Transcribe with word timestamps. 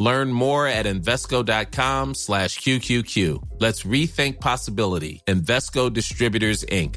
Learn 0.00 0.32
more 0.32 0.66
at 0.66 0.86
Invesco.com 0.86 2.14
slash 2.14 2.60
QQQ. 2.60 3.40
Let's 3.58 3.84
rethink 3.84 4.40
possibility. 4.40 5.20
Invesco 5.26 5.92
Distributors, 5.92 6.64
Inc. 6.64 6.96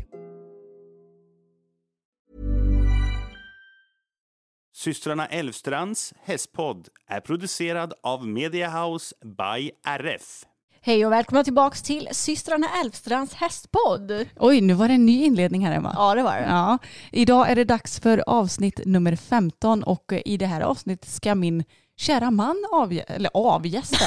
Systrarna 4.75 5.25
Elvstrands 5.25 6.13
hästpodd 6.23 6.87
är 7.07 7.19
producerad 7.19 7.93
av 8.03 8.27
Mediahouse 8.27 9.15
by 9.25 9.71
RF. 9.85 10.45
Hej 10.81 11.05
och 11.05 11.11
välkomna 11.11 11.43
tillbaks 11.43 11.81
till 11.81 12.07
systrarna 12.11 12.67
Elfstrands 12.83 13.33
hästpodd. 13.33 14.25
Oj, 14.35 14.61
nu 14.61 14.73
var 14.73 14.87
det 14.87 14.93
en 14.93 15.05
ny 15.05 15.23
inledning 15.23 15.65
här 15.65 15.75
Emma. 15.75 15.93
Ja, 15.95 16.15
det 16.15 16.23
var 16.23 16.35
det. 16.35 16.45
Ja, 16.47 16.77
idag 17.11 17.51
är 17.51 17.55
det 17.55 17.63
dags 17.63 17.99
för 17.99 18.23
avsnitt 18.27 18.81
nummer 18.85 19.15
15 19.15 19.83
och 19.83 20.13
i 20.25 20.37
det 20.37 20.45
här 20.45 20.61
avsnittet 20.61 21.09
ska 21.09 21.35
min 21.35 21.63
kära 21.97 22.31
man 22.31 22.65
avgä 22.71 23.03
eller 23.03 23.29
avgästa. 23.33 24.05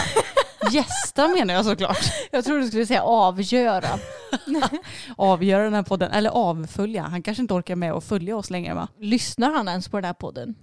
Gästa 0.73 1.29
menar 1.29 1.55
jag 1.55 1.65
såklart. 1.65 1.99
Jag 2.31 2.45
tror 2.45 2.59
du 2.59 2.67
skulle 2.67 2.87
säga 2.87 3.03
avgöra. 3.03 3.89
Avgöra 5.17 5.65
den 5.65 5.75
här 5.75 5.83
podden, 5.83 6.11
eller 6.11 6.31
avfölja. 6.31 7.03
Han 7.03 7.23
kanske 7.23 7.41
inte 7.43 7.55
orkar 7.55 7.77
med 7.77 7.93
att 7.93 8.05
följa 8.05 8.37
oss 8.37 8.51
längre 8.51 8.75
va? 8.75 8.89
Lyssnar 9.01 9.53
han 9.53 9.69
ens 9.69 9.89
på 9.89 9.97
den 9.97 10.05
här 10.05 10.13
podden? 10.13 10.55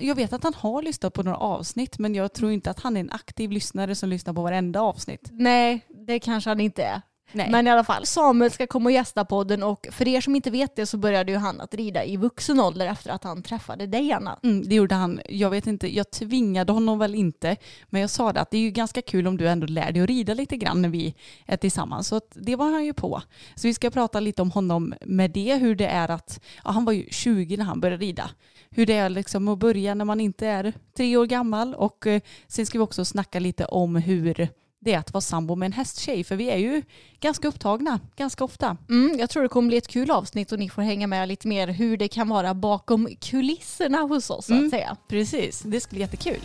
Jag 0.00 0.14
vet 0.14 0.32
att 0.32 0.44
han 0.44 0.54
har 0.54 0.82
lyssnat 0.82 1.14
på 1.14 1.22
några 1.22 1.36
avsnitt 1.36 1.98
men 1.98 2.14
jag 2.14 2.32
tror 2.32 2.50
inte 2.50 2.70
att 2.70 2.80
han 2.80 2.96
är 2.96 3.00
en 3.00 3.12
aktiv 3.12 3.50
lyssnare 3.50 3.94
som 3.94 4.08
lyssnar 4.08 4.34
på 4.34 4.42
varenda 4.42 4.80
avsnitt. 4.80 5.28
Nej, 5.30 5.86
det 6.06 6.18
kanske 6.20 6.50
han 6.50 6.60
inte 6.60 6.82
är. 6.82 7.02
Nej. 7.32 7.50
Men 7.50 7.66
i 7.66 7.70
alla 7.70 7.84
fall, 7.84 8.06
Samuel 8.06 8.50
ska 8.50 8.66
komma 8.66 8.88
och 8.88 8.92
gästa 8.92 9.24
podden 9.24 9.62
och 9.62 9.86
för 9.90 10.08
er 10.08 10.20
som 10.20 10.36
inte 10.36 10.50
vet 10.50 10.76
det 10.76 10.86
så 10.86 10.96
började 10.96 11.32
ju 11.32 11.38
han 11.38 11.60
att 11.60 11.74
rida 11.74 12.04
i 12.04 12.16
vuxen 12.16 12.60
ålder 12.60 12.86
efter 12.86 13.10
att 13.10 13.24
han 13.24 13.42
träffade 13.42 13.86
dig 13.86 14.12
Anna. 14.12 14.38
Mm, 14.42 14.68
det 14.68 14.74
gjorde 14.74 14.94
han. 14.94 15.20
Jag 15.28 15.50
vet 15.50 15.66
inte, 15.66 15.96
jag 15.96 16.10
tvingade 16.10 16.72
honom 16.72 16.98
väl 16.98 17.14
inte. 17.14 17.56
Men 17.90 18.00
jag 18.00 18.10
sa 18.10 18.32
det 18.32 18.40
att 18.40 18.50
det 18.50 18.56
är 18.56 18.62
ju 18.62 18.70
ganska 18.70 19.02
kul 19.02 19.26
om 19.26 19.36
du 19.36 19.48
ändå 19.48 19.66
lär 19.66 19.92
dig 19.92 20.02
att 20.02 20.08
rida 20.08 20.34
lite 20.34 20.56
grann 20.56 20.82
när 20.82 20.88
vi 20.88 21.14
är 21.46 21.56
tillsammans. 21.56 22.08
Så 22.08 22.20
det 22.34 22.56
var 22.56 22.70
han 22.70 22.84
ju 22.84 22.92
på. 22.92 23.22
Så 23.54 23.68
vi 23.68 23.74
ska 23.74 23.90
prata 23.90 24.20
lite 24.20 24.42
om 24.42 24.50
honom 24.50 24.94
med 25.00 25.30
det, 25.30 25.54
hur 25.54 25.74
det 25.74 25.86
är 25.86 26.10
att, 26.10 26.40
ja, 26.64 26.70
han 26.70 26.84
var 26.84 26.92
ju 26.92 27.06
20 27.10 27.56
när 27.56 27.64
han 27.64 27.80
började 27.80 28.04
rida. 28.04 28.30
Hur 28.70 28.86
det 28.86 28.94
är 28.94 29.08
liksom 29.08 29.48
att 29.48 29.58
börja 29.58 29.94
när 29.94 30.04
man 30.04 30.20
inte 30.20 30.46
är 30.46 30.72
tre 30.96 31.16
år 31.16 31.26
gammal 31.26 31.74
och 31.74 32.06
eh, 32.06 32.20
sen 32.48 32.66
ska 32.66 32.78
vi 32.78 32.84
också 32.84 33.04
snacka 33.04 33.38
lite 33.40 33.64
om 33.64 33.96
hur 33.96 34.48
det 34.84 34.94
är 34.94 34.98
att 34.98 35.12
vara 35.12 35.20
sambo 35.20 35.54
med 35.54 35.66
en 35.66 35.72
hästtjej. 35.72 36.24
För 36.24 36.36
vi 36.36 36.50
är 36.50 36.56
ju 36.56 36.82
ganska 37.20 37.48
upptagna 37.48 38.00
ganska 38.16 38.44
ofta. 38.44 38.76
Mm, 38.90 39.18
jag 39.18 39.30
tror 39.30 39.42
det 39.42 39.48
kommer 39.48 39.68
bli 39.68 39.76
ett 39.76 39.88
kul 39.88 40.10
avsnitt 40.10 40.52
och 40.52 40.58
ni 40.58 40.68
får 40.70 40.82
hänga 40.82 41.06
med 41.06 41.28
lite 41.28 41.48
mer 41.48 41.68
hur 41.68 41.96
det 41.96 42.08
kan 42.08 42.28
vara 42.28 42.54
bakom 42.54 43.08
kulisserna 43.20 43.98
hos 43.98 44.30
oss 44.30 44.46
så 44.46 44.52
att 44.54 44.58
Mm. 44.58 44.70
säga. 44.70 44.96
Precis, 45.08 45.60
det 45.60 45.80
ska 45.80 45.90
bli 45.90 46.00
jättekul. 46.00 46.40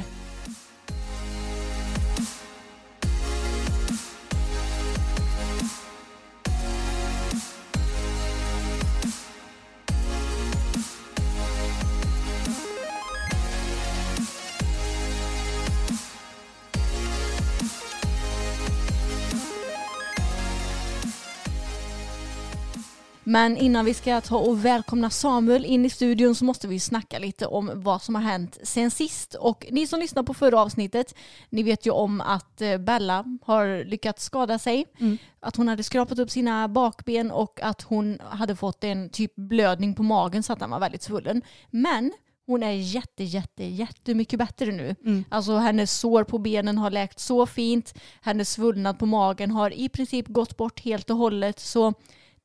Men 23.30 23.58
innan 23.58 23.86
vi 23.86 23.94
ska 23.94 24.22
ta 24.22 24.38
och 24.38 24.66
välkomna 24.66 25.10
Samuel 25.10 25.66
in 25.66 25.86
i 25.86 25.90
studion 25.90 26.36
så 26.36 26.46
måste 26.46 26.68
vi 26.68 26.80
snacka 26.80 27.20
lite 27.20 27.46
om 27.46 27.72
vad 27.76 28.02
som 28.02 28.16
har 28.16 28.22
hänt 28.22 28.58
sen 28.64 28.92
sist. 28.92 29.34
Och 29.34 29.66
ni 29.72 29.88
som 29.88 30.00
lyssnar 30.00 30.24
på 30.24 30.34
förra 30.34 30.62
avsnittet, 30.62 31.16
ni 31.50 31.64
vet 31.64 31.86
ju 31.86 31.92
om 31.92 32.22
att 32.22 32.62
eh, 32.62 32.78
Bella 32.78 33.26
har 33.42 33.86
lyckats 33.86 34.24
skada 34.24 34.60
sig. 34.60 34.86
Att 35.40 35.56
hon 35.56 35.68
hade 35.68 35.84
skrapat 35.84 36.20
upp 36.20 36.32
sina 36.32 36.68
bakben 36.68 37.32
och 37.32 37.60
att 37.62 37.82
hon 37.82 38.20
hade 38.30 38.56
fått 38.56 38.84
en 38.84 39.10
typ 39.10 39.36
blödning 39.36 39.94
på 39.94 40.04
magen 40.04 40.44
så 40.44 40.54
att 40.54 40.60
den 40.60 40.70
var 40.70 40.80
väldigt 40.80 41.04
svullen. 41.04 41.42
Men 41.70 42.14
hon 42.46 42.64
är 42.64 42.72
jätte, 42.72 43.24
jätte, 43.24 43.64
jättemycket 43.64 44.40
bättre 44.40 44.72
nu. 44.72 44.96
Alltså 45.30 45.58
hennes 45.58 46.00
sår 46.00 46.24
på 46.24 46.38
benen 46.38 46.78
har 46.78 46.92
läkt 46.92 47.20
så 47.20 47.46
fint. 47.46 47.94
Hennes 48.22 48.52
svullnad 48.52 49.00
på 49.00 49.06
magen 49.06 49.52
har 49.52 49.74
i 49.74 49.90
princip 49.90 50.28
gått 50.28 50.58
bort 50.58 50.80
helt 50.80 51.10
och 51.10 51.18
hållet. 51.18 51.60
Så 51.60 51.94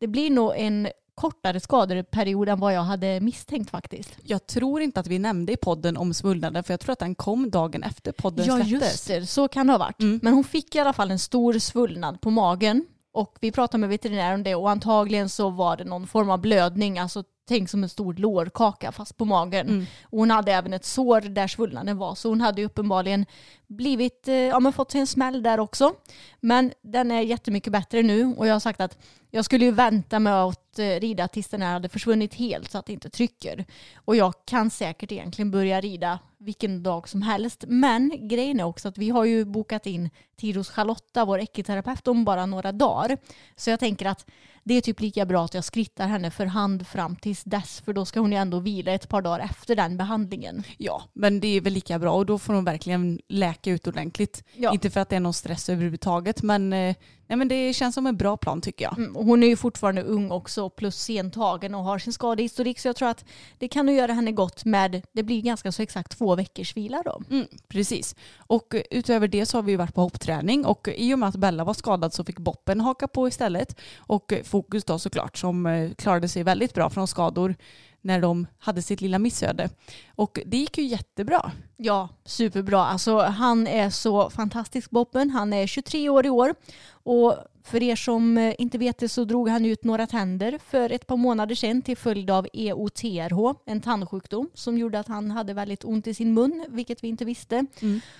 det 0.02 0.08
blir 0.08 0.30
nog 0.30 0.52
en 0.56 0.88
kortare 1.14 1.60
skadeperiod 1.60 2.48
än 2.48 2.60
vad 2.60 2.74
jag 2.74 2.82
hade 2.82 3.20
misstänkt 3.20 3.70
faktiskt. 3.70 4.10
Jag 4.22 4.46
tror 4.46 4.80
inte 4.80 5.00
att 5.00 5.06
vi 5.06 5.18
nämnde 5.18 5.52
i 5.52 5.56
podden 5.56 5.96
om 5.96 6.14
svullnaden 6.14 6.64
för 6.64 6.72
jag 6.72 6.80
tror 6.80 6.92
att 6.92 6.98
den 6.98 7.14
kom 7.14 7.50
dagen 7.50 7.82
efter 7.82 8.12
podden 8.12 8.46
Ja 8.46 8.56
släpptes. 8.56 8.70
just 8.72 9.08
det, 9.08 9.26
så 9.26 9.48
kan 9.48 9.66
det 9.66 9.72
ha 9.72 9.78
varit. 9.78 10.00
Mm. 10.00 10.20
Men 10.22 10.34
hon 10.34 10.44
fick 10.44 10.74
i 10.74 10.78
alla 10.78 10.92
fall 10.92 11.10
en 11.10 11.18
stor 11.18 11.58
svullnad 11.58 12.20
på 12.20 12.30
magen. 12.30 12.84
Och 13.12 13.36
vi 13.40 13.52
pratade 13.52 13.78
med 13.80 13.88
veterinären 13.88 14.34
om 14.34 14.42
det 14.42 14.54
och 14.54 14.70
antagligen 14.70 15.28
så 15.28 15.50
var 15.50 15.76
det 15.76 15.84
någon 15.84 16.06
form 16.06 16.30
av 16.30 16.38
blödning, 16.40 16.98
alltså 16.98 17.24
tänk 17.52 17.70
som 17.70 17.82
en 17.82 17.88
stor 17.88 18.14
lårkaka 18.14 18.92
fast 18.92 19.16
på 19.16 19.24
magen. 19.24 19.68
Mm. 19.68 19.86
Och 20.02 20.18
hon 20.18 20.30
hade 20.30 20.52
även 20.52 20.72
ett 20.72 20.84
sår 20.84 21.20
där 21.20 21.48
svullnaden 21.48 21.98
var 21.98 22.14
så 22.14 22.28
hon 22.28 22.40
hade 22.40 22.60
ju 22.60 22.66
uppenbarligen 22.66 23.26
blivit, 23.66 24.28
eh, 24.28 24.34
ja 24.34 24.60
men 24.60 24.72
fått 24.72 24.90
sig 24.90 25.00
en 25.00 25.06
smäll 25.06 25.42
där 25.42 25.60
också. 25.60 25.94
Men 26.40 26.72
den 26.82 27.10
är 27.10 27.20
jättemycket 27.20 27.72
bättre 27.72 28.02
nu 28.02 28.34
och 28.36 28.46
jag 28.46 28.54
har 28.54 28.60
sagt 28.60 28.80
att 28.80 28.98
jag 29.30 29.44
skulle 29.44 29.64
ju 29.64 29.70
vänta 29.70 30.18
med 30.18 30.34
att 30.34 30.78
eh, 30.78 30.84
rida 30.84 31.28
tills 31.28 31.48
den 31.48 31.62
här 31.62 31.72
hade 31.72 31.88
försvunnit 31.88 32.34
helt 32.34 32.70
så 32.70 32.78
att 32.78 32.86
det 32.86 32.92
inte 32.92 33.10
trycker. 33.10 33.64
Och 33.94 34.16
jag 34.16 34.34
kan 34.46 34.70
säkert 34.70 35.12
egentligen 35.12 35.50
börja 35.50 35.80
rida 35.80 36.18
vilken 36.38 36.82
dag 36.82 37.08
som 37.08 37.22
helst. 37.22 37.64
Men 37.68 38.28
grejen 38.28 38.60
är 38.60 38.64
också 38.64 38.88
att 38.88 38.98
vi 38.98 39.10
har 39.10 39.24
ju 39.24 39.44
bokat 39.44 39.86
in 39.86 40.10
tid 40.36 40.56
hos 40.56 40.70
Charlotta, 40.70 41.24
vår 41.24 41.40
ekiterapeut, 41.40 42.08
om 42.08 42.24
bara 42.24 42.46
några 42.46 42.72
dagar. 42.72 43.18
Så 43.56 43.70
jag 43.70 43.80
tänker 43.80 44.06
att 44.06 44.26
det 44.64 44.74
är 44.74 44.80
typ 44.80 45.00
lika 45.00 45.26
bra 45.26 45.44
att 45.44 45.54
jag 45.54 45.64
skrittar 45.64 46.06
henne 46.06 46.30
för 46.30 46.46
hand 46.46 46.86
fram 46.86 47.16
tills 47.16 47.44
dess. 47.44 47.80
För 47.80 47.92
då 47.92 48.04
ska 48.04 48.20
hon 48.20 48.32
ju 48.32 48.38
ändå 48.38 48.58
vila 48.58 48.92
ett 48.92 49.08
par 49.08 49.22
dagar 49.22 49.44
efter 49.44 49.76
den 49.76 49.96
behandlingen. 49.96 50.62
Ja, 50.78 51.02
men 51.12 51.40
det 51.40 51.56
är 51.56 51.60
väl 51.60 51.72
lika 51.72 51.98
bra 51.98 52.12
och 52.12 52.26
då 52.26 52.38
får 52.38 52.54
hon 52.54 52.64
verkligen 52.64 53.20
läka 53.28 53.70
ut 53.70 53.86
ordentligt. 53.86 54.44
Ja. 54.56 54.72
Inte 54.72 54.90
för 54.90 55.00
att 55.00 55.08
det 55.08 55.16
är 55.16 55.20
någon 55.20 55.34
stress 55.34 55.68
överhuvudtaget 55.68 56.42
men, 56.42 56.72
eh, 56.72 56.96
nej, 57.32 57.36
men 57.36 57.48
det 57.48 57.72
känns 57.72 57.94
som 57.94 58.06
en 58.06 58.16
bra 58.16 58.36
plan 58.36 58.60
tycker 58.60 58.84
jag. 58.84 58.98
Mm, 58.98 59.14
Hon 59.14 59.42
är 59.42 59.46
ju 59.46 59.56
fortfarande 59.56 60.02
ung 60.02 60.30
också 60.30 60.70
plus 60.70 60.96
sentagen 60.96 61.74
och 61.74 61.84
har 61.84 61.98
sin 61.98 62.12
skadehistorik. 62.12 62.78
Så 62.78 62.88
jag 62.88 62.96
tror 62.96 63.08
att 63.08 63.24
det 63.58 63.68
kan 63.68 63.86
nog 63.86 63.94
göra 63.94 64.12
henne 64.12 64.32
gott 64.32 64.64
med, 64.64 65.02
det 65.12 65.22
blir 65.22 65.42
ganska 65.42 65.72
så 65.72 65.82
exakt 65.82 66.18
två 66.18 66.34
veckors 66.34 66.76
vila 66.76 67.02
då. 67.04 67.22
Mm, 67.30 67.46
precis. 67.68 68.16
Och 68.36 68.74
utöver 68.90 69.28
det 69.28 69.46
så 69.46 69.58
har 69.58 69.62
vi 69.62 69.76
varit 69.76 69.94
på 69.94 70.00
hoppträning 70.00 70.66
och 70.66 70.88
i 70.96 71.14
och 71.14 71.18
med 71.18 71.28
att 71.28 71.36
Bella 71.36 71.64
var 71.64 71.74
skadad 71.74 72.14
så 72.14 72.24
fick 72.24 72.38
Boppen 72.38 72.80
haka 72.80 73.08
på 73.08 73.28
istället. 73.28 73.76
Och 73.96 74.32
Fokus 74.44 74.84
då 74.84 74.98
såklart 74.98 75.38
som 75.38 75.66
eh, 75.66 75.90
klarade 75.90 76.28
sig 76.28 76.42
väldigt 76.42 76.74
bra 76.74 76.90
från 76.90 77.08
skador 77.08 77.54
när 78.02 78.20
de 78.20 78.46
hade 78.58 78.82
sitt 78.82 79.00
lilla 79.00 79.18
missöde. 79.18 79.70
Och 80.14 80.38
det 80.46 80.56
gick 80.56 80.78
ju 80.78 80.84
jättebra. 80.84 81.52
Ja, 81.76 82.08
superbra. 82.24 82.84
Alltså, 82.84 83.18
han 83.18 83.66
är 83.66 83.90
så 83.90 84.30
fantastisk 84.30 84.90
Boppen. 84.90 85.30
Han 85.30 85.52
är 85.52 85.66
23 85.66 86.08
år 86.08 86.26
i 86.26 86.30
år. 86.30 86.54
Och 86.92 87.36
för 87.64 87.82
er 87.82 87.96
som 87.96 88.38
eh, 88.38 88.54
inte 88.58 88.78
vet 88.78 88.98
det 88.98 89.08
så 89.08 89.24
drog 89.24 89.48
han 89.48 89.64
ut 89.66 89.84
några 89.84 90.06
tänder 90.06 90.58
för 90.66 90.92
ett 90.92 91.06
par 91.06 91.16
månader 91.16 91.54
sedan 91.54 91.82
till 91.82 91.96
följd 91.96 92.30
av 92.30 92.48
EOTRH, 92.52 93.54
en 93.66 93.80
tandsjukdom 93.80 94.50
som 94.54 94.78
gjorde 94.78 94.98
att 94.98 95.08
han 95.08 95.30
hade 95.30 95.54
väldigt 95.54 95.84
ont 95.84 96.06
i 96.06 96.14
sin 96.14 96.34
mun, 96.34 96.64
vilket 96.68 97.04
vi 97.04 97.08
inte 97.08 97.24
visste. 97.24 97.66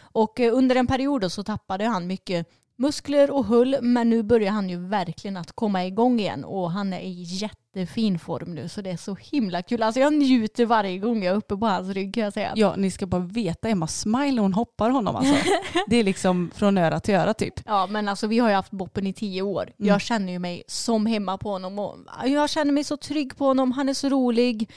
Och 0.00 0.40
eh, 0.40 0.56
under 0.56 0.76
en 0.76 0.86
period 0.86 1.32
så 1.32 1.42
tappade 1.42 1.84
han 1.84 2.06
mycket 2.06 2.48
muskler 2.76 3.30
och 3.30 3.44
hull 3.44 3.76
men 3.82 4.10
nu 4.10 4.22
börjar 4.22 4.52
han 4.52 4.68
ju 4.70 4.88
verkligen 4.88 5.36
att 5.36 5.52
komma 5.52 5.86
igång 5.86 6.20
igen 6.20 6.44
och 6.44 6.70
han 6.70 6.92
är 6.92 7.00
i 7.00 7.22
jättefin 7.22 8.18
form 8.18 8.54
nu 8.54 8.68
så 8.68 8.80
det 8.80 8.90
är 8.90 8.96
så 8.96 9.16
himla 9.20 9.62
kul. 9.62 9.82
Alltså 9.82 10.00
jag 10.00 10.12
njuter 10.12 10.66
varje 10.66 10.98
gång 10.98 11.22
jag 11.22 11.32
är 11.32 11.36
uppe 11.36 11.56
på 11.56 11.66
hans 11.66 11.88
rygg 11.88 12.14
kan 12.14 12.22
jag 12.22 12.32
säga. 12.32 12.52
Ja, 12.56 12.74
ni 12.76 12.90
ska 12.90 13.06
bara 13.06 13.20
veta 13.20 13.68
Emma 13.68 13.86
smile 13.86 14.40
hon 14.40 14.54
hoppar 14.54 14.90
honom 14.90 15.16
alltså. 15.16 15.34
Det 15.88 15.96
är 15.96 16.04
liksom 16.04 16.50
från 16.54 16.78
öra 16.78 17.00
till 17.00 17.14
öra 17.14 17.34
typ. 17.34 17.54
Ja 17.66 17.86
men 17.86 18.08
alltså 18.08 18.26
vi 18.26 18.38
har 18.38 18.48
ju 18.48 18.54
haft 18.54 18.72
Boppen 18.72 19.06
i 19.06 19.12
tio 19.12 19.42
år. 19.42 19.62
Mm. 19.62 19.88
Jag 19.88 20.00
känner 20.00 20.32
ju 20.32 20.38
mig 20.38 20.62
som 20.66 21.06
hemma 21.06 21.38
på 21.38 21.50
honom 21.50 21.78
och 21.78 21.96
jag 22.26 22.50
känner 22.50 22.72
mig 22.72 22.84
så 22.84 22.96
trygg 22.96 23.36
på 23.36 23.44
honom. 23.44 23.72
Han 23.72 23.88
är 23.88 23.94
så 23.94 24.08
rolig. 24.08 24.70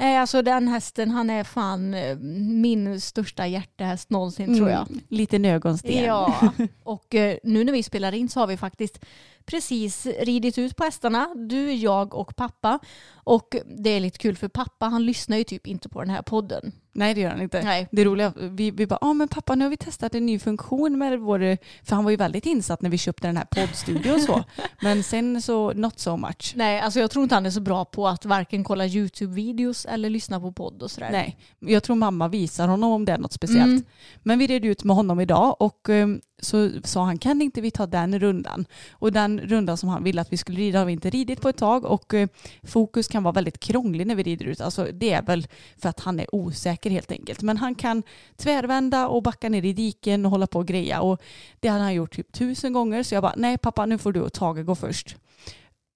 Eh, 0.00 0.20
Alltså 0.20 0.42
den 0.42 0.68
hästen 0.68 1.10
han 1.10 1.30
är 1.30 1.44
fan 1.44 1.94
eh, 1.94 2.16
min 2.18 3.00
största 3.00 3.46
hjärtehäst 3.46 4.10
någonsin 4.10 4.56
tror 4.56 4.70
jag. 4.70 4.90
Mm, 4.90 5.00
liten 5.08 5.44
ögonsten. 5.44 6.04
Ja, 6.04 6.52
och 6.82 7.14
eh, 7.14 7.36
nu 7.42 7.64
när 7.64 7.72
vi 7.72 7.82
spelar 7.82 8.12
in 8.14 8.28
så 8.28 8.40
har 8.40 8.46
vi 8.46 8.56
faktiskt 8.56 9.04
precis 9.46 10.06
ridit 10.06 10.58
ut 10.58 10.76
på 10.76 10.84
hästarna. 10.84 11.34
Du, 11.34 11.72
jag 11.72 12.14
och 12.14 12.36
pappa. 12.36 12.78
Och 13.14 13.56
det 13.66 13.90
är 13.90 14.00
lite 14.00 14.18
kul 14.18 14.36
för 14.36 14.48
pappa 14.48 14.86
han 14.86 15.06
lyssnar 15.06 15.36
ju 15.36 15.44
typ 15.44 15.66
inte 15.66 15.88
på 15.88 16.00
den 16.00 16.10
här 16.10 16.22
podden. 16.22 16.72
Nej 16.92 17.14
det 17.14 17.20
gör 17.20 17.30
han 17.30 17.42
inte. 17.42 17.62
Nej. 17.62 17.88
Det 17.92 18.04
roliga, 18.04 18.32
vi, 18.36 18.70
vi 18.70 18.86
bara, 18.86 18.98
ja 19.00 19.08
ah, 19.08 19.12
men 19.12 19.28
pappa 19.28 19.54
nu 19.54 19.64
har 19.64 19.70
vi 19.70 19.76
testat 19.76 20.14
en 20.14 20.26
ny 20.26 20.38
funktion 20.38 20.98
med 20.98 21.20
vår, 21.20 21.58
för 21.84 21.94
han 21.94 22.04
var 22.04 22.10
ju 22.10 22.16
väldigt 22.16 22.46
insatt 22.46 22.82
när 22.82 22.90
vi 22.90 22.98
köpte 22.98 23.28
den 23.28 23.36
här 23.36 23.44
poddstudion 23.44 24.14
och 24.14 24.20
så. 24.20 24.44
Men 24.82 25.02
sen 25.02 25.42
så 25.42 25.72
not 25.72 25.98
so 25.98 26.16
much. 26.16 26.52
Nej, 26.56 26.80
alltså 26.80 27.00
jag 27.00 27.10
tror 27.10 27.22
inte 27.22 27.34
han 27.34 27.46
är 27.46 27.50
så 27.50 27.60
bra 27.60 27.84
på 27.84 28.08
att 28.08 28.24
varken 28.24 28.64
kolla 28.64 28.86
YouTube-videos 28.86 29.86
eller 29.88 30.10
lyssna 30.10 30.40
på 30.40 30.52
podd 30.52 30.82
och 30.82 30.90
sådär. 30.90 31.10
Nej, 31.10 31.38
jag 31.58 31.82
tror 31.82 31.96
mamma 31.96 32.28
visar 32.28 32.68
honom 32.68 32.92
om 32.92 33.04
det 33.04 33.12
är 33.12 33.18
något 33.18 33.32
speciellt. 33.32 33.64
Mm. 33.64 33.84
Men 34.22 34.38
vi 34.38 34.46
red 34.46 34.64
ut 34.64 34.84
med 34.84 34.96
honom 34.96 35.20
idag 35.20 35.56
och 35.58 35.88
eh, 35.88 36.08
så 36.40 36.70
sa 36.84 37.04
han 37.04 37.18
kan 37.18 37.42
inte 37.42 37.60
vi 37.60 37.70
ta 37.70 37.86
den 37.86 38.18
rundan? 38.18 38.64
Och 38.92 39.12
den 39.12 39.40
rundan 39.40 39.76
som 39.76 39.88
han 39.88 40.04
ville 40.04 40.20
att 40.20 40.32
vi 40.32 40.36
skulle 40.36 40.58
rida 40.58 40.78
har 40.78 40.86
vi 40.86 40.92
inte 40.92 41.10
ridit 41.10 41.40
på 41.40 41.48
ett 41.48 41.56
tag 41.56 41.84
och 41.84 42.14
eh, 42.14 42.28
fokus 42.62 43.08
kan 43.08 43.22
vara 43.22 43.32
väldigt 43.32 43.60
krånglig 43.60 44.06
när 44.06 44.14
vi 44.14 44.22
rider 44.22 44.46
ut. 44.46 44.60
Alltså 44.60 44.88
det 44.92 45.12
är 45.12 45.22
väl 45.22 45.46
för 45.76 45.88
att 45.88 46.00
han 46.00 46.20
är 46.20 46.34
osäker 46.34 46.90
helt 46.90 47.12
enkelt. 47.12 47.42
Men 47.42 47.56
han 47.56 47.74
kan 47.74 48.02
tvärvända 48.36 49.08
och 49.08 49.22
backa 49.22 49.48
ner 49.48 49.64
i 49.64 49.72
diken 49.72 50.24
och 50.24 50.30
hålla 50.30 50.46
på 50.46 50.58
och 50.58 50.66
greja 50.66 51.00
och 51.00 51.22
det 51.60 51.68
hade 51.68 51.82
han 51.82 51.94
gjort 51.94 52.16
typ 52.16 52.32
tusen 52.32 52.72
gånger 52.72 53.02
så 53.02 53.14
jag 53.14 53.22
bara 53.22 53.34
nej 53.36 53.58
pappa 53.58 53.86
nu 53.86 53.98
får 53.98 54.12
du 54.12 54.20
och 54.20 54.32
Tage 54.32 54.64
gå 54.64 54.74
först. 54.74 55.16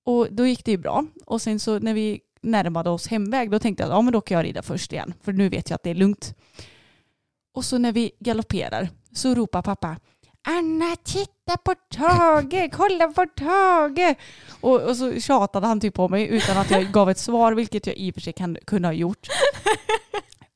Och 0.05 0.29
då 0.31 0.47
gick 0.47 0.65
det 0.65 0.71
ju 0.71 0.79
bra 0.79 1.07
och 1.27 1.43
sen 1.43 1.61
så 1.61 1.79
när 1.79 1.95
vi 1.95 2.21
närmade 2.45 2.91
oss 2.91 3.07
hemväg 3.07 3.51
då 3.51 3.59
tänkte 3.59 3.83
jag 3.83 3.91
att 3.91 3.97
ja 3.97 4.03
men 4.03 4.13
då 4.13 4.21
kan 4.21 4.37
jag 4.37 4.45
rida 4.45 4.63
först 4.63 4.93
igen 4.93 5.15
för 5.23 5.33
nu 5.33 5.49
vet 5.49 5.71
jag 5.71 5.75
att 5.75 5.83
det 5.83 5.91
är 5.91 5.95
lugnt. 5.95 6.35
Och 7.55 7.65
så 7.65 7.79
när 7.79 7.93
vi 7.93 8.13
galopperar 8.19 8.89
så 9.13 9.35
ropar 9.35 9.63
pappa 9.63 9.97
Anna 10.47 10.97
titta 11.05 11.57
på 11.65 11.75
Tage, 11.95 12.71
kolla 12.73 13.09
på 13.09 13.27
Tage. 13.27 14.15
Och, 14.61 14.81
och 14.81 14.97
så 14.97 15.21
tjatade 15.21 15.67
han 15.67 15.81
typ 15.81 15.95
på 15.95 16.09
mig 16.09 16.29
utan 16.29 16.57
att 16.57 16.71
jag 16.71 16.91
gav 16.93 17.11
ett 17.11 17.19
svar 17.19 17.53
vilket 17.53 17.87
jag 17.87 17.97
i 17.97 18.11
och 18.11 18.15
för 18.15 18.21
sig 18.21 18.33
kan, 18.33 18.57
kunde 18.67 18.89
ha 18.89 18.93
gjort. 18.93 19.29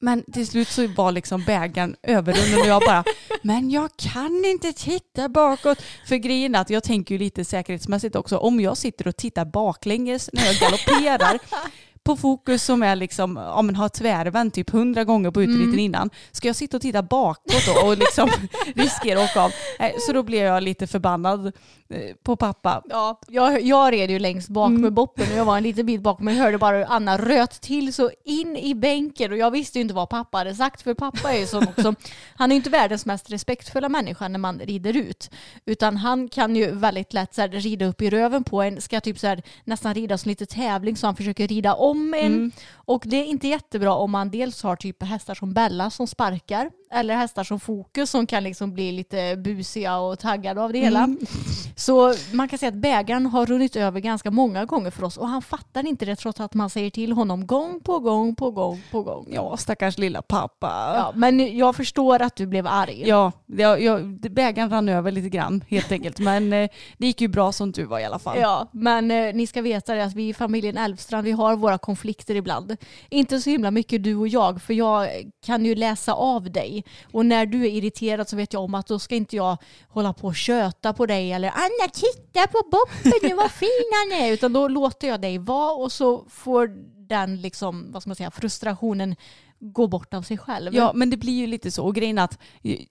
Men 0.00 0.24
till 0.32 0.46
slut 0.46 0.68
så 0.68 0.86
var 0.86 1.12
liksom 1.12 1.44
bägaren 1.44 1.96
överrunnen 2.02 2.60
och 2.60 2.66
jag 2.66 2.82
bara, 2.82 3.04
men 3.42 3.70
jag 3.70 3.90
kan 3.96 4.44
inte 4.44 4.72
titta 4.72 5.28
bakåt. 5.28 5.82
För 6.06 6.16
grejen 6.16 6.54
är 6.54 6.60
att 6.60 6.70
jag 6.70 6.82
tänker 6.82 7.14
ju 7.14 7.18
lite 7.18 7.44
säkerhetsmässigt 7.44 8.16
också, 8.16 8.38
om 8.38 8.60
jag 8.60 8.76
sitter 8.76 9.08
och 9.08 9.16
tittar 9.16 9.44
baklänges 9.44 10.30
när 10.32 10.46
jag 10.46 10.54
galopperar 10.54 11.38
på 12.08 12.16
fokus 12.16 12.62
som 12.64 12.82
är 12.82 12.96
liksom, 12.96 13.36
ja 13.36 13.62
men 13.62 13.76
har 13.76 13.88
tvärvänt 13.88 14.54
typ 14.54 14.70
hundra 14.70 15.04
gånger 15.04 15.30
på 15.30 15.42
utritten 15.42 15.64
Mm. 15.68 15.78
innan. 15.78 16.10
Ska 16.32 16.48
jag 16.48 16.56
sitta 16.56 16.76
och 16.76 16.82
titta 16.82 17.02
bakåt 17.02 17.66
då 17.66 17.86
och 17.86 17.98
liksom 17.98 18.28
riskera 18.74 19.22
att 19.24 19.30
åka 19.30 19.40
av? 19.42 19.50
Så 20.06 20.12
då 20.12 20.22
blev 20.22 20.44
jag 20.44 20.62
lite 20.62 20.86
förbannad 20.86 21.46
eh, 21.46 21.52
på 22.22 22.36
pappa. 22.36 22.82
Ja, 22.90 23.20
jag, 23.28 23.62
jag 23.62 23.92
red 23.92 24.10
ju 24.10 24.18
längst 24.18 24.48
bak 24.48 24.68
Mm. 24.68 24.82
med 24.82 24.92
boppen 24.92 25.26
och 25.32 25.38
jag 25.38 25.44
var 25.44 25.56
en 25.56 25.62
liten 25.62 25.86
bit 25.86 26.00
bakom 26.00 26.24
men 26.24 26.36
jag 26.36 26.44
hörde 26.44 26.58
bara 26.58 26.76
hur 26.76 26.84
Anna 26.88 27.18
röt 27.18 27.60
till 27.60 27.92
så 27.94 28.10
in 28.24 28.56
i 28.56 28.74
bänken 28.74 29.32
och 29.32 29.38
jag 29.38 29.50
visste 29.50 29.78
ju 29.78 29.82
inte 29.82 29.94
vad 29.94 30.08
pappa 30.08 30.38
hade 30.38 30.54
sagt 30.54 30.82
för 30.82 30.94
pappa 30.94 31.32
är 31.32 31.38
ju 31.38 31.46
sån 31.46 31.68
också, 31.68 31.94
han 32.36 32.50
är 32.50 32.54
ju 32.54 32.56
inte 32.56 32.70
världens 32.70 33.06
mest 33.06 33.30
respektfulla 33.30 33.88
människa 33.88 34.28
när 34.28 34.38
man 34.38 34.58
rider 34.58 34.96
ut 34.96 35.30
utan 35.64 35.96
han 35.96 36.28
kan 36.28 36.56
ju 36.56 36.70
väldigt 36.70 37.12
lätt 37.12 37.34
så 37.34 37.40
här, 37.40 37.48
rida 37.48 37.86
upp 37.86 38.02
i 38.02 38.10
röven 38.10 38.44
på 38.44 38.62
en, 38.62 38.80
ska 38.80 39.00
typ 39.00 39.18
så 39.18 39.26
här, 39.26 39.42
nästan 39.64 39.94
rida 39.94 40.18
som 40.18 40.28
lite 40.28 40.46
tävling 40.46 40.96
så 40.96 41.06
han 41.06 41.16
försöker 41.16 41.48
rida 41.48 41.74
om 41.74 41.97
en 41.98 42.32
Mm. 42.32 42.52
och 42.74 43.02
det 43.06 43.16
är 43.16 43.24
inte 43.24 43.48
jättebra 43.48 43.92
om 43.94 44.10
man 44.10 44.30
dels 44.30 44.62
har 44.62 44.76
typ 44.76 45.02
hästar 45.02 45.34
som 45.34 45.52
Bella 45.54 45.90
som 45.90 46.06
sparkar 46.06 46.70
eller 46.90 47.16
hästar 47.16 47.44
som 47.44 47.60
Fokus 47.60 48.10
som 48.10 48.26
kan 48.26 48.44
liksom 48.44 48.74
bli 48.74 48.92
lite 48.92 49.36
busiga 49.36 49.98
och 49.98 50.18
taggade 50.18 50.62
av 50.62 50.72
det 50.72 50.78
hela. 50.78 51.04
Mm. 51.04 51.18
Så 51.76 52.14
man 52.32 52.48
kan 52.48 52.58
säga 52.58 52.68
att 52.68 52.74
bägaren 52.74 53.26
har 53.26 53.46
runnit 53.46 53.76
över 53.76 54.00
ganska 54.00 54.30
många 54.30 54.64
gånger 54.64 54.90
för 54.90 55.04
oss 55.04 55.16
och 55.16 55.28
han 55.28 55.42
fattar 55.42 55.86
inte 55.86 56.04
det 56.04 56.16
trots 56.16 56.40
att 56.40 56.54
man 56.54 56.70
säger 56.70 56.90
till 56.90 57.12
honom 57.12 57.46
gång 57.46 57.80
på 57.80 57.98
gång 57.98 58.34
på 58.34 58.50
gång 58.50 58.82
på 58.90 59.02
gång. 59.02 59.26
Ja, 59.30 59.56
stackars 59.56 59.98
lilla 59.98 60.22
pappa. 60.22 60.92
Ja, 60.96 61.12
men 61.14 61.56
jag 61.56 61.76
förstår 61.76 62.22
att 62.22 62.36
du 62.36 62.46
blev 62.46 62.66
arg. 62.66 63.02
Ja, 63.06 63.32
jag, 63.46 63.82
jag, 63.82 64.06
bägaren 64.20 64.70
rann 64.70 64.88
över 64.88 65.12
lite 65.12 65.28
grann 65.28 65.64
helt 65.68 65.92
enkelt. 65.92 66.18
Men 66.18 66.52
eh, 66.52 66.68
det 66.98 67.06
gick 67.06 67.20
ju 67.20 67.28
bra 67.28 67.52
som 67.52 67.72
du 67.72 67.84
var 67.84 67.98
i 67.98 68.04
alla 68.04 68.18
fall. 68.18 68.38
Ja, 68.40 68.68
men 68.72 69.10
eh, 69.10 69.34
ni 69.34 69.46
ska 69.46 69.62
veta 69.62 69.94
det 69.94 70.04
att 70.04 70.14
vi 70.14 70.28
i 70.28 70.34
familjen 70.34 70.76
Elfstrand, 70.76 71.24
vi 71.24 71.32
har 71.32 71.56
våra 71.56 71.78
konflikter 71.78 72.34
ibland. 72.34 72.76
Inte 73.10 73.40
så 73.40 73.50
himla 73.50 73.70
mycket 73.70 74.04
du 74.04 74.16
och 74.16 74.28
jag, 74.28 74.62
för 74.62 74.74
jag 74.74 75.08
kan 75.46 75.64
ju 75.64 75.74
läsa 75.74 76.12
av 76.12 76.50
dig. 76.50 76.77
Och 77.12 77.26
när 77.26 77.46
du 77.46 77.64
är 77.64 77.70
irriterad 77.70 78.28
så 78.28 78.36
vet 78.36 78.52
jag 78.52 78.62
om 78.62 78.74
att 78.74 78.86
då 78.86 78.98
ska 78.98 79.14
inte 79.14 79.36
jag 79.36 79.56
hålla 79.88 80.12
på 80.12 80.26
och 80.26 80.36
köta 80.36 80.92
på 80.92 81.06
dig 81.06 81.32
eller 81.32 81.48
Anna 81.48 81.90
titta 81.92 82.46
på 82.46 82.62
Boppen 82.70 83.12
nu 83.22 83.34
vad 83.34 83.50
fin 83.50 83.68
han 83.92 84.22
är. 84.22 84.32
Utan 84.32 84.52
då 84.52 84.68
låter 84.68 85.08
jag 85.08 85.20
dig 85.20 85.38
vara 85.38 85.72
och 85.72 85.92
så 85.92 86.24
får 86.30 86.70
den 87.08 87.40
liksom, 87.40 87.92
vad 87.92 88.02
ska 88.02 88.08
man 88.08 88.16
säga, 88.16 88.30
frustrationen 88.30 89.16
gå 89.60 89.86
bort 89.86 90.14
av 90.14 90.22
sig 90.22 90.38
själv. 90.38 90.74
Ja, 90.74 90.92
men 90.94 91.10
det 91.10 91.16
blir 91.16 91.32
ju 91.32 91.46
lite 91.46 91.70
så. 91.70 91.84
Och 91.84 91.94
grejen 91.94 92.18
att 92.18 92.38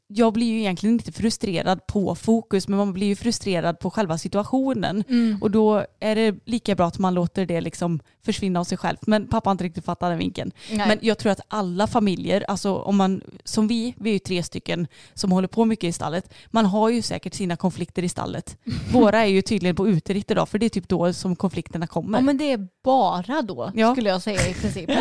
jag 0.07 0.33
blir 0.33 0.48
ju 0.48 0.60
egentligen 0.60 0.94
inte 0.94 1.12
frustrerad 1.12 1.88
på 1.88 2.16
fokus, 2.16 2.68
men 2.68 2.78
man 2.78 2.94
blir 2.94 3.07
ju 3.07 3.16
frustrerad 3.16 3.80
på 3.80 3.92
själva 3.92 4.18
situationen. 4.18 5.04
Mm. 5.10 5.38
Och 5.42 5.51
då 5.51 5.86
är 6.00 6.16
det 6.16 6.36
lika 6.45 6.75
bra 6.75 6.86
att 6.86 7.00
man 7.00 7.13
låter 7.13 7.45
det 7.45 7.62
liksom 7.62 8.00
försvinna 8.27 8.59
av 8.59 8.63
sig 8.63 8.77
själv. 8.77 8.97
Men 9.01 9.27
pappa 9.27 9.50
har 9.50 9.51
inte 9.51 9.63
riktigt 9.63 9.85
fattat 9.85 10.09
den 10.12 10.18
vinkeln. 10.19 10.51
Nej. 10.71 10.88
Men 10.88 10.97
jag 11.01 11.18
tror 11.18 11.31
att 11.31 11.39
alla 11.47 11.88
familjer, 11.88 12.45
alltså 12.47 12.75
om 12.75 12.97
man, 12.97 13.21
som 13.44 13.68
vi, 13.68 13.94
vi 13.97 14.09
är 14.09 14.13
ju 14.13 14.19
tre 14.19 14.44
stycken 14.44 14.88
som 15.13 15.31
håller 15.31 15.47
på 15.47 15.65
mycket 15.65 15.88
i 15.88 15.91
stallet, 15.91 16.33
man 16.47 16.65
har 16.65 16.89
ju 16.89 17.01
säkert 17.01 17.33
sina 17.33 17.56
konflikter 17.56 18.03
i 18.03 18.09
stallet. 18.09 18.57
Våra 18.91 19.19
är 19.21 19.25
ju 19.25 19.41
tydligen 19.41 19.75
på 19.75 19.88
uteritt 19.88 20.31
idag, 20.31 20.50
för 20.50 20.59
det 20.59 20.65
är 20.65 20.69
typ 20.69 20.89
då 20.89 21.13
som 21.13 21.35
konflikterna 21.35 21.87
kommer. 21.87 22.18
Ja 22.18 22.21
men 22.23 22.37
det 22.37 22.52
är 22.52 22.68
bara 22.83 23.42
då 23.42 23.71
Ja. 23.75 23.92
skulle 23.92 24.09
jag 24.09 24.21
säga 24.21 24.47
i 24.47 24.54
princip. 24.54 24.90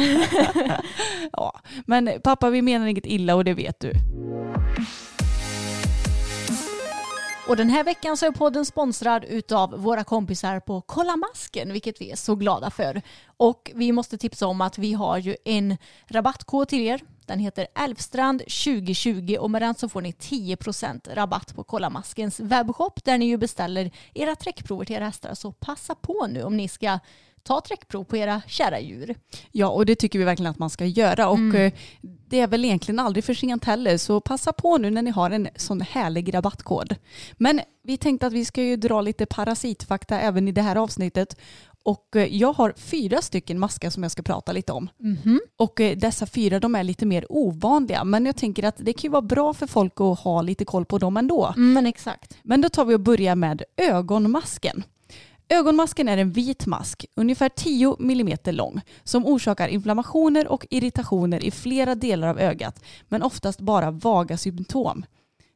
Ja, 1.32 1.60
men 1.86 2.10
pappa 2.24 2.50
vi 2.50 2.62
menar 2.62 2.86
inget 2.86 3.06
illa 3.06 3.34
och 3.34 3.44
det 3.44 3.54
vet 3.54 3.80
du. 3.80 3.92
Och 7.48 7.56
den 7.56 7.70
här 7.70 7.84
veckan 7.84 8.16
så 8.16 8.26
är 8.26 8.30
podden 8.30 8.64
sponsrad 8.64 9.24
utav 9.24 9.70
våra 9.70 10.04
kompisar 10.04 10.60
på 10.60 10.80
Kolla 10.80 11.16
Masken, 11.16 11.72
vilket 11.72 12.00
vi 12.00 12.10
är 12.10 12.16
så 12.16 12.34
glada 12.34 12.70
för. 12.70 13.02
Och 13.36 13.70
vi 13.74 13.92
måste 13.92 14.18
tipsa 14.18 14.46
om 14.46 14.60
att 14.60 14.78
vi 14.78 14.92
har 14.92 15.18
ju 15.18 15.36
en 15.44 15.76
rabattkod 16.06 16.68
till 16.68 16.80
er. 16.80 17.00
Den 17.26 17.38
heter 17.38 17.66
Älvstrand 17.74 18.38
2020 18.38 19.36
och 19.40 19.50
med 19.50 19.62
den 19.62 19.74
så 19.74 19.88
får 19.88 20.02
ni 20.02 20.12
10% 20.12 21.14
rabatt 21.14 21.54
på 21.54 21.64
Kolla 21.64 21.90
Maskens 21.90 22.40
webbshop 22.40 23.04
där 23.04 23.18
ni 23.18 23.26
ju 23.26 23.36
beställer 23.36 23.90
era 24.14 24.36
träckprover 24.36 24.84
till 24.84 24.96
era 24.96 25.04
hästar. 25.04 25.34
Så 25.34 25.52
passa 25.52 25.94
på 25.94 26.26
nu 26.26 26.42
om 26.42 26.56
ni 26.56 26.68
ska 26.68 26.98
ta 27.46 27.60
träckprov 27.60 28.04
på 28.04 28.16
era 28.16 28.42
kära 28.46 28.80
djur. 28.80 29.14
Ja, 29.52 29.68
och 29.68 29.86
det 29.86 29.94
tycker 29.96 30.18
vi 30.18 30.24
verkligen 30.24 30.50
att 30.50 30.58
man 30.58 30.70
ska 30.70 30.84
göra. 30.86 31.28
Och 31.28 31.38
Mm. 31.38 31.56
eh, 31.66 31.72
det 32.28 32.40
är 32.40 32.46
väl 32.46 32.64
egentligen 32.64 32.98
aldrig 32.98 33.24
för 33.24 33.34
sent 33.34 33.64
heller, 33.64 33.98
så 33.98 34.20
passa 34.20 34.52
på 34.52 34.78
nu 34.78 34.90
när 34.90 35.02
ni 35.02 35.10
har 35.10 35.30
en 35.30 35.48
sån 35.56 35.80
härlig 35.80 36.34
rabattkod. 36.34 36.94
Men 37.36 37.60
vi 37.82 37.96
tänkte 37.96 38.26
att 38.26 38.32
vi 38.32 38.44
ska 38.44 38.62
ju 38.62 38.76
dra 38.76 39.00
lite 39.00 39.26
parasitfakta 39.26 40.20
även 40.20 40.48
i 40.48 40.52
det 40.52 40.62
här 40.62 40.76
avsnittet. 40.76 41.36
Och 41.82 42.16
eh, 42.16 42.36
jag 42.36 42.52
har 42.52 42.74
fyra 42.76 43.22
stycken 43.22 43.58
maskar 43.58 43.90
som 43.90 44.02
jag 44.02 44.12
ska 44.12 44.22
prata 44.22 44.52
lite 44.52 44.72
om. 44.72 44.88
Och 45.58 45.80
eh, 45.80 45.96
dessa 45.96 46.26
fyra 46.26 46.60
de 46.60 46.74
är 46.74 46.84
lite 46.84 47.06
mer 47.06 47.26
ovanliga, 47.28 48.04
men 48.04 48.26
jag 48.26 48.36
tänker 48.36 48.62
att 48.64 48.76
det 48.78 48.92
kan 48.92 49.02
ju 49.02 49.08
vara 49.12 49.22
bra 49.22 49.54
för 49.54 49.66
folk 49.66 49.92
att 50.00 50.18
ha 50.20 50.42
lite 50.42 50.64
koll 50.64 50.84
på 50.84 50.98
dem 50.98 51.16
ändå. 51.16 51.52
Mm, 51.56 51.72
men 51.72 51.86
exakt. 51.86 52.36
Men 52.42 52.60
då 52.60 52.68
tar 52.68 52.84
vi 52.84 52.94
och 52.94 53.00
börjar 53.00 53.34
med 53.34 53.62
ögonmasken. 53.76 54.82
Ögonmasken 55.48 56.08
är 56.08 56.18
en 56.18 56.32
vit 56.32 56.66
mask, 56.66 57.06
ungefär 57.14 57.48
10 57.48 57.96
mm 58.00 58.36
lång, 58.44 58.80
som 59.04 59.26
orsakar 59.26 59.68
inflammationer 59.68 60.48
och 60.48 60.66
irritationer 60.70 61.44
i 61.44 61.50
flera 61.50 61.94
delar 61.94 62.28
av 62.28 62.38
ögat, 62.38 62.84
men 63.08 63.22
oftast 63.22 63.60
bara 63.60 63.90
vaga 63.90 64.36
symptom. 64.36 65.04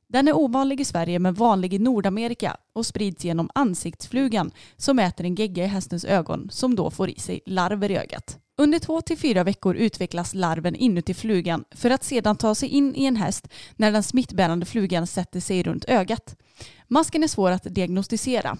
Den 0.08 0.28
är 0.28 0.36
ovanlig 0.36 0.80
i 0.80 0.84
Sverige 0.84 1.18
men 1.18 1.34
vanlig 1.34 1.74
i 1.74 1.78
Nordamerika 1.78 2.56
och 2.72 2.86
sprids 2.86 3.24
genom 3.24 3.50
ansiktsflugan 3.54 4.50
som 4.76 4.98
äter 4.98 5.24
en 5.24 5.34
gegga 5.34 5.64
i 5.64 5.66
hästens 5.66 6.04
ögon 6.04 6.48
som 6.50 6.74
då 6.74 6.90
får 6.90 7.10
i 7.10 7.18
sig 7.18 7.40
larver 7.46 7.90
i 7.90 7.96
ögat. 7.96 8.38
Under 8.58 8.78
två 8.78 9.00
till 9.00 9.18
fyra 9.18 9.44
veckor 9.44 9.76
utvecklas 9.76 10.34
larven 10.34 10.74
inuti 10.74 11.14
flugan 11.14 11.64
för 11.70 11.90
att 11.90 12.04
sedan 12.04 12.36
ta 12.36 12.54
sig 12.54 12.68
in 12.68 12.94
i 12.96 13.04
en 13.04 13.16
häst 13.16 13.48
när 13.76 13.92
den 13.92 14.02
smittbärande 14.02 14.66
flugan 14.66 15.06
sätter 15.06 15.40
sig 15.40 15.62
runt 15.62 15.84
ögat. 15.84 16.36
Masken 16.88 17.22
är 17.22 17.28
svår 17.28 17.50
att 17.50 17.74
diagnostisera. 17.74 18.56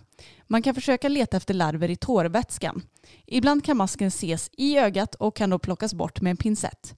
Man 0.52 0.62
kan 0.62 0.75
försöka 0.75 1.09
leta 1.09 1.37
efter 1.37 1.54
larver 1.54 1.90
i 1.90 1.97
tårvätskan. 1.97 2.83
Ibland 3.26 3.64
kan 3.64 3.76
masken 3.76 4.09
ses 4.09 4.50
i 4.52 4.78
ögat 4.78 5.14
och 5.14 5.37
kan 5.37 5.50
då 5.50 5.59
plockas 5.59 5.95
bort 5.95 6.21
med 6.21 6.30
en 6.30 6.37
pincett. 6.37 6.95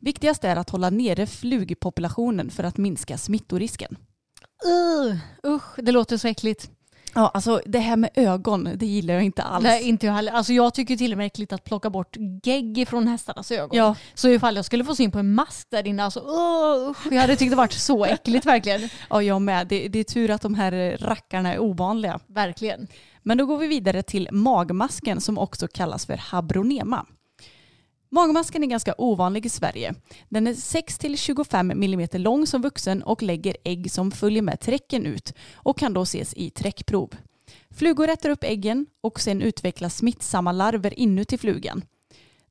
Viktigast 0.00 0.44
är 0.44 0.56
att 0.56 0.70
hålla 0.70 0.90
nere 0.90 1.26
flugpopulationen 1.26 2.50
för 2.50 2.64
att 2.64 2.76
minska 2.76 3.18
smittorisken. 3.18 3.96
Uh, 4.66 5.16
usch, 5.52 5.76
det 5.76 5.92
låter 5.92 6.16
så 6.16 6.28
äckligt. 6.28 6.70
Ja, 7.16 7.30
alltså 7.34 7.60
det 7.66 7.78
här 7.78 7.96
med 7.96 8.10
ögon, 8.14 8.70
det 8.74 8.86
gillar 8.86 9.14
jag 9.14 9.22
inte 9.22 9.42
alls. 9.42 9.64
Nej, 9.64 9.82
inte 9.82 10.06
jag 10.06 10.12
heller. 10.12 10.32
Alltså 10.32 10.52
jag 10.52 10.74
tycker 10.74 10.96
till 10.96 11.12
och 11.12 11.18
med 11.18 11.26
äckligt 11.26 11.52
att 11.52 11.64
plocka 11.64 11.90
bort 11.90 12.16
gegg 12.42 12.88
från 12.88 13.08
hästarnas 13.08 13.50
ögon. 13.50 13.78
Ja. 13.78 13.96
Så 14.14 14.28
ifall 14.28 14.56
jag 14.56 14.64
skulle 14.64 14.84
få 14.84 14.94
syn 14.94 15.10
på 15.10 15.18
en 15.18 15.34
mask 15.34 15.70
där 15.70 15.86
inne, 15.86 16.04
alltså 16.04 16.20
usch, 16.20 17.12
jag 17.12 17.20
hade 17.20 17.36
tyckt 17.36 17.50
det 17.50 17.56
varit 17.56 17.72
så 17.72 18.04
äckligt 18.04 18.46
verkligen. 18.46 18.88
Ja, 19.10 19.22
jag 19.22 19.42
med. 19.42 19.66
Det, 19.66 19.88
det 19.88 19.98
är 19.98 20.04
tur 20.04 20.30
att 20.30 20.42
de 20.42 20.54
här 20.54 20.96
rackarna 21.00 21.54
är 21.54 21.58
ovanliga. 21.58 22.20
Verkligen. 22.26 22.86
Men 23.22 23.38
då 23.38 23.46
går 23.46 23.58
vi 23.58 23.66
vidare 23.66 24.02
till 24.02 24.28
magmasken 24.32 25.20
som 25.20 25.38
också 25.38 25.68
kallas 25.68 26.06
för 26.06 26.16
habronema. 26.16 27.06
Magmasken 28.08 28.62
är 28.62 28.66
ganska 28.66 28.94
ovanlig 28.98 29.46
i 29.46 29.48
Sverige. 29.48 29.94
Den 30.28 30.46
är 30.46 30.52
6-25 30.52 31.72
mm 31.72 32.08
lång 32.12 32.46
som 32.46 32.62
vuxen 32.62 33.02
och 33.02 33.22
lägger 33.22 33.56
ägg 33.64 33.90
som 33.90 34.10
följer 34.10 34.42
med 34.42 34.60
träcken 34.60 35.06
ut 35.06 35.32
och 35.54 35.78
kan 35.78 35.92
då 35.92 36.02
ses 36.02 36.34
i 36.34 36.50
träckprov. 36.50 37.14
Flugor 37.70 38.08
äter 38.08 38.30
upp 38.30 38.44
äggen 38.44 38.86
och 39.02 39.20
sen 39.20 39.42
utvecklas 39.42 39.96
smittsamma 39.96 40.52
larver 40.52 40.98
inuti 40.98 41.38
flugan. 41.38 41.82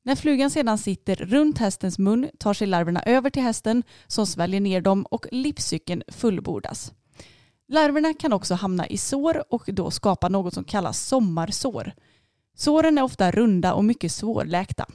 När 0.02 0.16
flugan 0.16 0.50
sedan 0.50 0.78
sitter 0.78 1.16
runt 1.16 1.58
hästens 1.58 1.98
mun 1.98 2.28
tar 2.38 2.54
sig 2.54 2.66
larverna 2.66 3.02
över 3.02 3.30
till 3.30 3.42
hästen 3.42 3.82
som 4.06 4.26
sväljer 4.26 4.60
ner 4.60 4.80
dem 4.80 5.06
och 5.10 5.26
livscykeln 5.30 6.02
fullbordas. 6.08 6.92
Larverna 7.68 8.14
kan 8.14 8.32
också 8.32 8.54
hamna 8.54 8.86
i 8.86 8.98
sår 8.98 9.44
och 9.54 9.62
då 9.66 9.90
skapa 9.90 10.28
något 10.28 10.54
som 10.54 10.64
kallas 10.64 11.06
sommarsår. 11.06 11.92
Såren 12.56 12.98
är 12.98 13.02
ofta 13.02 13.30
runda 13.30 13.74
och 13.74 13.84
mycket 13.84 14.12
svårläkta. 14.12 14.86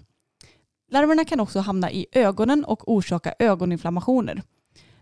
Larverna 0.92 1.26
kan 1.26 1.40
också 1.40 1.60
hamna 1.60 1.92
i 1.92 2.06
ögonen 2.12 2.66
och 2.66 2.92
orsaka 2.92 3.34
ögoninflammationer. 3.40 4.42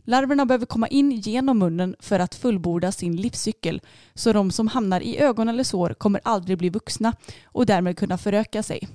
Larverna 0.03 0.45
behöver 0.45 0.65
komma 0.65 0.87
in 0.87 1.11
genom 1.11 1.59
munnen 1.59 1.95
för 1.99 2.19
att 2.19 2.35
fullborda 2.35 2.91
sin 2.91 3.15
livscykel 3.15 3.81
så 4.13 4.33
de 4.33 4.51
som 4.51 4.67
hamnar 4.67 5.01
i 5.01 5.19
ögon 5.19 5.49
eller 5.49 5.63
sår 5.63 5.93
kommer 5.93 6.21
aldrig 6.23 6.57
bli 6.57 6.69
vuxna 6.69 7.13
och 7.43 7.65
därmed 7.65 7.97
kunna 7.97 8.17
föröka 8.17 8.63
sig. 8.63 8.87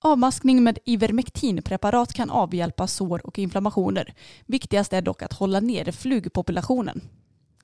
Avmaskning 0.00 0.62
med 0.62 0.78
Ivermectin-preparat 0.84 2.12
kan 2.12 2.30
avhjälpa 2.30 2.86
sår 2.86 3.26
och 3.26 3.38
inflammationer. 3.38 4.14
Viktigast 4.46 4.92
är 4.92 5.02
dock 5.02 5.22
att 5.22 5.32
hålla 5.32 5.60
nere 5.60 5.92
flugpopulationen. 5.92 7.00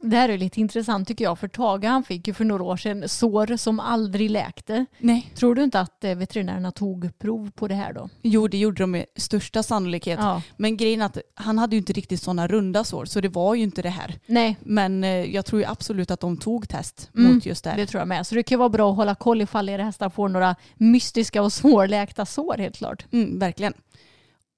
Det 0.01 0.17
här 0.17 0.29
är 0.29 0.39
lite 0.39 0.61
intressant 0.61 1.09
tycker 1.09 1.25
jag, 1.25 1.39
för 1.39 1.49
Tage 1.49 1.85
han 1.85 2.05
fick 2.05 2.29
ju 2.29 2.35
för 2.35 2.45
några 2.45 2.63
år 2.65 2.77
sedan 2.77 3.09
sår 3.09 3.57
som 3.57 3.81
aldrig 3.81 4.31
läkte. 4.31 4.87
Nej. 4.99 5.33
Tror 5.35 5.55
du 5.55 5.65
inte 5.65 5.81
att 5.81 6.05
eh, 6.05 6.15
veterinärerna 6.15 6.73
tog 6.73 7.19
prov 7.19 7.51
på 7.51 7.69
det 7.69 7.75
här 7.75 7.93
då? 7.93 8.09
Jo, 8.23 8.49
det 8.49 8.59
gjorde 8.59 8.83
de 8.83 8.91
med 8.91 9.05
största 9.17 9.63
sannolikhet. 9.63 10.19
Ja. 10.23 10.43
Men 10.57 10.77
grejen 10.77 11.01
är 11.01 11.07
att 11.07 11.19
han 11.35 11.59
hade 11.59 11.77
ju 11.77 11.79
inte 11.81 11.93
riktigt 11.93 12.23
sådana 12.23 12.47
runda 12.47 12.85
sår 12.85 13.05
så 13.05 13.21
det 13.21 13.29
var 13.29 13.55
ju 13.55 13.63
inte 13.63 13.83
det 13.83 13.89
här. 13.89 14.19
Nej, 14.27 14.57
Men 14.61 15.05
eh, 15.05 15.11
jag 15.11 15.47
tror 15.47 15.61
ju 15.63 15.67
absolut 15.69 16.11
att 16.11 16.21
de 16.21 16.37
tog 16.37 16.69
test 16.69 17.11
Mm, 17.17 17.35
mot 17.35 17.47
just 17.47 17.65
det 17.65 17.71
här. 17.71 17.77
det 17.77 17.87
tror 17.87 18.01
jag 18.01 18.09
med. 18.09 18.27
Så 18.27 18.35
det 18.35 18.43
kan 18.43 18.59
vara 18.59 18.69
bra 18.69 18.91
att 18.91 18.97
hålla 18.97 19.15
koll 19.15 19.43
ifall 19.43 19.69
era 19.69 19.85
hästar 19.85 20.11
får 20.11 20.29
några 20.29 20.57
mystiska 20.77 21.43
och 21.43 21.53
svårläkta 21.53 22.27
sår 22.27 22.55
helt 22.59 22.77
klart. 22.77 23.07
Mm, 23.13 23.39
verkligen. 23.39 23.73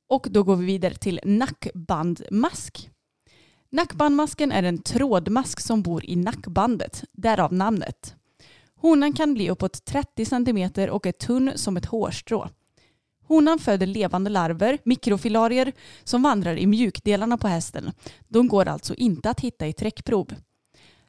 Och 0.08 0.26
då 0.30 0.42
går 0.42 0.56
vi 0.56 0.66
vidare 0.66 0.94
till 0.94 1.20
nackbandmask. 1.24 2.90
Nackbandmasken 3.72 4.52
är 4.52 4.62
en 4.62 4.82
trådmask 4.82 5.60
som 5.60 5.82
bor 5.82 6.04
i 6.04 6.16
nackbandet, 6.16 7.04
därav 7.12 7.52
namnet. 7.52 8.14
Honan 8.76 9.12
kan 9.12 9.34
bli 9.34 9.50
uppåt 9.50 9.84
30 9.84 10.24
cm 10.24 10.90
och 10.90 11.06
är 11.06 11.12
tunn 11.12 11.52
som 11.54 11.76
ett 11.76 11.86
hårstrå. 11.86 12.48
Honan 13.26 13.58
föder 13.58 13.86
levande 13.86 14.30
larver, 14.30 14.78
mikrofilarier, 14.84 15.72
som 16.04 16.22
vandrar 16.22 16.58
i 16.58 16.66
mjukdelarna 16.66 17.38
på 17.38 17.48
hästen. 17.48 17.92
De 18.28 18.48
går 18.48 18.68
alltså 18.68 18.94
inte 18.94 19.30
att 19.30 19.40
hitta 19.40 19.66
i 19.66 19.72
träckprov. 19.72 20.34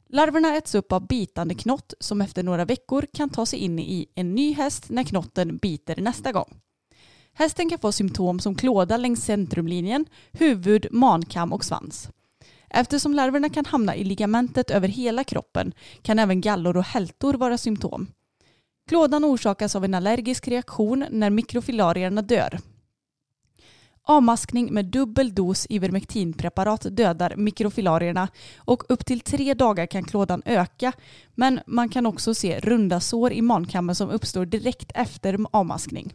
Larverna 0.09 0.55
äts 0.55 0.75
upp 0.75 0.91
av 0.91 1.07
bitande 1.07 1.55
knott 1.55 1.93
som 1.99 2.21
efter 2.21 2.43
några 2.43 2.65
veckor 2.65 3.05
kan 3.13 3.29
ta 3.29 3.45
sig 3.45 3.59
in 3.59 3.79
i 3.79 4.07
en 4.15 4.35
ny 4.35 4.53
häst 4.53 4.89
när 4.89 5.03
knotten 5.03 5.57
biter 5.57 6.01
nästa 6.01 6.31
gång. 6.31 6.57
Hästen 7.33 7.69
kan 7.69 7.79
få 7.79 7.91
symptom 7.91 8.39
som 8.39 8.55
klåda 8.55 8.97
längs 8.97 9.25
centrumlinjen, 9.25 10.05
huvud, 10.31 10.87
mankam 10.91 11.53
och 11.53 11.65
svans. 11.65 12.09
Eftersom 12.73 13.13
larverna 13.13 13.49
kan 13.49 13.65
hamna 13.65 13.95
i 13.95 14.03
ligamentet 14.03 14.71
över 14.71 14.87
hela 14.87 15.23
kroppen 15.23 15.73
kan 16.01 16.19
även 16.19 16.41
gallor 16.41 16.77
och 16.77 16.83
hältor 16.83 17.33
vara 17.33 17.57
symptom. 17.57 18.07
Klådan 18.89 19.25
orsakas 19.25 19.75
av 19.75 19.85
en 19.85 19.93
allergisk 19.93 20.47
reaktion 20.47 21.05
när 21.09 21.29
mikrofilarierna 21.29 22.21
dör. 22.21 22.59
Avmaskning 24.03 24.73
med 24.73 24.85
dubbel 24.85 25.33
dos 25.33 25.67
Ivermectinpreparat 25.69 26.85
dödar 26.91 27.35
mikrofilarierna 27.35 28.27
och 28.57 28.83
upp 28.89 29.05
till 29.05 29.19
tre 29.19 29.53
dagar 29.53 29.85
kan 29.85 30.03
klådan 30.03 30.41
öka 30.45 30.91
men 31.35 31.59
man 31.67 31.89
kan 31.89 32.05
också 32.05 32.33
se 32.33 32.59
runda 32.59 32.99
sår 32.99 33.33
i 33.33 33.41
mankammen 33.41 33.95
som 33.95 34.09
uppstår 34.09 34.45
direkt 34.45 34.91
efter 34.95 35.37
avmaskning. 35.51 36.13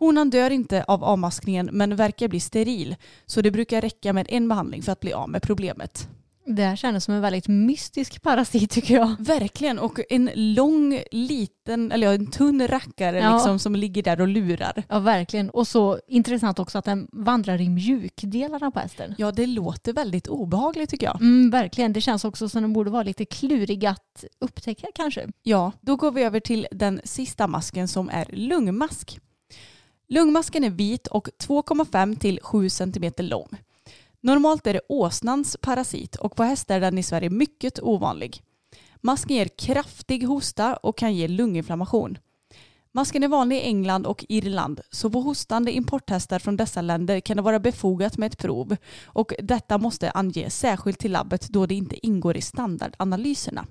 Honan 0.00 0.30
dör 0.30 0.50
inte 0.50 0.84
av 0.84 1.04
avmaskningen 1.04 1.70
men 1.72 1.96
verkar 1.96 2.28
bli 2.28 2.40
steril 2.40 2.96
så 3.26 3.40
det 3.42 3.50
brukar 3.50 3.80
räcka 3.80 4.12
med 4.12 4.26
en 4.30 4.48
behandling 4.48 4.82
för 4.82 4.92
att 4.92 5.00
bli 5.00 5.12
av 5.12 5.28
med 5.28 5.42
problemet. 5.42 6.08
Det 6.46 6.62
här 6.62 6.76
kändes 6.76 7.04
som 7.04 7.14
en 7.14 7.20
väldigt 7.22 7.48
mystisk 7.48 8.22
parasit 8.22 8.70
tycker 8.70 8.94
jag. 8.94 9.16
Verkligen 9.18 9.78
och 9.78 10.00
en 10.10 10.30
lång 10.34 11.00
liten, 11.10 11.92
eller 11.92 12.06
ja, 12.06 12.12
en 12.14 12.26
tunn 12.30 12.68
rackare 12.68 13.18
Ja. 13.18 13.34
liksom, 13.34 13.58
som 13.58 13.76
ligger 13.76 14.02
där 14.02 14.20
och 14.20 14.28
lurar. 14.28 14.82
Ja, 14.88 14.98
verkligen. 14.98 15.50
Och 15.50 15.68
så 15.68 15.98
intressant 16.08 16.58
också 16.58 16.78
att 16.78 16.84
den 16.84 17.08
vandrar 17.12 17.60
i 17.60 17.68
mjukdelarna 17.68 18.70
på 18.70 18.78
hästen. 18.80 19.14
Ja 19.18 19.32
det 19.32 19.46
låter 19.46 19.92
väldigt 19.92 20.28
obehagligt 20.28 20.90
tycker 20.90 21.06
jag. 21.06 21.20
Mm, 21.20 21.50
verkligen. 21.50 21.92
Det 21.92 22.00
känns 22.00 22.24
också 22.24 22.48
som 22.48 22.62
den 22.62 22.72
borde 22.72 22.90
vara 22.90 23.02
lite 23.02 23.24
klurig 23.24 23.86
att 23.86 24.24
upptäcka 24.40 24.86
kanske. 24.94 25.28
Ja, 25.42 25.72
då 25.80 25.96
går 25.96 26.10
vi 26.12 26.22
över 26.22 26.40
till 26.40 26.66
den 26.72 27.00
sista 27.04 27.46
masken 27.46 27.88
som 27.88 28.08
är 28.08 28.26
lungmask. 28.32 29.20
Lungmasken 30.12 30.64
är 30.64 30.70
vit 30.70 31.06
och 31.06 31.28
2,5 31.38 32.18
till 32.18 32.40
7 32.42 32.70
cm 32.70 33.12
lång. 33.16 33.48
Normalt 34.20 34.66
är 34.66 34.72
det 34.72 34.80
åsnans 34.88 35.56
parasit 35.60 36.16
och 36.16 36.36
på 36.36 36.42
hästar 36.42 36.76
är 36.76 36.80
den 36.80 36.98
i 36.98 37.02
Sverige 37.02 37.30
mycket 37.30 37.80
ovanlig. 37.82 38.42
Masken 39.00 39.36
ger 39.36 39.48
kraftig 39.48 40.22
hosta 40.22 40.76
och 40.76 40.98
kan 40.98 41.14
ge 41.14 41.28
lunginflammation. 41.28 42.18
Masken 42.92 43.22
är 43.22 43.28
vanlig 43.28 43.56
i 43.56 43.60
England 43.60 44.06
och 44.06 44.24
Irland 44.28 44.80
så 44.90 45.10
på 45.10 45.20
hostande 45.20 45.72
importhästar 45.72 46.38
från 46.38 46.56
dessa 46.56 46.82
länder 46.82 47.20
kan 47.20 47.36
det 47.36 47.42
vara 47.42 47.60
befogat 47.60 48.18
med 48.18 48.26
ett 48.26 48.38
prov 48.38 48.76
och 49.04 49.32
detta 49.42 49.78
måste 49.78 50.10
anges 50.10 50.58
särskilt 50.58 50.98
till 50.98 51.12
labbet 51.12 51.48
då 51.48 51.66
det 51.66 51.74
inte 51.74 52.06
ingår 52.06 52.36
i 52.36 52.40
standardanalyserna. 52.40 53.66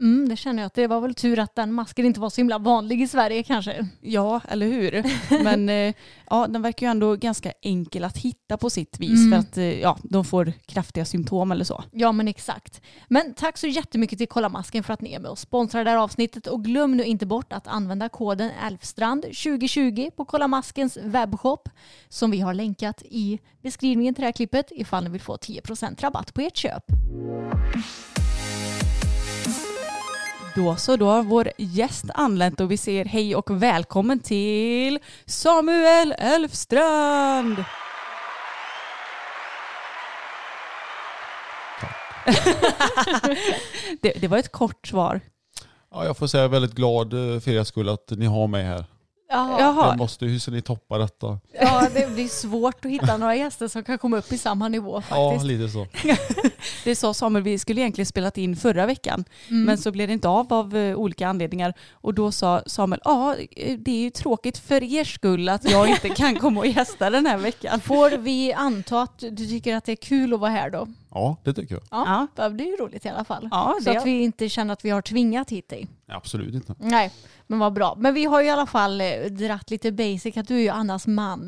Mm, 0.00 0.28
det 0.28 0.36
känner 0.36 0.62
jag 0.62 0.66
att 0.66 0.74
det 0.74 0.86
var 0.86 1.00
väl 1.00 1.14
tur 1.14 1.38
att 1.38 1.54
den 1.54 1.72
masken 1.72 2.06
inte 2.06 2.20
var 2.20 2.30
så 2.30 2.36
himla 2.36 2.58
vanlig 2.58 3.02
i 3.02 3.08
Sverige 3.08 3.42
kanske. 3.42 3.88
Ja, 4.00 4.40
eller 4.48 4.66
hur? 4.66 5.04
Men 5.44 5.68
eh, 5.68 5.94
ja, 6.30 6.46
den 6.46 6.62
verkar 6.62 6.86
ju 6.86 6.90
ändå 6.90 7.16
ganska 7.16 7.52
enkel 7.62 8.04
att 8.04 8.16
hitta 8.16 8.56
på 8.56 8.70
sitt 8.70 9.00
vis 9.00 9.10
Mm. 9.20 9.30
för 9.30 9.38
att 9.38 9.56
eh, 9.56 9.80
ja, 9.80 9.98
de 10.02 10.24
får 10.24 10.52
kraftiga 10.66 11.04
symptom 11.04 11.52
eller 11.52 11.64
så. 11.64 11.84
Ja 11.92 12.12
men 12.12 12.28
exakt. 12.28 12.80
Men 13.08 13.34
tack 13.34 13.58
så 13.58 13.66
jättemycket 13.66 14.18
till 14.18 14.28
Kolla 14.28 14.48
Masken 14.48 14.82
för 14.84 14.94
att 14.94 15.00
ni 15.00 15.12
är 15.12 15.18
med 15.20 15.30
och 15.30 15.38
sponsrar 15.38 15.84
det 15.84 15.90
här 15.90 15.96
avsnittet 15.98 16.46
och 16.46 16.64
glöm 16.64 16.96
nu 16.96 17.04
inte 17.04 17.26
bort 17.26 17.52
att 17.52 17.66
använda 17.66 18.08
koden 18.08 18.50
Elfstrand 18.66 19.22
2020 19.22 20.10
på 20.16 20.24
Kolla 20.24 20.48
Maskens 20.48 20.96
webbshop 21.02 21.68
som 22.08 22.30
vi 22.30 22.40
har 22.40 22.54
länkat 22.54 23.02
i 23.02 23.38
beskrivningen 23.62 24.14
till 24.14 24.22
det 24.22 24.26
här 24.26 24.32
klippet 24.32 24.66
ifall 24.70 25.04
ni 25.04 25.10
vill 25.10 25.20
få 25.20 25.36
10% 25.36 26.00
rabatt 26.02 26.34
på 26.34 26.40
ert 26.40 26.56
köp. 26.56 26.82
Då 30.60 30.76
så, 30.76 30.96
då 30.96 31.06
har 31.06 31.22
vår 31.22 31.50
gäst 31.58 32.04
anlänt 32.14 32.60
och 32.60 32.70
vi 32.70 32.76
säger 32.76 33.04
hej 33.04 33.36
och 33.36 33.62
välkommen 33.62 34.20
till 34.20 34.98
Samuel 35.26 36.14
Elfstrand! 36.18 37.56
det, 44.00 44.12
det 44.20 44.28
var 44.28 44.38
ett 44.38 44.52
kort 44.52 44.86
svar. 44.86 45.20
Ja, 45.90 46.04
jag 46.04 46.16
får 46.16 46.26
säga 46.26 46.48
väldigt 46.48 46.74
glad 46.74 47.12
eh, 47.12 47.40
för 47.40 47.50
er 47.50 47.64
skull 47.64 47.88
att 47.88 48.10
ni 48.10 48.26
har 48.26 48.46
mig 48.46 48.64
här. 48.64 48.84
Jaha. 49.30 49.60
Jaha. 49.60 49.96
Måste, 49.96 50.24
hur 50.26 50.38
ska 50.38 50.50
ni 50.50 50.62
toppa 50.62 50.98
detta? 50.98 51.38
Ja, 51.60 51.88
det 51.94 52.14
blir 52.14 52.28
svårt 52.28 52.84
att 52.84 52.90
hitta 52.90 53.16
några 53.16 53.36
gäster 53.36 53.68
som 53.68 53.84
kan 53.84 53.98
komma 53.98 54.16
upp 54.18 54.32
i 54.32 54.38
samma 54.38 54.68
nivå 54.68 55.02
Ja, 55.10 55.30
faktiskt. 55.30 55.46
lite 55.46 55.68
så. 55.68 55.86
Det 56.84 56.96
sa 56.96 57.14
Samuel, 57.14 57.42
vi 57.42 57.58
skulle 57.58 57.80
egentligen 57.80 58.06
spelat 58.06 58.38
in 58.38 58.56
förra 58.56 58.86
veckan. 58.86 59.24
Mm. 59.48 59.64
Men 59.64 59.78
så 59.78 59.92
blev 59.92 60.08
det 60.08 60.14
inte 60.14 60.28
av 60.28 60.52
av 60.52 60.76
eh, 60.76 60.96
olika 60.96 61.28
anledningar. 61.28 61.74
Och 61.92 62.14
då 62.14 62.32
sa 62.32 62.62
Samuel, 62.66 63.00
ja 63.04 63.36
eh, 63.56 63.78
det 63.78 63.90
är 63.90 64.02
ju 64.02 64.10
tråkigt 64.10 64.58
för 64.58 64.82
er 64.82 65.04
skull 65.04 65.48
att 65.48 65.70
jag 65.70 65.88
inte 65.88 66.08
kan 66.08 66.36
komma 66.36 66.60
och 66.60 66.66
gästa 66.66 67.10
den 67.10 67.26
här 67.26 67.38
veckan. 67.38 67.80
Får 67.80 68.10
vi 68.10 68.52
anta 68.52 69.02
att 69.02 69.18
du 69.18 69.46
tycker 69.46 69.76
att 69.76 69.84
det 69.84 69.92
är 69.92 69.96
kul 69.96 70.34
att 70.34 70.40
vara 70.40 70.50
här 70.50 70.70
då? 70.70 70.88
Ja, 71.10 71.36
det 71.44 71.52
tycker 71.52 71.74
jag. 71.74 71.82
Ja, 71.90 72.26
det 72.36 72.42
är 72.42 72.70
ju 72.70 72.76
roligt 72.76 73.06
i 73.06 73.08
alla 73.08 73.24
fall. 73.24 73.48
Ja, 73.50 73.78
Så 73.84 73.90
att 73.90 74.06
vi 74.06 74.22
inte 74.22 74.48
känner 74.48 74.72
att 74.72 74.84
vi 74.84 74.90
har 74.90 75.02
tvingat 75.02 75.50
hit 75.50 75.68
dig. 75.68 75.88
Absolut 76.08 76.54
inte. 76.54 76.74
Nej, 76.78 77.12
men 77.46 77.58
vad 77.58 77.72
bra. 77.72 77.94
Men 77.98 78.14
vi 78.14 78.24
har 78.24 78.40
ju 78.40 78.46
i 78.46 78.50
alla 78.50 78.66
fall 78.66 79.00
eh, 79.00 79.06
dratt 79.30 79.70
lite 79.70 79.92
basic 79.92 80.36
att 80.36 80.48
du 80.48 80.56
är 80.56 80.60
ju 80.60 80.68
Annas 80.68 81.06
man. 81.06 81.42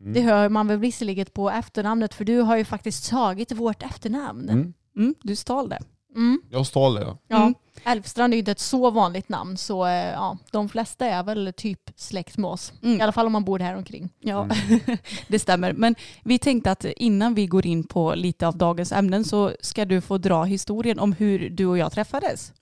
Mm. 0.00 0.12
Det 0.12 0.20
hör 0.20 0.48
man 0.48 0.68
väl 0.68 0.78
visserligen 0.78 1.26
på 1.32 1.50
efternamnet 1.50 2.14
för 2.14 2.24
du 2.24 2.40
har 2.40 2.56
ju 2.56 2.64
faktiskt 2.64 3.10
tagit 3.10 3.52
vårt 3.52 3.82
efternamn. 3.82 4.48
Mm. 4.48 4.74
mm, 4.96 5.14
du 5.22 5.36
stal 5.36 5.68
det. 5.68 5.78
Mm. 6.16 6.42
Jag 6.50 6.66
stal 6.66 6.94
det. 6.94 7.00
Ja. 7.00 7.18
Ja. 7.28 7.42
Mm. 7.42 7.54
Älvstrand 7.84 8.32
är 8.32 8.36
ju 8.36 8.38
inte 8.38 8.52
ett 8.52 8.58
så 8.58 8.90
vanligt 8.90 9.28
namn 9.28 9.56
så 9.56 9.86
eh, 9.86 9.92
ja, 9.92 10.38
de 10.52 10.68
flesta 10.68 11.06
är 11.06 11.22
väl 11.22 11.52
typ 11.56 11.80
släkt 11.96 12.36
med 12.38 12.50
oss. 12.50 12.72
Mm. 12.82 12.98
I 12.98 13.02
alla 13.02 13.12
fall 13.12 13.26
om 13.26 13.32
man 13.32 13.44
bor 13.44 13.58
här 13.58 13.76
omkring. 13.76 14.10
Ja, 14.20 14.48
det 15.28 15.38
stämmer. 15.38 15.72
Men 15.72 15.94
vi 16.24 16.38
tänkte 16.38 16.70
att 16.70 16.84
innan 16.84 17.34
vi 17.34 17.46
går 17.46 17.66
in 17.66 17.84
på 17.84 18.14
lite 18.14 18.46
av 18.46 18.56
dagens 18.56 18.92
ämnen 18.92 19.24
så 19.24 19.52
ska 19.60 19.84
du 19.84 20.00
få 20.00 20.18
dra 20.18 20.44
historien 20.44 20.98
om 20.98 21.12
hur 21.12 21.50
du 21.50 21.66
och 21.66 21.78
jag 21.78 21.92
träffades. 21.92 22.52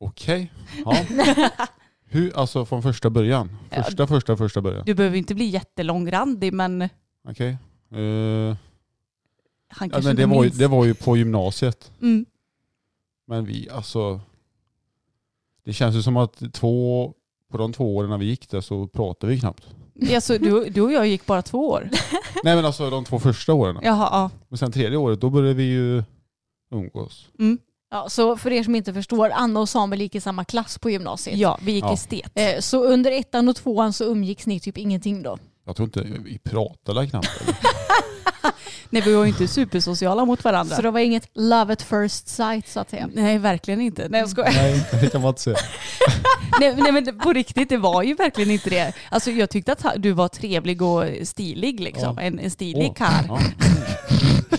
Okej. 0.00 0.52
Ja. 0.84 0.96
Hur, 2.12 2.38
alltså 2.38 2.66
från 2.66 2.82
första 2.82 3.10
början? 3.10 3.56
Ja. 3.70 3.82
Första, 3.82 4.06
första, 4.06 4.36
första 4.36 4.60
början? 4.60 4.82
Du 4.86 4.94
behöver 4.94 5.16
inte 5.16 5.34
bli 5.34 5.44
jättelångrandig 5.44 6.52
men 6.52 6.88
Okej. 7.28 7.48
Eh, 7.92 8.56
han 9.68 9.88
ja, 9.88 9.92
kanske 9.92 10.08
men 10.08 10.16
det, 10.16 10.22
inte 10.22 10.26
var 10.26 10.42
ju, 10.42 10.48
minns. 10.48 10.58
det 10.58 10.66
var 10.66 10.84
ju 10.84 10.94
på 10.94 11.16
gymnasiet. 11.16 11.92
Mm. 12.02 12.26
Men 13.30 13.44
vi, 13.44 13.68
alltså. 13.70 14.20
Det 15.64 15.72
känns 15.72 15.96
ju 15.96 16.02
som 16.02 16.16
att 16.16 16.42
två, 16.52 17.14
på 17.50 17.58
de 17.58 17.72
två 17.72 17.96
åren 17.96 18.10
när 18.10 18.18
vi 18.18 18.26
gick 18.26 18.50
där 18.50 18.60
så 18.60 18.86
pratade 18.86 19.32
vi 19.32 19.40
knappt. 19.40 19.66
Alltså, 20.14 20.38
du, 20.38 20.64
du 20.70 20.80
och 20.80 20.92
jag 20.92 21.06
gick 21.06 21.26
bara 21.26 21.42
två 21.42 21.68
år. 21.68 21.88
Nej 22.44 22.56
men 22.56 22.64
alltså 22.64 22.90
de 22.90 23.04
två 23.04 23.18
första 23.18 23.54
åren. 23.54 23.78
Jaha, 23.82 24.08
ja. 24.12 24.30
Men 24.48 24.58
sen 24.58 24.72
tredje 24.72 24.98
året 24.98 25.20
då 25.20 25.30
började 25.30 25.54
vi 25.54 25.62
ju 25.64 26.02
umgås. 26.72 27.28
Mm. 27.38 27.58
Ja, 27.90 28.08
så 28.08 28.36
för 28.36 28.50
er 28.52 28.62
som 28.62 28.74
inte 28.74 28.94
förstår, 28.94 29.30
Anna 29.30 29.60
och 29.60 29.68
Samuel 29.68 30.00
gick 30.00 30.14
i 30.14 30.20
samma 30.20 30.44
klass 30.44 30.78
på 30.78 30.90
gymnasiet. 30.90 31.38
ja, 31.38 31.58
vi 31.62 31.72
gick 31.72 31.84
Ja. 31.84 31.92
estet. 31.92 32.30
Eh, 32.34 32.60
Så 32.60 32.84
under 32.84 33.10
ettan 33.12 33.48
och 33.48 33.56
tvåan 33.56 33.92
så 33.92 34.04
umgicks 34.04 34.46
ni 34.46 34.60
typ 34.60 34.78
ingenting 34.78 35.22
då? 35.22 35.38
Jag 35.64 35.76
tror 35.76 35.86
inte, 35.86 36.02
vi 36.24 36.38
pratade 36.38 37.06
knappt. 37.06 37.28
Nej, 38.90 39.02
vi 39.02 39.14
var 39.14 39.24
ju 39.24 39.28
inte 39.28 39.48
supersociala 39.48 40.24
mot 40.24 40.44
varandra. 40.44 40.76
Så 40.76 40.82
det 40.82 40.90
var 40.90 41.00
inget 41.00 41.28
love 41.34 41.72
at 41.72 41.82
first 41.82 42.28
sight 42.28 42.68
så 42.68 42.80
att 42.80 42.90
säga? 42.90 43.08
Nej, 43.14 43.38
verkligen 43.38 43.80
inte. 43.80 44.08
Nej, 44.08 44.20
jag 44.20 44.30
skojar. 44.30 44.52
Nej, 44.52 44.86
det 45.00 45.12
kan 45.12 45.20
man 45.20 45.28
inte 45.28 45.40
säga. 45.40 45.56
nej, 46.60 46.76
nej, 46.76 46.92
men 46.92 47.18
på 47.18 47.32
riktigt, 47.32 47.68
det 47.68 47.76
var 47.76 48.02
ju 48.02 48.14
verkligen 48.14 48.50
inte 48.50 48.70
det. 48.70 48.92
Alltså, 49.10 49.30
jag 49.30 49.50
tyckte 49.50 49.72
att 49.72 49.84
du 49.96 50.12
var 50.12 50.28
trevlig 50.28 50.82
och 50.82 51.04
stilig 51.22 51.80
liksom. 51.80 52.14
Ja. 52.16 52.22
En, 52.22 52.38
en 52.38 52.50
stilig 52.50 52.88
Åh, 52.90 52.94
karl. 52.94 53.24
Ja. 53.28 53.40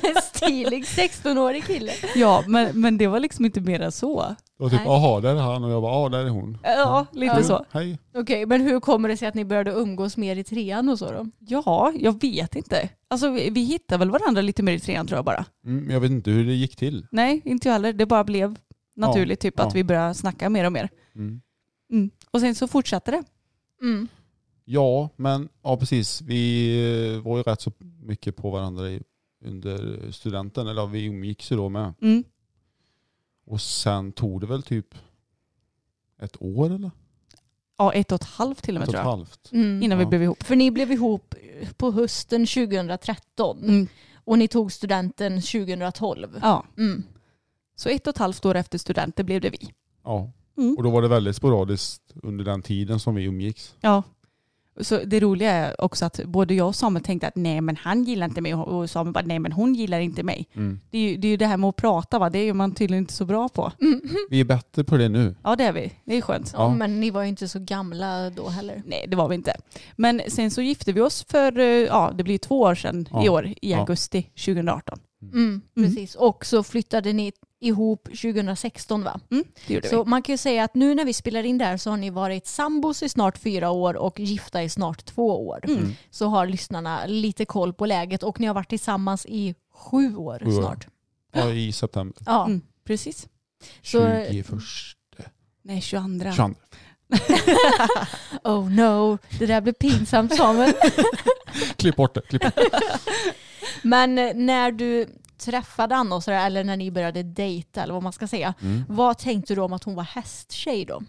En 0.03 0.21
stilig 0.33 0.83
16-årig 0.85 1.65
kille. 1.65 1.91
Ja, 2.15 2.43
men, 2.47 2.81
men 2.81 2.97
det 2.97 3.07
var 3.07 3.19
liksom 3.19 3.45
inte 3.45 3.61
mer 3.61 3.81
än 3.81 3.91
så. 3.91 4.35
Det 4.61 4.65
var 4.65 4.69
typ, 4.69 4.79
Nej. 4.79 4.87
jaha 4.87 5.21
där 5.21 5.35
är 5.35 5.39
han 5.39 5.63
och 5.63 5.71
jag 5.71 5.81
bara, 5.81 5.93
ja 5.93 6.09
där 6.09 6.25
är 6.25 6.29
hon. 6.29 6.57
Ja, 6.63 7.05
lite 7.11 7.35
Ja. 7.37 7.43
så. 7.43 7.65
Hej. 7.71 7.99
Okej, 8.15 8.45
men 8.45 8.61
hur 8.61 8.79
kommer 8.79 9.09
det 9.09 9.17
sig 9.17 9.27
att 9.27 9.33
ni 9.33 9.45
började 9.45 9.71
umgås 9.71 10.17
mer 10.17 10.35
i 10.35 10.43
trean 10.43 10.89
och 10.89 10.99
så 10.99 11.11
då? 11.11 11.27
Ja, 11.39 11.93
jag 11.99 12.21
vet 12.21 12.55
inte. 12.55 12.89
Alltså 13.07 13.29
vi, 13.29 13.49
vi 13.49 13.63
hittade 13.63 13.99
väl 13.99 14.11
varandra 14.11 14.41
lite 14.41 14.63
mer 14.63 14.73
i 14.73 14.79
trean 14.79 15.07
tror 15.07 15.17
jag 15.17 15.25
bara. 15.25 15.45
Mm, 15.65 15.83
men 15.83 15.93
jag 15.93 16.01
vet 16.01 16.11
inte 16.11 16.31
hur 16.31 16.45
det 16.45 16.53
gick 16.53 16.75
till. 16.75 17.07
Nej, 17.11 17.41
inte 17.45 17.67
jag 17.67 17.73
heller. 17.73 17.93
Det 17.93 18.05
bara 18.05 18.23
blev 18.23 18.57
naturligt 18.95 19.39
typ 19.39 19.53
ja. 19.57 19.63
att 19.63 19.75
vi 19.75 19.83
började 19.83 20.13
snacka 20.13 20.49
mer 20.49 20.65
och 20.65 20.71
mer. 20.71 20.89
Mm. 21.15 21.41
Mm. 21.91 22.09
Och 22.31 22.39
sen 22.39 22.55
så 22.55 22.67
fortsatte 22.67 23.11
det. 23.11 23.23
Mm. 23.81 24.07
Ja, 24.65 25.09
men 25.15 25.49
ja 25.63 25.77
precis. 25.77 26.21
Vi 26.21 27.13
eh, 27.15 27.21
var 27.21 27.37
ju 27.37 27.43
rätt 27.43 27.61
så 27.61 27.71
mycket 28.03 28.35
på 28.35 28.49
varandra 28.49 28.89
i, 28.89 29.01
under 29.45 30.11
studenten. 30.11 30.67
Eller 30.67 30.81
ja, 30.81 30.85
vi 30.85 31.05
umgicks 31.05 31.51
ju 31.51 31.55
då 31.55 31.69
med. 31.69 31.93
Mm. 32.01 32.23
Och 33.45 33.61
sen 33.61 34.11
tog 34.11 34.41
det 34.41 34.47
väl 34.47 34.63
typ 34.63 34.95
ett 36.21 36.41
år 36.41 36.71
eller? 36.73 36.91
Ja, 37.77 37.93
ett 37.93 38.11
och 38.11 38.15
ett 38.15 38.27
halvt 38.27 38.63
till 38.63 38.77
och 38.77 38.83
Ett 38.83 38.89
med 38.89 38.95
och 38.95 38.99
ett 38.99 39.01
tror 39.03 39.11
jag. 39.11 39.17
halvt. 39.17 39.51
Mm. 39.51 39.83
Innan 39.83 39.97
vi 39.97 40.03
Ja. 40.03 40.09
blev 40.09 40.23
ihop. 40.23 40.43
För 40.43 40.55
ni 40.55 40.71
blev 40.71 40.91
ihop 40.91 41.35
på 41.77 41.91
hösten 41.91 42.45
2013 42.47 43.63
Mm. 43.63 43.87
och 44.15 44.37
ni 44.39 44.47
tog 44.47 44.71
studenten 44.71 45.41
2012. 45.41 46.39
Ja, 46.41 46.65
Mm. 46.77 47.03
så 47.75 47.89
ett 47.89 48.07
och 48.07 48.11
ett 48.11 48.17
halvt 48.17 48.45
år 48.45 48.55
efter 48.55 48.77
studenten 48.77 49.25
blev 49.25 49.41
det 49.41 49.49
vi. 49.49 49.71
Ja. 50.03 50.31
Mm. 50.57 50.75
Och 50.77 50.83
då 50.83 50.89
var 50.89 51.01
det 51.01 51.07
väldigt 51.07 51.35
sporadiskt 51.35 52.01
under 52.23 52.45
den 52.45 52.61
tiden 52.61 52.99
som 52.99 53.15
vi 53.15 53.23
umgicks. 53.23 53.75
Ja. 53.81 54.03
Så 54.79 54.99
det 55.05 55.19
roliga 55.19 55.51
är 55.51 55.81
också 55.81 56.05
att 56.05 56.19
både 56.25 56.53
jag 56.53 56.67
och 56.67 56.75
Samuel 56.75 57.03
tänkte 57.03 57.27
att 57.27 57.35
nej 57.35 57.61
men 57.61 57.75
han 57.75 58.03
gillar 58.03 58.25
inte 58.27 58.41
mig 58.41 58.53
och 58.55 58.89
Samuel 58.89 59.13
bara 59.13 59.25
nej 59.25 59.39
men 59.39 59.51
hon 59.51 59.75
gillar 59.75 59.99
inte 59.99 60.23
mig. 60.23 60.47
Mm. 60.53 60.79
Det 60.89 60.97
är 60.97 61.01
ju 61.09 61.17
det, 61.17 61.27
är 61.27 61.29
ju 61.29 61.37
det 61.37 61.45
här 61.45 61.57
med 61.57 61.67
att 61.69 61.75
prata 61.75 62.19
va, 62.19 62.29
det 62.29 62.39
är 62.39 62.43
ju 62.43 62.53
man 62.53 62.71
tydligen 62.75 63.03
inte 63.03 63.13
så 63.13 63.25
bra 63.25 63.49
på. 63.49 63.71
Vi 64.29 64.39
är 64.39 64.43
bättre 64.45 64.83
på 64.83 64.97
det 64.97 65.09
nu. 65.09 65.35
Ja 65.43 65.55
det 65.55 65.63
är 65.63 65.71
vi, 65.73 65.91
det 66.05 66.17
är 66.17 66.21
skönt. 66.21 66.51
Ja, 66.53 66.63
Ja. 66.69 66.75
men 66.75 66.99
ni 66.99 67.09
var 67.09 67.21
ju 67.23 67.29
inte 67.29 67.47
så 67.47 67.59
gamla 67.59 68.29
då 68.29 68.47
heller. 68.49 68.83
Nej 68.85 69.05
det 69.07 69.15
var 69.15 69.27
vi 69.27 69.35
inte. 69.35 69.53
Men 69.95 70.21
sen 70.27 70.51
så 70.51 70.61
gifte 70.61 70.91
vi 70.93 71.01
oss 71.01 71.23
för, 71.29 71.59
eh, 71.59 71.65
ja 71.65 72.11
det 72.15 72.23
blir 72.23 72.37
två 72.37 72.59
år 72.61 72.75
sedan 72.75 73.01
i 73.01 73.07
Ja. 73.11 73.31
år, 73.31 73.45
i 73.47 73.55
Ja. 73.71 73.79
augusti 73.79 74.21
2018. 74.45 74.99
Mm, 75.33 75.61
precis. 75.75 76.15
Och 76.15 76.45
så 76.45 76.63
flyttade 76.63 77.13
ni 77.13 77.31
ihop 77.61 78.03
2016 78.03 79.03
va? 79.03 79.19
Mm, 79.31 79.43
Så 79.89 80.05
man 80.05 80.21
kan 80.21 80.33
ju 80.33 80.37
säga 80.37 80.63
att 80.63 80.75
nu 80.75 80.95
när 80.95 81.05
vi 81.05 81.13
spelar 81.13 81.43
in 81.43 81.57
där 81.57 81.77
så 81.77 81.89
har 81.89 81.97
ni 81.97 82.09
varit 82.09 82.47
sambos 82.47 83.03
i 83.03 83.09
snart 83.09 83.37
fyra 83.37 83.69
år 83.69 83.93
och 83.93 84.19
gifta 84.19 84.63
i 84.63 84.69
snart 84.69 85.05
två 85.05 85.47
år. 85.47 85.59
vi. 85.63 85.71
Mm. 85.71 85.83
Mm. 85.83 85.95
Så 86.11 86.27
har 86.27 86.47
lyssnarna 86.47 87.05
lite 87.05 87.45
koll 87.45 87.73
på 87.73 87.85
läget 87.85 88.23
och 88.23 88.39
ni 88.39 88.47
har 88.47 88.53
varit 88.53 88.69
tillsammans 88.69 89.25
i 89.25 89.55
sju 89.73 90.15
år 90.15 90.39
Sju 90.43 90.47
år. 90.57 90.61
snart. 90.61 90.87
Ja, 91.33 91.49
I 91.49 91.71
september. 91.71 92.23
Ja. 92.25 92.45
Mm, 92.45 92.61
precis. 92.83 93.27
Så- 93.81 94.25
21. 94.31 94.45
Nej 95.63 95.81
22. 95.81 96.31
22. 96.31 96.55
Oh 98.43 98.69
no, 98.71 99.17
det 99.39 99.45
där 99.45 99.61
blev 99.61 99.73
pinsamt 99.73 100.35
Samuel. 100.35 100.73
Klipp 101.75 101.95
bort 101.95 102.13
det. 102.13 102.21
Klipp 102.21 102.41
bort. 102.41 102.53
Men 103.83 104.17
eh, 104.17 104.33
när 104.35 104.71
du 104.71 105.07
träffade 105.41 105.95
Anna 105.95 106.15
och 106.15 106.23
sådär, 106.23 106.45
eller 106.45 106.63
när 106.63 106.77
ni 106.77 106.91
började 106.91 107.23
dejta 107.23 107.83
eller 107.83 107.93
vad 107.93 108.03
man 108.03 108.13
ska 108.13 108.27
säga. 108.27 108.53
Mm. 108.61 108.81
Vad 108.89 109.17
tänkte 109.17 109.55
du 109.55 109.61
om 109.61 109.73
att 109.73 109.83
hon 109.83 109.95
var 109.95 110.03
hästtjej 110.03 110.85
då? 110.85 111.01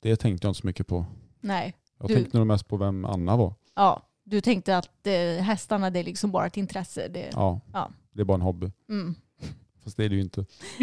Det 0.00 0.16
tänkte 0.16 0.46
jag 0.46 0.50
inte 0.50 0.60
så 0.60 0.66
mycket 0.66 0.86
på. 0.86 1.04
Nej. 1.40 1.74
Jag 1.98 2.08
Du- 2.08 2.14
tänkte 2.14 2.38
nog 2.38 2.46
mest 2.46 2.68
på 2.68 2.76
vem 2.76 3.04
Anna 3.04 3.36
var. 3.36 3.54
Ja, 3.74 4.02
du 4.24 4.40
tänkte 4.40 4.76
att 4.78 5.06
eh, 5.06 5.42
hästarna 5.44 5.90
det 5.90 5.98
är 5.98 6.04
liksom 6.04 6.30
bara 6.32 6.46
ett 6.46 6.56
intresse. 6.56 7.08
Det, 7.08 7.28
Ja, 7.32 7.60
Ja. 7.72 7.90
det 8.12 8.20
är 8.20 8.24
bara 8.24 8.34
en 8.34 8.40
hobby. 8.42 8.70
mm. 8.88 9.14
Fast 9.84 9.96
det 9.96 10.04
är 10.04 10.08
det 10.08 10.14
ju 10.14 10.20
inte. 10.20 10.46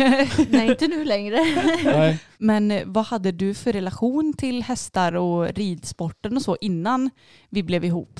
Nej, 0.49 0.69
inte 0.69 0.87
nu 0.87 1.05
längre. 1.05 1.37
Nej. 1.83 2.19
Men 2.37 2.71
eh, 2.71 2.83
vad 2.85 3.05
hade 3.05 3.31
du 3.31 3.53
för 3.53 3.73
relation 3.73 4.33
till 4.37 4.63
hästar 4.63 5.13
och 5.15 5.47
ridsporten 5.47 6.35
och 6.35 6.41
så 6.41 6.57
innan 6.61 7.09
vi 7.49 7.63
blev 7.63 7.85
ihop? 7.85 8.19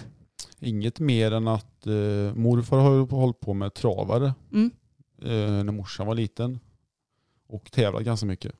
Inget 0.60 1.00
mer 1.00 1.32
än 1.32 1.48
att 1.48 1.69
eh, 1.88 2.34
morfar 2.36 2.78
har 2.78 3.06
hållit 3.16 3.40
på 3.40 3.54
med 3.54 3.74
travare 3.74 4.34
Mm. 4.52 4.72
eh, 5.22 5.64
när 5.64 5.72
morsan 5.72 6.08
var 6.08 6.16
liten. 6.16 6.60
Och 7.48 7.72
tävlat 7.72 8.04
ganska 8.04 8.26
mycket. 8.26 8.56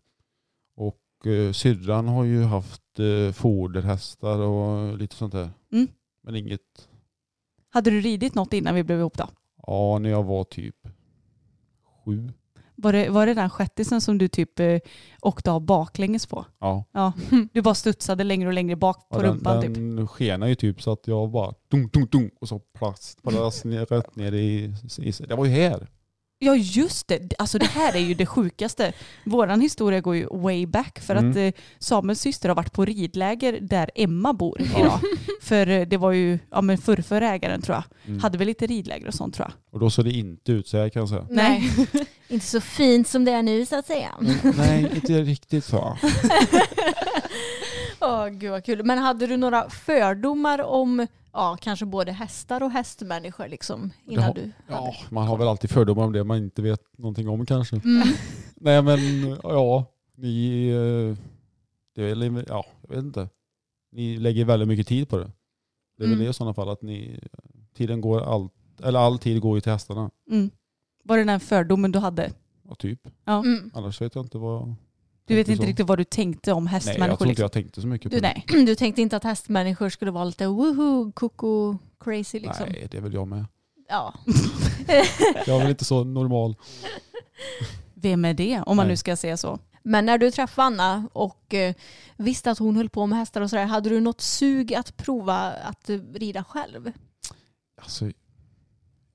Och 0.76 1.28
eh, 1.28 1.52
syrran 1.52 2.08
har 2.08 2.24
ju 2.24 2.44
haft 2.44 3.00
eh, 3.00 3.32
foderhästar 3.34 4.40
och 4.40 4.98
lite 4.98 5.16
sånt 5.16 5.32
där. 5.34 5.50
Mm. 5.72 5.88
Men 6.24 6.36
inget, 6.36 6.90
Hade 7.70 7.90
du 7.90 8.02
ridit 8.02 8.36
något 8.36 8.54
innan 8.54 8.76
vi 8.76 8.84
blev 8.84 9.00
ihop 9.00 9.18
då? 9.18 9.28
ja 9.68 10.00
när 10.00 10.10
jag 10.10 10.24
var 10.24 10.44
typ 10.44 10.76
sju. 12.06 12.32
Var 12.82 12.94
det, 12.94 13.10
var 13.10 13.26
det 13.26 13.34
den 13.34 13.50
shettisen 13.50 14.02
som 14.02 14.18
du 14.18 14.28
typ 14.28 14.60
eh, 14.60 14.78
åkte 15.22 15.52
av 15.52 15.62
baklänges 15.62 16.28
på? 16.28 16.46
Ja. 16.60 16.86
Ja. 16.92 17.14
Du 17.54 17.62
bara 17.62 17.76
studsade 17.76 18.24
längre 18.24 18.48
och 18.48 18.54
längre 18.54 18.76
bak 18.76 19.10
på 19.10 19.18
Ja, 19.18 19.22
den, 19.22 19.32
rumpan 19.32 19.62
typ. 19.62 19.74
den 19.74 20.08
skenar 20.08 20.48
ju 20.48 20.56
typ 20.56 20.82
så 20.82 20.92
att 20.92 21.08
jag 21.08 21.32
bara 21.32 21.54
dunk, 21.72 21.94
dunk, 21.94 22.12
dunk 22.12 22.34
och 22.42 22.48
så 22.48 22.60
plast, 22.60 23.24
plast 23.24 23.66
ner, 23.66 23.86
rätt 23.86 24.16
ner 24.16 24.32
i, 24.32 24.74
i... 24.98 25.12
Det 25.28 25.36
var 25.36 25.46
ju 25.46 25.52
här. 25.52 25.88
Ja 26.42 26.56
just 26.56 27.08
det, 27.08 27.34
alltså 27.40 27.58
det 27.60 27.66
här 27.66 27.96
är 27.96 28.00
ju 28.00 28.14
det 28.14 28.26
sjukaste. 28.26 28.94
Våran 29.26 29.62
historia 29.62 30.02
går 30.02 30.16
ju 30.16 30.28
way 30.32 30.66
back 30.66 31.00
för 31.00 31.16
Mm. 31.16 31.32
att 31.32 31.38
eh, 31.38 31.52
Samuels 31.80 32.22
syster 32.22 32.50
har 32.50 32.56
varit 32.56 32.74
på 32.74 32.86
ridläger 32.86 33.58
där 33.62 33.90
Emma 33.96 34.34
bor 34.34 34.62
Ja. 34.74 34.80
idag. 34.80 35.00
För 35.42 35.68
eh, 35.68 35.88
det 35.88 35.98
var 35.98 36.12
ju, 36.12 36.40
ja 36.52 36.62
men 36.62 36.78
förrför 36.78 37.22
ägaren 37.22 37.62
tror 37.62 37.76
jag, 37.76 37.84
Mm. 38.08 38.20
hade 38.20 38.38
väl 38.38 38.48
lite 38.48 38.68
ridläger 38.68 39.08
och 39.08 39.14
sånt 39.14 39.36
tror 39.36 39.48
jag. 39.48 39.54
Och 39.74 39.80
då 39.80 39.90
såg 39.90 40.06
det 40.06 40.12
inte 40.12 40.52
ut 40.52 40.68
så 40.68 40.78
här 40.78 40.90
kan 40.90 41.00
jag 41.00 41.10
säga. 41.10 41.28
Nej. 41.30 41.70
inte 42.28 42.46
så 42.46 42.62
fint 42.62 43.08
som 43.08 43.26
det 43.26 43.32
är 43.32 43.44
nu 43.44 43.66
så 43.66 43.80
att 43.80 43.88
säga. 43.88 44.10
Mm, 44.22 44.36
Nej, 44.58 44.92
inte 44.96 45.22
riktigt 45.22 45.66
så. 45.66 45.98
Åh, 48.02 48.28
gud 48.28 48.52
vad 48.52 48.64
kul. 48.66 48.84
Men 48.86 48.98
hade 48.98 49.28
du 49.28 49.38
några 49.38 49.70
fördomar 49.70 50.62
om 50.62 51.08
ja, 51.34 51.58
kanske 51.62 51.86
både 51.86 52.12
hästar 52.12 52.64
och 52.64 52.72
hästmänniskor 52.72 53.48
liksom, 53.48 53.92
innan 54.06 54.24
har- 54.24 54.34
du 54.34 54.52
Ja, 54.68 54.76
hade? 54.76 54.96
man 55.10 55.28
har 55.28 55.38
väl 55.38 55.48
alltid 55.48 55.70
fördomar 55.70 56.04
om 56.04 56.14
det 56.14 56.24
man 56.24 56.38
inte 56.38 56.62
vet 56.62 56.82
någonting 56.98 57.30
om 57.30 57.46
kanske. 57.46 57.76
Mm. 57.76 58.08
Nej 58.56 58.82
men 58.82 59.00
ja, 59.44 59.86
ni, 60.16 60.68
eh, 60.70 61.18
det 61.96 62.04
är 62.10 62.16
väl, 62.16 62.46
ja, 62.48 62.66
jag 62.82 62.96
vet 62.96 63.04
inte. 63.06 63.30
Ni 63.92 64.18
lägger 64.18 64.46
väldigt 64.46 64.68
mycket 64.68 64.88
tid 64.88 65.10
på 65.10 65.18
det. 65.18 65.32
Det 65.98 66.04
är 66.04 66.08
väl 66.08 66.14
Mm. 66.14 66.26
det 66.26 66.30
i 66.30 66.34
sådana 66.34 66.54
fall 66.54 66.70
att 66.70 66.82
ni, 66.82 67.20
tiden 67.76 68.02
går 68.02 68.22
allt, 68.22 68.54
eller 68.84 69.00
all 69.00 69.20
tid 69.20 69.42
går 69.42 69.58
ju 69.58 69.62
till 69.62 69.72
hästarna. 69.72 70.12
Mm. 70.32 70.50
Var 71.04 71.18
det 71.18 71.24
den 71.24 71.40
fördomen 71.40 71.92
du 71.92 72.00
hade? 72.00 72.32
Ja, 72.70 72.76
typ. 72.76 73.00
Ja. 73.26 73.44
Annars 73.74 74.02
vet 74.02 74.16
jag 74.16 74.26
inte 74.26 74.38
vad... 74.38 74.74
Du 75.30 75.36
vet 75.36 75.48
inte 75.48 75.64
så. 75.64 75.68
riktigt 75.68 75.88
vad 75.88 75.98
du 75.98 76.04
tänkte 76.04 76.54
om 76.54 76.64
Nej, 76.64 76.74
jag 76.74 76.80
hästmänniskor? 76.80 77.18
tror 77.18 77.30
inte 77.30 77.30
liksom. 77.30 77.44
jag 77.44 77.52
tänkte 77.52 77.82
så 77.82 77.88
mycket 77.88 78.12
på 78.12 78.16
du, 78.16 78.22
det. 78.22 78.44
nej. 78.48 78.66
Du 78.66 78.76
tänkte 78.76 79.02
inte 79.02 79.18
att 79.18 79.24
hästmänniskor 79.24 79.90
skulle 79.90 80.12
vara 80.12 80.24
lite 80.24 80.48
woohoo, 80.48 81.12
koko, 81.12 81.78
crazy 82.00 82.40
liksom? 82.40 82.68
Nej, 82.70 82.88
det 82.92 82.98
är 82.98 83.02
väl 83.02 83.14
jag 83.14 83.28
med. 83.28 83.46
Ja. 83.90 84.14
Jag 85.48 85.56
är 85.56 85.60
väl 85.60 85.70
inte 85.70 85.86
så 85.86 86.04
normal. 86.04 86.56
Vem 87.94 88.26
är 88.26 88.34
det 88.34 88.62
om 88.66 88.76
man 88.78 88.86
Nej. 88.86 88.94
nu 88.94 88.98
ska 88.98 89.16
säga 89.16 89.38
så? 89.38 89.60
Men 89.84 90.06
när 90.06 90.18
du 90.18 90.32
träffade 90.32 90.66
Anna 90.66 91.08
och 91.14 91.54
eh, 91.54 91.74
visste 92.18 92.52
att 92.52 92.60
hon 92.60 92.76
höll 92.76 92.90
på 92.90 93.06
med 93.06 93.18
hästar 93.20 93.42
och 93.42 93.50
sådär, 93.50 93.66
hade 93.66 93.90
du 93.90 94.00
något 94.00 94.22
sug 94.22 94.74
att 94.74 94.98
prova 94.98 95.36
att 95.52 95.90
rida 96.14 96.44
själv? 96.44 96.92
Alltså, 97.82 98.12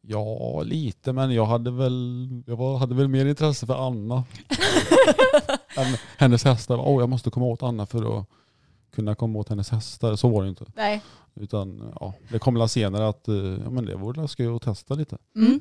ja, 0.00 0.62
lite, 0.62 1.12
men 1.12 1.30
jag 1.30 1.46
hade 1.46 1.70
väl, 1.70 2.28
jag 2.46 2.56
var, 2.56 2.78
hade 2.78 2.94
väl 2.94 3.08
mer 3.08 3.26
intresse 3.26 3.66
för 3.66 3.86
Anna. 3.86 4.24
hennes 6.18 6.44
hästar. 6.44 6.78
Åh, 6.78 7.02
jag 7.02 7.08
måste 7.08 7.30
komma 7.30 7.46
åt 7.46 7.62
Anna 7.62 7.86
för 7.86 8.18
att 8.18 8.26
kunna 8.92 9.14
komma 9.14 9.38
åt 9.38 9.48
hennes 9.48 9.70
hästar. 9.70 10.16
Så 10.16 10.28
var 10.28 10.42
det 10.42 10.48
inte. 10.48 10.64
Nej. 10.74 11.02
Utan 11.34 11.92
ja, 12.00 12.14
det 12.28 12.38
kom 12.38 12.54
väl 12.54 12.68
senare 12.68 13.08
att 13.08 13.28
eh, 13.28 13.34
ja, 13.34 13.70
men 13.70 13.84
det 13.84 13.96
vore 13.96 14.28
skoj 14.28 14.56
att 14.56 14.62
testa 14.62 14.94
lite. 14.94 15.18
Mm. 15.36 15.60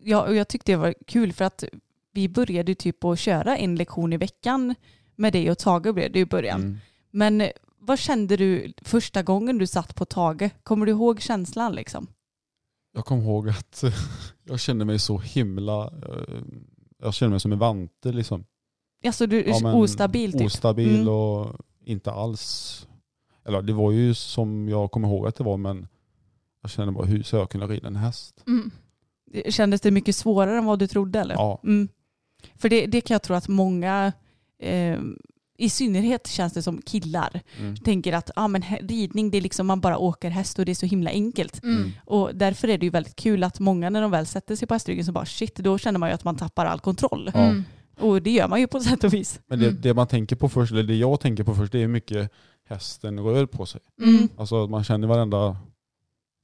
Ja, 0.00 0.22
och 0.22 0.34
jag 0.34 0.48
tyckte 0.48 0.72
det 0.72 0.76
var 0.76 0.94
kul 1.06 1.32
för 1.32 1.44
att 1.44 1.64
vi 2.12 2.28
började 2.28 2.74
typ 2.74 3.04
att 3.04 3.18
köra 3.18 3.56
en 3.56 3.76
lektion 3.76 4.12
i 4.12 4.16
veckan 4.16 4.74
med 5.16 5.32
dig 5.32 5.50
och 5.50 5.58
Tage 5.58 5.94
blev 5.94 6.12
det 6.12 6.18
i 6.18 6.26
början. 6.26 6.60
Mm. 6.60 6.78
Men 7.10 7.40
eh, 7.40 7.50
vad 7.78 7.98
kände 7.98 8.36
du 8.36 8.72
första 8.82 9.22
gången 9.22 9.58
du 9.58 9.66
satt 9.66 9.94
på 9.94 10.04
Tage? 10.04 10.50
Kommer 10.62 10.86
du 10.86 10.92
ihåg 10.92 11.20
känslan 11.20 11.74
liksom? 11.74 12.06
Jag 12.92 13.04
kommer 13.04 13.22
ihåg 13.22 13.48
att 13.48 13.84
jag 14.44 14.60
kände 14.60 14.84
mig 14.84 14.98
så 14.98 15.18
himla, 15.18 15.84
eh, 15.84 16.42
jag 16.98 17.14
kände 17.14 17.30
mig 17.30 17.40
som 17.40 17.52
en 17.52 17.58
vante 17.58 18.12
liksom. 18.12 18.44
Alltså 19.06 19.26
du 19.26 19.44
Ja, 19.46 19.58
men 19.62 19.74
ostabil 19.74 20.32
typ? 20.32 20.42
Ostabil 20.42 20.94
Mm. 20.94 21.08
och 21.08 21.56
inte 21.84 22.10
alls, 22.12 22.86
eller 23.46 23.62
det 23.62 23.72
var 23.72 23.92
ju 23.92 24.14
som 24.14 24.68
jag 24.68 24.90
kommer 24.90 25.08
ihåg 25.08 25.26
att 25.26 25.36
det 25.36 25.44
var 25.44 25.56
men 25.56 25.86
jag 26.62 26.70
kände 26.70 26.92
bara 26.92 27.06
hur 27.06 27.22
ska 27.22 27.36
jag 27.36 27.50
kunna 27.50 27.66
rida 27.66 27.86
en 27.86 27.96
häst? 27.96 28.44
Mm. 28.46 28.70
Kändes 29.48 29.80
det 29.80 29.90
mycket 29.90 30.16
svårare 30.16 30.58
än 30.58 30.64
vad 30.64 30.78
du 30.78 30.86
trodde 30.86 31.20
eller? 31.20 31.34
Ja. 31.34 31.60
Mm. 31.64 31.88
För 32.54 32.68
det, 32.68 32.86
det 32.86 33.00
kan 33.00 33.14
jag 33.14 33.22
tro 33.22 33.36
att 33.36 33.48
många, 33.48 34.12
eh, 34.62 34.98
i 35.58 35.68
synnerhet 35.70 36.26
känns 36.26 36.52
det 36.52 36.62
som 36.62 36.82
killar, 36.82 37.40
Mm. 37.60 37.76
tänker 37.76 38.12
att 38.12 38.30
ah, 38.36 38.48
men 38.48 38.62
ridning 38.80 39.30
det 39.30 39.38
är 39.38 39.42
liksom 39.42 39.66
man 39.66 39.80
bara 39.80 39.98
åker 39.98 40.30
häst 40.30 40.58
och 40.58 40.64
det 40.64 40.72
är 40.72 40.74
så 40.74 40.86
himla 40.86 41.10
enkelt. 41.10 41.62
Mm. 41.62 41.90
Och 42.04 42.30
därför 42.34 42.68
är 42.68 42.78
det 42.78 42.86
ju 42.86 42.90
väldigt 42.90 43.16
kul 43.16 43.44
att 43.44 43.60
många 43.60 43.90
när 43.90 44.02
de 44.02 44.10
väl 44.10 44.26
sätter 44.26 44.56
sig 44.56 44.68
på 44.68 44.74
hästryggen 44.74 45.04
så 45.04 45.12
bara 45.12 45.26
shit, 45.26 45.56
då 45.56 45.78
känner 45.78 45.98
man 45.98 46.08
ju 46.08 46.14
att 46.14 46.24
man 46.24 46.36
tappar 46.36 46.66
all 46.66 46.80
kontroll. 46.80 47.30
Ja. 47.34 47.40
Mm. 47.40 47.64
Och 48.00 48.22
det 48.22 48.30
gör 48.30 48.48
man 48.48 48.60
ju 48.60 48.66
på 48.66 48.80
sätt 48.80 49.04
och 49.04 49.14
vis. 49.14 49.40
Men 49.46 49.58
det, 49.58 49.68
Mm. 49.68 49.80
det 49.80 49.94
man 49.94 50.06
tänker 50.06 50.36
på 50.36 50.48
först, 50.48 50.72
eller 50.72 50.82
det 50.82 50.96
jag 50.96 51.20
tänker 51.20 51.44
på 51.44 51.54
först, 51.54 51.72
det 51.72 51.78
är 51.78 51.82
hur 51.82 51.88
mycket 51.88 52.30
hästen 52.68 53.20
rör 53.20 53.46
på 53.46 53.66
sig. 53.66 53.80
Mm. 54.02 54.28
Alltså 54.36 54.66
man 54.66 54.84
känner 54.84 55.08
varenda 55.08 55.56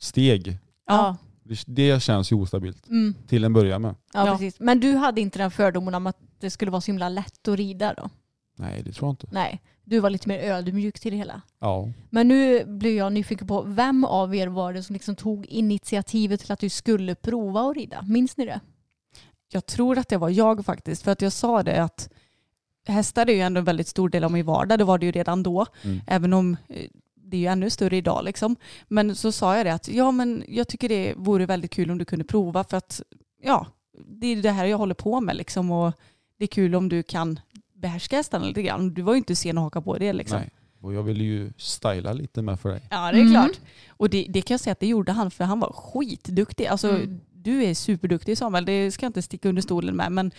steg. 0.00 0.58
Ja. 0.86 1.16
Det, 1.44 1.62
det 1.66 2.02
känns 2.02 2.32
ju 2.32 2.36
ostabilt 2.36 2.88
Mm. 2.88 3.14
till 3.26 3.44
en 3.44 3.52
början 3.52 3.82
med. 3.82 3.94
Ja, 4.14 4.26
Ja. 4.26 4.32
precis. 4.32 4.60
Men 4.60 4.80
du 4.80 4.92
hade 4.96 5.20
inte 5.20 5.38
den 5.38 5.50
fördomen 5.50 5.94
om 5.94 6.06
att 6.06 6.16
det 6.40 6.50
skulle 6.50 6.70
vara 6.70 6.80
så 6.80 6.86
himla 6.86 7.08
lätt 7.08 7.48
att 7.48 7.56
rida 7.56 7.94
då? 7.94 8.10
Nej 8.56 8.82
det 8.82 8.92
tror 8.92 9.08
jag 9.08 9.12
inte. 9.12 9.26
Nej, 9.32 9.62
du 9.84 10.00
var 10.00 10.10
lite 10.10 10.28
mer 10.28 10.38
ödmjuk 10.38 11.00
till 11.00 11.10
det 11.10 11.16
hela. 11.16 11.42
Ja. 11.60 11.88
Men 12.10 12.28
nu 12.28 12.64
blir 12.64 12.96
jag 12.96 13.12
nyfiken 13.12 13.46
på, 13.46 13.62
vem 13.62 14.04
av 14.04 14.34
er 14.34 14.46
var 14.48 14.72
det 14.72 14.82
som 14.82 14.94
liksom 14.94 15.16
tog 15.16 15.46
initiativet 15.46 16.40
till 16.40 16.52
att 16.52 16.58
du 16.60 16.68
skulle 16.68 17.14
prova 17.14 17.60
att 17.70 17.76
rida? 17.76 18.02
Minns 18.08 18.36
ni 18.36 18.44
det? 18.46 18.60
Jag 19.52 19.66
tror 19.66 19.98
att 19.98 20.08
det 20.08 20.16
var 20.16 20.28
jag 20.30 20.64
faktiskt, 20.64 21.02
för 21.02 21.10
att 21.12 21.22
jag 21.22 21.32
sa 21.32 21.62
det 21.62 21.82
att 21.82 22.08
hästar 22.86 23.30
är 23.30 23.34
ju 23.34 23.40
ändå 23.40 23.58
en 23.58 23.64
väldigt 23.64 23.88
stor 23.88 24.08
del 24.08 24.24
av 24.24 24.32
min 24.32 24.46
vardag, 24.46 24.78
det 24.78 24.84
var 24.84 24.98
det 24.98 25.06
ju 25.06 25.12
redan 25.12 25.42
då, 25.42 25.66
Mm. 25.82 26.00
även 26.06 26.32
om 26.32 26.56
eh, 26.68 26.86
det 27.14 27.36
är 27.36 27.40
ju 27.40 27.46
ännu 27.46 27.70
större 27.70 27.96
idag 27.96 28.24
liksom. 28.24 28.56
Men 28.88 29.14
så 29.16 29.32
sa 29.32 29.56
jag 29.56 29.66
det 29.66 29.74
att 29.74 29.88
ja 29.88 30.10
men 30.10 30.44
jag 30.48 30.68
tycker 30.68 30.88
det 30.88 31.14
vore 31.16 31.46
väldigt 31.46 31.70
kul 31.70 31.90
om 31.90 31.98
du 31.98 32.04
kunde 32.04 32.24
prova 32.24 32.64
för 32.64 32.76
att 32.76 33.02
ja, 33.42 33.66
det 34.06 34.26
är 34.26 34.36
det 34.42 34.50
här 34.50 34.64
jag 34.66 34.78
håller 34.78 34.94
på 34.94 35.20
med 35.20 35.36
liksom 35.36 35.70
och 35.70 35.92
det 36.38 36.44
är 36.44 36.48
kul 36.48 36.74
om 36.74 36.88
du 36.88 37.02
kan 37.02 37.40
behärska 37.74 38.16
hästarna 38.16 38.44
lite 38.46 38.62
grann. 38.62 38.94
Du 38.94 39.02
var 39.02 39.12
ju 39.12 39.18
inte 39.18 39.36
sen 39.36 39.58
att 39.58 39.64
haka 39.64 39.80
på 39.80 39.98
det 39.98 40.12
liksom. 40.12 40.38
Nej. 40.38 40.50
Och 40.80 40.94
jag 40.94 41.02
ville 41.02 41.24
ju 41.24 41.52
styla 41.56 42.12
lite 42.12 42.42
med 42.42 42.60
för 42.60 42.68
dig. 42.68 42.80
Ja 42.90 43.12
det 43.12 43.18
är 43.18 43.22
Mm. 43.22 43.32
klart. 43.32 43.60
Och 43.88 44.10
det, 44.10 44.26
det 44.28 44.42
kan 44.42 44.54
jag 44.54 44.60
säga 44.60 44.72
att 44.72 44.80
det 44.80 44.86
gjorde 44.86 45.12
han 45.12 45.30
för 45.30 45.44
han 45.44 45.60
var 45.60 45.72
skitduktig. 45.72 46.66
Alltså 46.66 46.88
Mm. 46.88 47.20
Du 47.42 47.64
är 47.64 47.74
superduktig 47.74 48.38
Samuel, 48.38 48.64
det 48.64 48.90
ska 48.90 49.05
jag 49.07 49.09
inte 49.09 49.22
sticka 49.22 49.48
under 49.48 49.62
stolen 49.62 49.96
med 49.96 50.12
men 50.12 50.31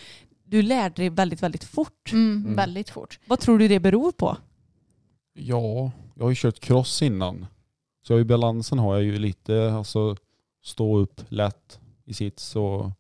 du 0.44 0.62
lärde 0.62 0.96
dig 0.96 1.10
väldigt, 1.10 1.44
väldigt 1.44 1.64
fort. 1.64 2.12
Mm, 2.12 2.42
Mm. 2.42 2.56
Väldigt 2.56 2.90
fort. 2.90 3.20
Vad 3.28 3.40
tror 3.40 3.60
du 3.60 3.68
det 3.68 3.80
beror 3.80 4.12
på? 4.12 4.38
Ja, 5.34 5.92
jag 6.16 6.24
har 6.24 6.30
ju 6.30 6.36
kört 6.36 6.60
cross 6.60 7.02
innan. 7.02 7.46
Så 8.04 8.20
i 8.20 8.24
balansen 8.24 8.80
har 8.80 8.94
jag 8.96 9.04
ju 9.04 9.20
lite, 9.20 9.74
alltså 9.74 10.16
stå 10.64 10.98
upp 10.98 11.22
lätt 11.30 11.80
i 12.06 12.14
sits 12.14 12.56
och 12.56 12.92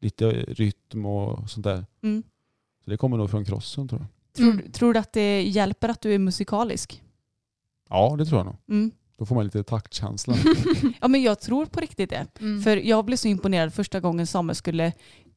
lite 0.00 0.30
rytm 0.30 1.06
och 1.06 1.50
sånt 1.50 1.64
där. 1.64 1.86
Mm. 2.02 2.22
Så 2.84 2.90
det 2.90 2.96
kommer 2.96 3.16
nog 3.16 3.30
från 3.30 3.44
crossen 3.44 3.88
tror 3.88 4.00
jag. 4.00 4.08
Tror, 4.36 4.50
Mm. 4.52 4.72
tror 4.72 4.92
du 4.92 4.98
att 5.00 5.12
det 5.12 5.42
hjälper 5.42 5.88
att 5.88 6.00
du 6.00 6.14
är 6.14 6.18
musikalisk? 6.18 7.02
Ja, 7.88 8.14
det 8.18 8.24
tror 8.26 8.38
jag 8.38 8.46
nog. 8.46 8.56
Då 9.18 9.26
får 9.26 9.34
man 9.34 9.44
lite 9.44 9.62
taktkänsla. 9.62 10.34
Ja 11.00 11.08
men 11.08 11.22
jag 11.22 11.40
tror 11.40 11.66
på 11.66 11.80
riktigt 11.80 12.10
det. 12.10 12.26
Mm. 12.40 12.62
För 12.62 12.76
jag 12.76 13.04
blev 13.04 13.16
så 13.16 13.28
imponerad 13.28 13.74
första 13.74 14.00
gången 14.00 14.26
Samuel 14.26 14.56
skulle 14.56 14.92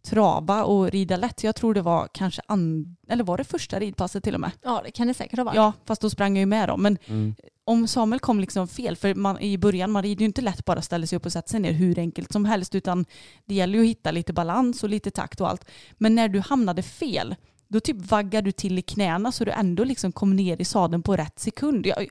trava 0.05 0.63
och 0.63 0.91
rida 0.91 1.17
lätt. 1.17 1.43
Jag 1.43 1.55
tror 1.55 1.73
det 1.73 1.81
var 1.81 2.07
kanske 2.13 2.41
an... 2.47 2.95
eller 3.09 3.23
var 3.23 3.37
det 3.37 3.43
första 3.43 3.79
ridpasset 3.79 4.23
till 4.23 4.33
och 4.35 4.41
med? 4.41 4.51
Ja, 4.63 4.81
det 4.85 4.91
kan 4.91 5.07
det 5.07 5.13
säkert 5.13 5.37
ha 5.37 5.43
varit. 5.43 5.55
Ja, 5.55 5.73
fast 5.85 6.01
då 6.01 6.09
sprang 6.09 6.35
jag 6.35 6.39
ju 6.39 6.45
med 6.45 6.69
dem. 6.69 6.81
Men 6.81 6.97
Mm. 7.07 7.35
om 7.63 7.87
Samuel 7.87 8.19
kom 8.19 8.39
liksom 8.39 8.67
fel, 8.67 8.95
för 8.95 9.15
man, 9.15 9.39
i 9.39 9.57
början 9.57 9.91
man 9.91 10.03
rider 10.03 10.19
ju 10.21 10.25
inte 10.25 10.41
lätt 10.41 10.65
bara 10.65 10.81
ställer 10.81 11.07
sig 11.07 11.17
upp 11.17 11.25
och 11.25 11.31
sätter 11.31 11.49
sig 11.49 11.59
ner 11.59 11.71
hur 11.71 11.99
enkelt 11.99 12.31
som 12.31 12.45
helst, 12.45 12.75
utan 12.75 13.05
det 13.45 13.55
gäller 13.55 13.73
ju 13.79 13.81
att 13.83 13.89
hitta 13.89 14.11
lite 14.11 14.33
balans 14.33 14.83
och 14.83 14.89
lite 14.89 15.11
takt 15.11 15.41
och 15.41 15.49
allt. 15.49 15.65
Men 15.97 16.15
när 16.15 16.27
du 16.27 16.39
hamnade 16.39 16.83
fel, 16.83 17.35
då 17.67 17.79
typ 17.79 17.97
vaggar 18.11 18.41
du 18.41 18.51
till 18.51 18.79
i 18.79 18.81
knäna 18.81 19.31
så 19.31 19.45
du 19.45 19.51
ändå 19.51 19.83
liksom 19.83 20.11
kom 20.11 20.35
ner 20.35 20.61
i 20.61 20.65
sadeln 20.65 21.03
på 21.03 21.15
rätt 21.15 21.39
sekund. 21.39 21.85
Jag, 21.85 22.07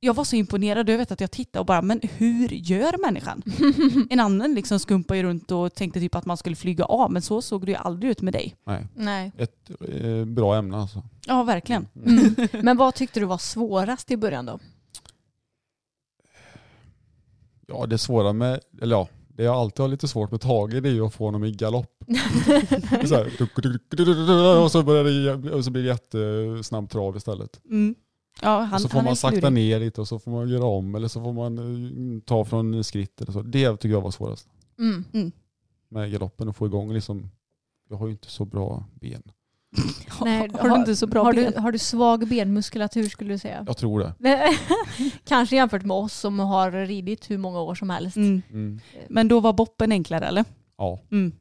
jag 0.00 0.14
var 0.14 0.24
så 0.24 0.36
imponerad 0.36 0.88
och 0.88 0.92
jag 0.92 0.98
vet 0.98 1.12
att 1.12 1.20
jag 1.20 1.30
tittade 1.30 1.60
och 1.60 1.66
bara, 1.66 1.82
men 1.82 2.00
hur 2.02 2.48
gör 2.48 3.00
människan? 3.00 3.42
en 4.10 4.20
annan 4.20 4.54
liksom 4.54 4.78
skumpade 4.78 5.18
ju 5.18 5.24
runt 5.24 5.50
och 5.50 5.74
tänkte 5.74 6.00
typ 6.00 6.14
att 6.14 6.26
man 6.26 6.36
skulle 6.36 6.56
flyga 6.56 6.84
av, 6.84 7.12
men 7.12 7.22
så 7.22 7.42
såg 7.42 7.66
det 7.66 7.72
ju 7.72 7.78
aldrig 7.78 8.10
ut 8.10 8.22
med 8.22 8.32
dig. 8.32 8.56
Nej, 8.64 8.86
Nej. 8.94 9.32
ett 9.36 9.70
eh, 9.80 10.24
bra 10.24 10.56
ämne 10.56 10.76
alltså. 10.76 11.02
Ja, 11.26 11.42
verkligen. 11.42 11.88
Mm. 12.06 12.34
Men 12.62 12.76
vad 12.76 12.94
tyckte 12.94 13.20
du 13.20 13.26
var 13.26 13.38
svårast 13.38 14.10
i 14.10 14.16
början 14.16 14.46
då? 14.46 14.58
Ja, 17.66 17.86
det 17.86 17.98
svåra 17.98 18.32
med, 18.32 18.60
eller 18.82 18.96
ja, 18.96 19.08
det 19.28 19.42
jag 19.42 19.56
alltid 19.56 19.80
har 19.80 19.88
lite 19.88 20.08
svårt 20.08 20.30
med 20.30 20.40
Tage 20.40 20.82
det 20.82 20.88
är 20.88 20.92
ju 20.92 21.06
att 21.06 21.14
få 21.14 21.24
honom 21.24 21.44
i 21.44 21.52
galopp. 21.52 22.04
så 23.06 23.14
här, 23.14 24.62
och 24.64 24.70
så, 24.70 24.82
börjar 24.82 25.36
det, 25.36 25.50
och 25.50 25.64
så 25.64 25.70
blir 25.70 25.82
det 25.82 25.88
jättesnabb 25.88 26.90
trav 26.90 27.16
istället. 27.16 27.60
Mm. 27.64 27.94
Ja, 28.42 28.60
han, 28.60 28.74
och 28.74 28.80
så 28.80 28.88
får 28.88 28.96
han 28.98 29.04
man 29.04 29.16
sakta 29.16 29.40
klurig. 29.40 29.52
ner 29.54 29.80
lite 29.80 30.00
och 30.00 30.08
så 30.08 30.18
får 30.18 30.30
man 30.30 30.48
göra 30.48 30.64
om 30.64 30.94
eller 30.94 31.08
så 31.08 31.22
får 31.22 31.32
man 31.32 31.58
eh, 31.58 32.20
ta 32.24 32.44
från 32.44 32.84
skritt 32.84 33.20
eller 33.20 33.32
så. 33.32 33.42
Det 33.42 33.76
tycker 33.76 33.88
jag 33.94 34.00
var 34.00 34.10
svårast 34.10 34.48
Mm. 34.78 35.32
med 35.88 36.12
galoppen 36.12 36.48
och 36.48 36.56
få 36.56 36.66
igång 36.66 36.92
liksom. 36.92 37.30
Jag 37.90 37.96
har 37.96 38.06
ju 38.06 38.12
inte 38.12 38.30
så 38.30 38.44
bra 38.44 38.84
ben. 39.00 39.22
Nej, 40.24 40.50
har 40.58 40.68
du 40.68 40.74
inte 40.76 40.96
så 40.96 41.06
bra 41.06 41.24
har 41.24 41.32
ben? 41.34 41.52
Du, 41.56 41.60
har 41.60 41.72
du 41.72 41.78
svag 41.78 42.28
benmuskulatur 42.28 43.08
skulle 43.08 43.34
du 43.34 43.38
säga? 43.38 43.64
Jag 43.66 43.76
tror 43.76 44.00
det. 44.00 44.14
Kanske 45.24 45.56
jämfört 45.56 45.82
med 45.84 45.96
oss 45.96 46.14
som 46.14 46.38
har 46.38 46.70
ridit 46.72 47.30
hur 47.30 47.38
många 47.38 47.60
år 47.60 47.74
som 47.74 47.90
helst. 47.90 48.16
Mm. 48.16 48.42
Mm. 48.50 48.80
Men 49.08 49.28
då 49.28 49.40
var 49.40 49.52
boppen 49.52 49.92
enklare 49.92 50.26
eller? 50.26 50.44
Ja, 50.78 51.00
Mm. 51.10 51.32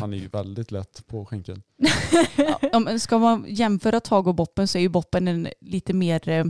Han 0.00 0.12
är 0.12 0.16
ju 0.16 0.28
väldigt 0.28 0.70
lätt 0.70 1.06
på 1.06 1.24
skänkeln. 1.24 1.62
Ja, 2.72 2.98
ska 2.98 3.18
man 3.18 3.44
jämföra 3.48 4.00
Tag 4.00 4.26
och 4.26 4.34
Boppen 4.34 4.68
så 4.68 4.78
är 4.78 4.82
ju 4.82 4.88
Boppen 4.88 5.28
en 5.28 5.48
lite 5.60 5.92
mer 5.92 6.28
eh, 6.28 6.44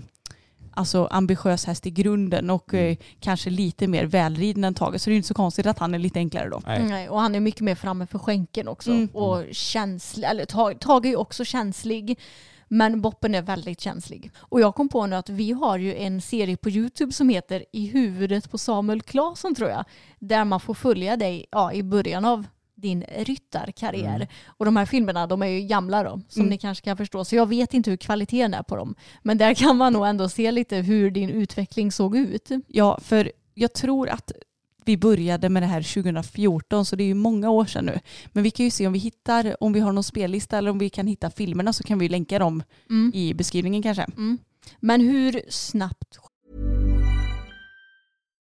alltså, 0.72 1.06
ambitiös 1.06 1.64
häst 1.64 1.86
i 1.86 1.90
grunden 1.90 2.50
och 2.50 2.74
Mm. 2.74 2.90
eh, 2.90 2.96
kanske 3.20 3.50
lite 3.50 3.86
mer 3.86 4.04
välriden 4.04 4.64
än 4.64 4.74
Tage. 4.74 5.00
Så 5.00 5.10
det 5.10 5.14
är 5.14 5.16
inte 5.16 5.28
så 5.28 5.34
konstigt 5.34 5.66
att 5.66 5.78
han 5.78 5.94
är 5.94 5.98
lite 5.98 6.18
enklare 6.18 6.48
då. 6.48 6.62
Nej. 6.66 6.82
Nej, 6.82 7.08
och 7.08 7.20
han 7.20 7.34
är 7.34 7.40
mycket 7.40 7.60
mer 7.60 7.74
framme 7.74 8.06
för 8.06 8.18
skänken 8.18 8.68
också. 8.68 8.90
Mm. 8.90 9.08
Och 9.12 9.44
känslig, 9.52 10.24
eller 10.28 10.44
Tage 10.44 10.80
Tage 10.80 11.04
är 11.04 11.10
ju 11.10 11.16
också 11.16 11.44
känslig. 11.44 12.18
Men 12.68 13.00
Boppen 13.00 13.34
är 13.34 13.42
väldigt 13.42 13.80
känslig. 13.80 14.30
Och 14.38 14.60
jag 14.60 14.74
kom 14.74 14.88
på 14.88 15.06
nu 15.06 15.16
att 15.16 15.28
vi 15.28 15.52
har 15.52 15.78
ju 15.78 15.94
en 15.96 16.20
serie 16.20 16.56
på 16.56 16.70
YouTube 16.70 17.12
som 17.12 17.28
heter 17.28 17.64
I 17.72 17.86
huvudet 17.86 18.50
på 18.50 18.58
Samuel 18.58 19.02
Claesson 19.02 19.54
tror 19.54 19.70
jag. 19.70 19.84
Där 20.18 20.44
man 20.44 20.60
får 20.60 20.74
följa 20.74 21.16
dig 21.16 21.46
ja, 21.50 21.72
i 21.72 21.82
början 21.82 22.24
av 22.24 22.44
din 22.86 23.04
ryttarkarriär. 23.18 24.16
Mm. 24.16 24.28
Och 24.46 24.64
de 24.64 24.76
här 24.76 24.86
filmerna 24.86 25.26
de 25.26 25.42
är 25.42 25.46
ju 25.46 25.60
gamla 25.60 26.02
då, 26.02 26.20
som 26.28 26.40
Mm. 26.42 26.50
ni 26.50 26.58
kanske 26.58 26.84
kan 26.84 26.96
förstå. 26.96 27.24
Så 27.24 27.36
jag 27.36 27.46
vet 27.48 27.74
inte 27.74 27.90
hur 27.90 27.96
kvaliteten 27.96 28.54
är 28.54 28.62
på 28.62 28.76
dem. 28.76 28.94
Men 29.22 29.38
där 29.38 29.54
kan 29.54 29.76
man 29.76 29.92
nog 29.92 30.06
ändå 30.06 30.28
se 30.28 30.50
lite 30.50 30.76
hur 30.76 31.10
din 31.10 31.30
utveckling 31.30 31.92
såg 31.92 32.16
ut. 32.16 32.48
Ja, 32.66 32.98
för 33.02 33.32
jag 33.54 33.72
tror 33.72 34.08
att 34.08 34.32
vi 34.84 34.96
började 34.96 35.48
med 35.48 35.62
det 35.62 35.66
här 35.66 35.82
2014 35.82 36.84
så 36.84 36.96
det 36.96 37.04
är 37.04 37.06
ju 37.06 37.14
många 37.14 37.50
år 37.50 37.64
sedan 37.64 37.84
nu. 37.84 37.98
Men 38.32 38.42
vi 38.42 38.50
kan 38.50 38.64
ju 38.64 38.70
se 38.70 38.86
om 38.86 38.92
vi 38.92 38.98
hittar, 38.98 39.56
om 39.62 39.72
vi 39.72 39.80
har 39.80 39.92
någon 39.92 40.04
spellista 40.04 40.58
eller 40.58 40.70
om 40.70 40.78
vi 40.78 40.90
kan 40.90 41.06
hitta 41.06 41.30
filmerna 41.30 41.72
så 41.72 41.82
kan 41.82 41.98
vi 41.98 42.08
länka 42.08 42.38
dem 42.38 42.62
Mm. 42.90 43.12
i 43.14 43.34
beskrivningen 43.34 43.82
kanske. 43.82 44.02
Mm. 44.16 44.38
Men 44.80 45.00
hur 45.00 45.40
snabbt 45.48 46.18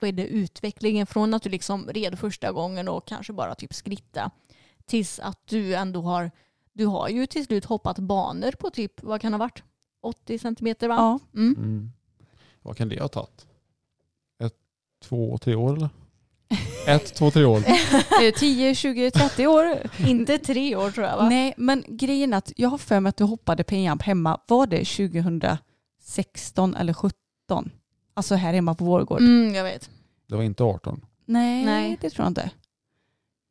Skedde 0.00 0.26
utvecklingen 0.26 1.06
från 1.06 1.34
att 1.34 1.42
du 1.42 1.50
liksom 1.50 1.88
red 1.88 2.18
första 2.18 2.52
gången 2.52 2.88
och 2.88 3.08
kanske 3.08 3.32
bara 3.32 3.54
typ 3.54 3.74
skritta 3.74 4.30
tills 4.86 5.18
att 5.20 5.40
du 5.44 5.74
ändå 5.74 6.02
har, 6.02 6.30
du 6.72 6.86
har 6.86 7.08
ju 7.08 7.26
till 7.26 7.44
slut 7.44 7.64
hoppat 7.64 7.98
banor 7.98 8.52
på 8.52 8.70
typ, 8.70 9.02
vad 9.02 9.20
kan 9.20 9.32
det 9.32 9.38
ha 9.38 9.44
varit? 9.44 9.62
80 10.02 10.38
centimeter 10.38 10.88
va? 10.88 10.94
Ja. 10.94 11.18
Mm. 11.40 11.54
Mm. 11.56 11.90
Vad 12.62 12.76
kan 12.76 12.88
det 12.88 13.00
ha 13.00 13.08
tagit? 13.08 13.46
Ett, 14.42 14.54
två, 15.02 15.38
tre 15.38 15.54
år 15.54 15.76
eller? 15.76 15.88
Ett, 16.86 17.14
två, 17.14 17.30
tre 17.30 17.44
år. 17.44 17.62
Eh, 18.22 18.34
10, 18.38 18.74
20, 18.74 19.10
30 19.10 19.46
år. 19.46 19.78
Inte 19.98 20.38
tre 20.38 20.76
år 20.76 20.90
tror 20.90 21.06
jag 21.06 21.16
va? 21.16 21.28
Nej, 21.28 21.54
men 21.56 21.84
grejen 21.88 22.32
är 22.32 22.38
att 22.38 22.52
jag 22.56 22.68
har 22.68 22.78
för 22.78 23.00
mig 23.00 23.10
att 23.10 23.16
du 23.16 23.24
hoppade 23.24 23.64
penjamp 23.64 24.02
hemma. 24.02 24.40
Var 24.46 24.66
det 24.66 24.84
2016 24.84 26.74
eller 26.74 26.92
17? 26.92 27.12
Alltså 28.18 28.34
här 28.34 28.52
hemma 28.54 28.74
på 28.74 28.84
vår 28.84 29.04
gård. 29.04 29.20
Mm, 29.20 29.54
jag 29.54 29.64
vet. 29.64 29.90
Det 30.28 30.36
var 30.36 30.42
inte 30.42 30.64
18. 30.64 31.00
Nej, 31.24 31.64
Nej. 31.64 31.98
det 32.00 32.10
tror 32.10 32.24
jag 32.24 32.30
inte. 32.30 32.50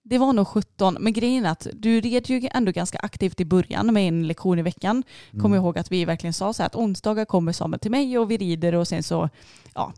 Det 0.04 0.18
var 0.18 0.34
nog 0.34 0.48
17, 0.48 0.98
men 1.00 1.14
grejen 1.14 1.46
är 1.46 1.50
att 1.52 1.68
du 1.74 2.02
red 2.02 2.30
ju 2.30 2.50
ändå 2.52 2.72
ganska 2.72 2.98
aktivt 3.00 3.40
i 3.40 3.46
början 3.46 3.94
med 3.94 4.08
en 4.08 4.28
lektion 4.28 4.60
i 4.60 4.62
veckan. 4.62 5.04
Mm. 5.32 5.42
Kommer 5.44 5.56
jag 5.56 5.64
ihåg 5.64 5.78
att 5.78 5.92
vi 5.92 6.06
verkligen 6.06 6.34
sa 6.34 6.54
så 6.54 6.64
här 6.64 6.68
att 6.68 6.76
onsdagar 6.76 7.26
kommer 7.26 7.52
Samuel 7.52 7.80
till 7.80 7.92
mig 7.92 8.18
och 8.20 8.32
vi 8.32 8.38
rider 8.38 8.76
och 8.76 8.88
sen 8.88 9.04
så 9.04 9.30
ja, 9.74 9.94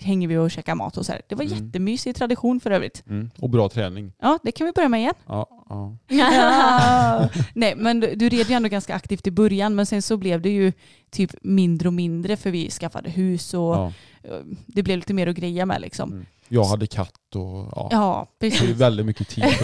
hänger 0.00 0.28
vi 0.28 0.36
och 0.36 0.50
käkar 0.50 0.74
mat 0.74 0.96
och 0.96 1.06
så 1.06 1.12
här. 1.12 1.22
Det 1.28 1.34
var 1.34 1.44
Mm. 1.44 1.66
jättemysig 1.66 2.16
tradition 2.16 2.60
för 2.60 2.70
övrigt. 2.70 3.02
Mm. 3.08 3.30
Och 3.40 3.50
bra 3.50 3.68
träning. 3.68 4.12
Ja, 4.18 4.38
det 4.42 4.52
kan 4.52 4.66
vi 4.66 4.72
börja 4.72 4.88
med 4.88 5.00
igen. 5.00 5.14
Ja, 5.26 5.53
ja. 5.68 5.96
Ja. 6.08 7.28
Nej, 7.54 7.74
men 7.76 8.00
du, 8.00 8.14
du 8.14 8.28
red 8.28 8.48
ju 8.48 8.54
ändå 8.54 8.68
ganska 8.68 8.94
aktivt 8.94 9.26
i 9.26 9.30
början 9.30 9.74
men 9.74 9.86
sen 9.86 10.02
så 10.02 10.16
blev 10.16 10.40
det 10.42 10.50
ju 10.50 10.72
typ 11.10 11.30
mindre 11.42 11.88
och 11.88 11.94
mindre 11.94 12.36
för 12.36 12.50
vi 12.50 12.70
skaffade 12.70 13.10
hus 13.10 13.54
och 13.54 13.60
ja. 13.60 13.92
eh, 14.22 14.40
det 14.66 14.82
blev 14.82 14.98
lite 14.98 15.14
mer 15.14 15.26
att 15.26 15.36
greja 15.36 15.66
med 15.66 15.80
liksom. 15.80 16.12
Mm. 16.12 16.26
Jag 16.48 16.64
hade 16.64 16.86
katt 16.86 17.36
och 17.36 17.72
ja. 17.76 17.88
Ja, 17.90 18.26
Det 18.38 18.46
är 18.46 18.50
precis. 18.50 18.76
väldigt 18.76 19.06
mycket 19.06 19.28
tid. 19.28 19.44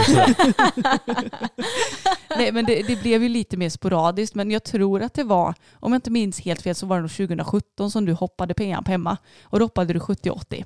Nej, 2.37 2.53
men 2.53 2.65
det, 2.67 2.83
det 2.83 3.03
blev 3.03 3.23
ju 3.23 3.29
lite 3.29 3.57
mer 3.57 3.69
sporadiskt 3.69 4.35
men 4.35 4.51
jag 4.51 4.65
tror 4.65 5.03
att 5.03 5.15
det 5.15 5.25
var, 5.25 5.55
om 5.73 5.93
jag 5.93 5.99
inte 5.99 6.11
minns 6.11 6.41
helt 6.41 6.63
fel 6.63 6.75
så 6.75 6.87
var 6.87 6.97
det 6.97 7.03
nog 7.03 7.11
2017 7.11 7.91
som 7.91 8.05
du 8.05 8.13
hoppade 8.13 8.55
PAMP 8.55 8.89
hemma 8.89 9.17
och 9.43 9.59
då 9.59 9.65
hoppade 9.65 9.93
du 9.93 9.99
70-80. 9.99 10.65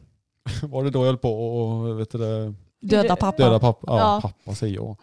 Var 0.63 0.85
det 0.85 0.91
då 0.91 0.99
jag 0.99 1.07
höll 1.07 1.19
på 1.19 1.57
och 1.59 2.01
vet 2.01 2.11
du 2.11 2.19
det, 2.19 2.55
Döda 2.89 3.17
pappa. 3.17 3.43
döda 3.45 3.59
pappa? 3.59 3.87
Ja, 3.87 3.99
Ja. 3.99 4.21
pappa 4.23 4.55
säger 4.55 4.75
jag. 4.75 4.97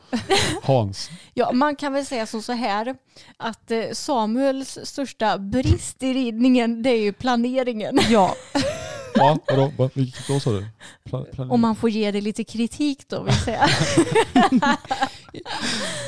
Hans. 0.63 1.09
Ja, 1.33 1.51
man 1.51 1.75
kan 1.75 1.93
väl 1.93 2.05
säga 2.05 2.25
som 2.25 2.41
så 2.41 2.51
här 2.53 2.95
att 3.37 3.71
eh, 3.71 3.81
Samuels 3.93 4.79
största 4.83 5.37
brist 5.37 6.03
i 6.03 6.13
ridningen 6.13 6.83
det 6.83 6.89
är 6.89 7.01
ju 7.01 7.13
planeringen. 7.13 7.99
Ja, 8.09 8.35
Ja, 9.15 9.37
vadå? 9.47 9.71
Vad- 9.77 9.91
Vilket 9.93 10.27
då 10.27 10.39
sa 10.39 10.51
du? 10.51 10.65
Pla, 11.09 11.21
plan- 11.23 11.51
Om 11.51 11.61
man 11.61 11.75
får 11.75 11.89
ge 11.89 12.11
det 12.11 12.21
lite 12.21 12.43
kritik 12.43 13.07
då 13.07 13.23
vill 13.23 13.33
säga. 13.33 13.67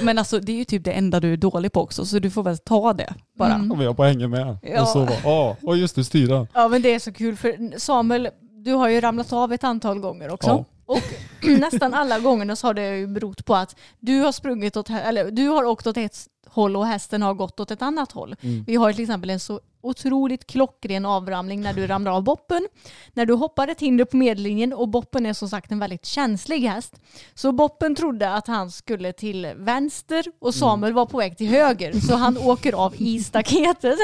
men 0.02 0.18
alltså 0.18 0.40
det 0.40 0.52
är 0.52 0.56
ju 0.56 0.66
typ 0.66 0.84
det 0.84 0.92
enda 0.92 1.20
du 1.20 1.34
är 1.34 1.38
dålig 1.38 1.72
på 1.72 1.82
också 1.82 2.06
så 2.06 2.20
du 2.20 2.30
får 2.32 2.44
väl 2.44 2.58
ta 2.58 2.94
det 2.94 3.14
bara. 3.38 3.54
Mm. 3.54 3.72
Om 3.72 3.82
jag 3.82 3.96
bara 3.96 4.08
hänger 4.08 4.28
med. 4.28 4.58
Ja. 4.64 4.82
Och 4.82 4.88
så 4.88 5.06
bara, 5.06 5.18
ja, 5.24 5.56
och 5.64 5.78
just 5.78 5.96
det, 5.96 6.04
styra. 6.04 6.48
Ja 6.54 6.68
men 6.68 6.82
det 6.82 6.90
är 6.94 7.00
så 7.00 7.14
kul 7.14 7.36
för 7.36 7.80
Samuel, 7.80 8.30
du 8.66 8.74
har 8.74 8.90
ju 8.90 9.02
ramlat 9.02 9.34
av 9.34 9.54
ett 9.54 9.64
antal 9.64 10.00
gånger 10.00 10.30
också. 10.34 10.50
Ja. 10.50 10.66
Och 10.86 11.04
nästan 11.42 11.94
alla 11.94 12.20
gångerna 12.20 12.56
så 12.56 12.68
har 12.68 12.74
det 12.74 12.98
ju 12.98 13.08
berott 13.08 13.46
på 13.46 13.56
att 13.56 13.76
du 14.00 14.20
har 14.20 14.32
sprungit 14.32 14.78
åt, 14.78 14.90
eller 14.90 15.32
du 15.32 15.48
har 15.48 15.64
åkt 15.64 15.88
åt 15.88 15.98
ett 15.98 16.28
håll 16.48 16.76
och 16.76 16.88
hästen 16.88 17.22
har 17.22 17.34
gått 17.34 17.60
åt 17.60 17.72
ett 17.72 17.82
annat 17.82 18.12
håll. 18.12 18.36
Mm. 18.42 18.64
Vi 18.68 18.76
har 18.76 18.94
till 18.94 19.04
exempel 19.04 19.30
en 19.30 19.40
så 19.40 19.60
otroligt 19.82 20.48
klockren 20.48 21.06
avramling 21.06 21.62
när 21.62 21.74
du 21.74 21.88
ramlar 21.88 22.12
av 22.12 22.24
boppen. 22.24 22.68
När 23.14 23.26
du 23.26 23.34
hoppar 23.34 23.68
ett 23.68 23.80
hinder 23.80 24.06
på 24.06 24.18
medellinjen 24.18 24.74
och 24.74 24.90
boppen 24.90 25.26
är 25.26 25.34
som 25.34 25.50
sagt 25.50 25.72
en 25.72 25.80
väldigt 25.80 26.06
känslig 26.06 26.60
häst. 26.60 27.02
Så 27.34 27.52
boppen 27.52 27.96
trodde 27.96 28.34
att 28.34 28.48
han 28.48 28.72
skulle 28.72 29.14
till 29.14 29.52
vänster 29.56 30.26
och 30.40 30.56
Samuel 30.56 30.94
var 30.94 31.06
på 31.06 31.18
väg 31.18 31.38
till 31.38 31.48
höger. 31.48 32.00
Så 32.00 32.16
han 32.16 32.38
åker 32.38 32.74
av 32.74 32.96
i 32.98 33.24
staketet 33.24 34.00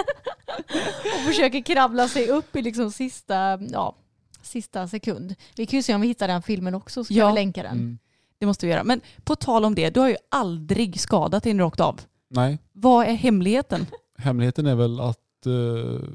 och 1.15 1.27
försöker 1.27 1.61
kravla 1.61 2.07
sig 2.07 2.29
upp 2.29 2.55
i 2.55 2.61
liksom 2.61 2.91
sista, 2.91 3.59
ja, 3.61 3.95
sista 4.41 4.87
sekund. 4.87 5.35
Vi 5.55 5.65
kan 5.65 5.77
ju 5.79 5.83
se 5.83 5.95
om 5.95 6.01
vi 6.01 6.07
hittar 6.07 6.27
den 6.27 6.41
filmen 6.41 6.75
också 6.75 7.03
så 7.03 7.07
kan 7.07 7.17
Ja. 7.17 7.27
vi 7.27 7.33
länka 7.33 7.63
den. 7.63 7.71
Mm. 7.71 7.97
Det 8.39 8.45
måste 8.45 8.65
vi 8.65 8.71
göra. 8.71 8.83
Men 8.83 9.01
på 9.23 9.35
tal 9.35 9.65
om 9.65 9.75
det, 9.75 9.89
du 9.89 9.99
har 9.99 10.09
ju 10.09 10.15
aldrig 10.29 10.99
skadat 10.99 11.43
dig 11.43 11.53
när 11.53 11.57
du 11.59 11.67
åkt 11.67 11.79
av. 11.79 12.01
Nej, 12.29 12.57
Vad 12.71 13.05
är 13.07 13.13
hemligheten? 13.13 13.85
hemligheten 14.17 14.65
är 14.65 14.75
väl 14.75 14.99
att 14.99 15.45
eh, 15.45 16.09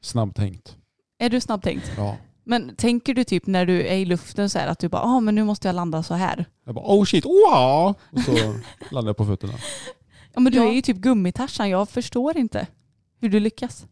snabbtänkt. 0.00 0.76
Är 1.18 1.30
du 1.30 1.40
snabbtänkt? 1.40 1.92
Ja. 1.96 2.16
Men 2.44 2.76
tänker 2.76 3.14
du 3.14 3.24
typ 3.24 3.46
när 3.46 3.66
du 3.66 3.86
är 3.86 3.96
i 3.96 4.04
luften 4.04 4.50
så 4.50 4.58
här 4.58 4.68
att 4.68 4.78
du 4.78 4.88
bara, 4.88 5.02
ah, 5.02 5.20
men 5.20 5.34
nu 5.34 5.44
måste 5.44 5.68
jag 5.68 5.74
landa 5.74 6.02
så 6.02 6.14
här. 6.14 6.44
Jag 6.64 6.74
bara 6.74 6.84
oh 6.86 7.04
shit, 7.04 7.24
wow! 7.24 7.94
Och 8.12 8.20
så 8.20 8.32
landade 8.90 9.08
jag 9.08 9.16
på 9.16 9.26
fötterna. 9.26 9.52
Ja 10.34 10.40
men 10.40 10.52
du 10.52 10.58
Ja. 10.58 10.68
är 10.68 10.72
ju 10.72 10.82
typ 10.82 10.96
gummitarsan, 10.96 11.70
jag 11.70 11.88
förstår 11.88 12.36
inte 12.36 12.66
hur 13.20 13.28
du 13.28 13.40
lyckas. 13.40 13.86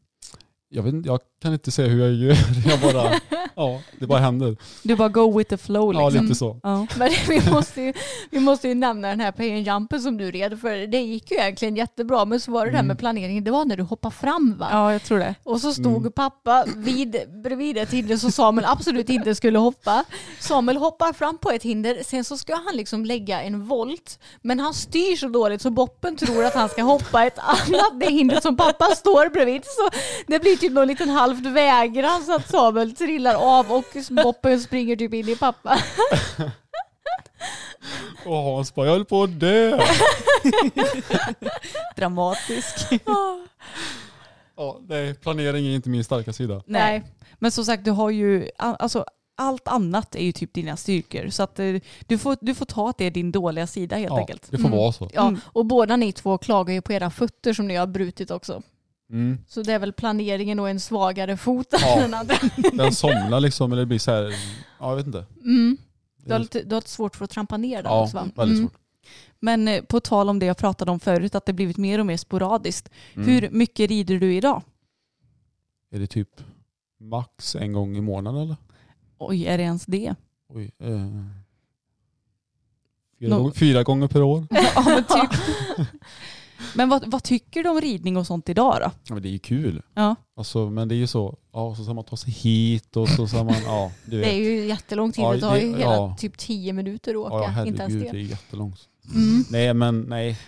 Jag, 0.75 0.83
vet, 0.83 1.07
jag 1.07 1.21
kan 1.43 1.53
inte 1.53 1.71
säga 1.71 1.89
hur 1.89 2.01
jag 2.05 2.13
gör. 2.15 2.37
Jag 2.69 2.81
bara, 2.81 3.11
ja, 3.57 3.81
det 3.99 4.07
bara 4.07 4.19
händer. 4.19 4.57
Du 4.83 4.97
bara 4.97 5.09
go 5.09 5.39
with 5.39 5.51
the 5.51 5.57
flow 5.57 5.95
Ja, 5.95 6.09
liksom. 6.09 6.25
lite 6.25 6.35
så. 6.39 6.61
Ja. 6.63 6.87
Men 6.99 7.11
vi 7.29 7.51
måste, 7.51 7.83
ju, 7.83 7.93
vi 8.31 8.41
måste 8.41 8.69
ju 8.69 8.75
nämna 8.75 9.09
den 9.09 9.21
här 9.21 9.33
pay 9.33 9.51
and 9.57 9.67
jumpen 9.67 10.01
som 10.03 10.17
du 10.17 10.31
red 10.31 10.61
för 10.61 10.87
det 10.87 11.01
gick 11.01 11.31
ju 11.31 11.37
egentligen 11.37 11.77
jättebra 11.77 12.25
men 12.25 12.41
så 12.41 12.51
var 12.53 12.65
det 12.67 12.71
det 12.71 12.77
här 12.77 12.85
med 12.85 12.99
planeringen, 12.99 13.45
det 13.45 13.51
var 13.51 13.65
när 13.65 13.77
du 13.77 13.83
hoppade 13.83 14.15
fram 14.15 14.57
va? 14.59 14.69
ja, 14.71 14.93
jag 14.93 15.03
tror 15.03 15.19
det. 15.19 15.35
Och 15.45 15.61
så 15.61 15.73
stod 15.73 15.97
Mm. 15.97 16.13
pappa 16.13 16.65
vid, 16.77 17.17
bredvid 17.45 17.79
ett 17.79 17.91
hinder 17.91 18.17
som 18.17 18.33
Samuel 18.33 18.67
absolut 18.69 19.09
inte 19.11 19.35
skulle 19.35 19.59
hoppa. 19.59 20.05
Samuel 20.41 20.77
hoppar 20.77 21.13
fram 21.13 21.39
på 21.39 21.51
ett 21.51 21.63
hinder, 21.63 21.99
sen 22.05 22.25
så 22.25 22.37
ska 22.37 22.55
han 22.55 22.77
liksom 22.77 23.05
lägga 23.05 23.43
en 23.43 23.65
volt. 23.67 24.19
Men 24.43 24.61
han 24.61 24.75
styr 24.75 25.17
så 25.17 25.29
dåligt 25.29 25.63
så 25.63 25.71
Boppen 25.71 26.17
tror 26.17 26.45
att 26.45 26.55
han 26.55 26.69
ska 26.69 26.83
hoppa 26.83 27.25
ett 27.27 27.39
annat 27.39 28.01
det 28.01 28.07
hinder 28.11 28.41
som 28.41 28.57
pappa 28.57 28.85
står 28.85 29.31
bredvid. 29.31 29.63
Så 29.65 29.89
det 30.27 30.39
blir 30.41 30.57
typ 30.65 30.73
någon 30.73 30.89
liten 30.89 31.09
halvt 31.09 31.47
vägran 31.47 32.23
så 32.23 32.35
att 32.35 32.51
Samuel 32.51 32.97
trillar 32.97 33.35
av 33.35 33.73
och 33.73 33.85
Boppen 34.25 34.61
springer 34.61 34.97
typ 34.97 35.15
in 35.15 35.29
i 35.29 35.37
pappa. 35.37 35.79
Och 38.27 38.37
Hans 38.37 38.75
bara, 38.75 38.87
jag 38.87 38.93
höll 38.93 39.05
på 39.05 39.23
att 39.23 39.41
dö. 39.41 39.79
Dramatisk. 41.97 42.77
Ja, 44.57 44.81
nej, 44.89 45.15
planering 45.15 45.67
är 45.67 45.71
inte 45.75 45.89
min 45.89 46.05
starka 46.05 46.33
sida. 46.33 46.63
Nej. 46.67 47.03
Men 47.39 47.51
som 47.51 47.65
sagt, 47.65 47.85
du 47.85 47.91
har 47.91 48.11
ju, 48.11 48.49
alltså 48.59 49.05
allt 49.37 49.69
annat 49.69 50.15
är 50.15 50.25
ju 50.25 50.33
typ 50.33 50.55
dina 50.55 50.77
styrkor. 50.77 51.29
Så 51.31 51.43
att 51.43 51.59
eh, 51.59 51.75
du 52.07 52.19
får, 52.19 52.37
du 52.41 52.55
får 52.55 52.67
ta 52.67 52.91
att 52.91 52.99
det 52.99 53.05
är 53.05 53.11
din 53.11 53.33
dåliga 53.33 53.67
sida 53.67 53.97
helt 53.97 54.11
Ja, 54.11 54.19
enkelt. 54.19 54.47
det 54.51 54.59
får 54.59 54.69
vara 54.69 54.93
så. 54.93 55.11
Ja, 55.15 55.29
Mm. 55.29 55.41
och 55.47 55.67
båda 55.67 55.97
ni 55.97 56.13
två 56.13 56.39
klagar 56.39 56.75
ju 56.75 56.83
på 56.83 56.93
era 56.93 57.11
fötter 57.11 57.53
som 57.53 57.69
ni 57.69 57.77
har 57.77 57.87
brutit 57.87 58.31
också. 58.31 58.63
Mm. 59.11 59.39
Så 59.49 59.63
det 59.63 59.73
är 59.73 59.79
väl 59.79 59.93
planeringen 59.93 60.61
och 60.61 60.69
en 60.69 60.81
svagare 60.81 61.37
fot 61.37 61.73
än 61.73 61.79
Ja. 61.83 62.01
den 62.01 62.15
andra. 62.15 62.35
Den 62.73 62.93
somnar 62.95 63.41
liksom, 63.41 63.73
eller 63.73 63.83
det 63.83 63.87
blir 63.87 63.99
så 63.99 64.11
här, 64.11 64.23
ja 64.81 64.89
jag 64.91 64.97
vet 64.97 65.07
inte. 65.07 65.27
Mm. 65.43 65.77
Du, 66.17 66.33
har 66.33 66.39
Det- 66.39 66.43
lite, 66.43 66.63
du 66.63 66.75
har 66.75 66.81
lite 66.81 66.91
svårt 66.91 67.17
för 67.17 67.25
att 67.25 67.31
trampa 67.31 67.57
ner 67.57 67.83
den 67.83 67.93
Ja, 67.93 68.03
också 68.03 68.17
va? 68.17 68.23
väldigt 68.35 68.59
Mm. 68.59 68.69
svårt. 68.71 68.81
Men 69.41 69.69
eh, 69.69 69.83
på 69.83 70.01
tal 70.01 70.29
om 70.29 70.39
det 70.39 70.47
jag 70.47 70.57
pratade 70.57 70.91
om 70.91 71.01
förut, 71.01 71.35
att 71.35 71.47
det 71.47 71.53
blivit 71.53 71.77
mer 71.77 71.99
och 71.99 72.07
mer 72.07 72.17
sporadiskt. 72.17 72.89
Mm. 73.15 73.29
Hur 73.29 73.51
mycket 73.51 73.91
rider 73.91 74.19
du 74.19 74.35
idag? 74.35 74.63
Är 75.91 75.99
det 75.99 76.07
typ 76.07 76.29
max 77.01 77.55
en 77.57 77.73
gång 77.73 77.97
i 77.97 78.01
månaden 78.01 78.43
eller? 78.43 78.57
Oj, 79.19 79.47
är 79.47 79.59
det 79.59 79.65
ens 79.65 79.87
det? 79.87 80.15
Oj. 80.49 80.71
Eh, 80.79 80.89
fyra, 83.19 83.31
Nå- 83.31 83.39
gånger, 83.39 83.53
fyra 83.53 83.83
gånger 83.83 84.09
per 84.09 84.23
år. 84.23 84.47
ja, 84.75 84.85
men 84.87 85.05
typ. 85.05 85.41
Men 86.75 86.89
vad, 86.89 87.11
vad 87.11 87.23
tycker 87.23 87.63
du 87.63 87.69
om 87.71 87.81
ridning 87.81 88.17
och 88.17 88.27
sånt 88.27 88.49
idag 88.49 88.77
då? 88.81 88.91
Ja, 89.09 89.15
men 89.15 89.23
det 89.23 89.29
är 89.29 89.33
ju 89.33 89.39
kul. 89.39 89.83
Ja. 89.95 90.17
Alltså, 90.37 90.71
men 90.71 90.89
det 90.89 90.95
är 90.95 90.97
ju 90.97 91.07
så, 91.07 91.39
ja 91.53 91.75
så 91.77 91.85
ska 91.85 91.95
man 91.95 92.05
ta 92.05 92.17
sig 92.17 92.33
hit 92.33 92.97
och 92.97 93.09
så 93.09 93.27
ska 93.27 93.45
man, 93.45 93.55
ja 93.65 93.93
du 94.07 94.17
vet. 94.19 94.27
Det 94.27 94.35
är 94.35 94.39
ju 94.39 94.67
jättelång 94.67 95.13
tid, 95.13 95.25
Ja, 95.25 95.33
det 95.33 95.41
tar 95.41 95.57
ju 95.57 95.73
det- 95.73 95.79
hela 95.79 95.95
ja. 95.95 96.17
typ 96.19 96.39
tio 96.39 96.73
minuter 96.73 97.11
att 97.11 97.33
ja, 97.33 97.41
åka, 97.51 97.65
inte 97.67 97.83
ens 97.83 97.95
herregud, 97.95 98.03
det 98.13 98.19
det. 98.19 98.25
är 98.25 98.29
jättelångt. 98.31 98.89
Mm. 99.15 99.45
Nej 99.51 99.75
men 99.75 100.01
nej. 100.01 100.39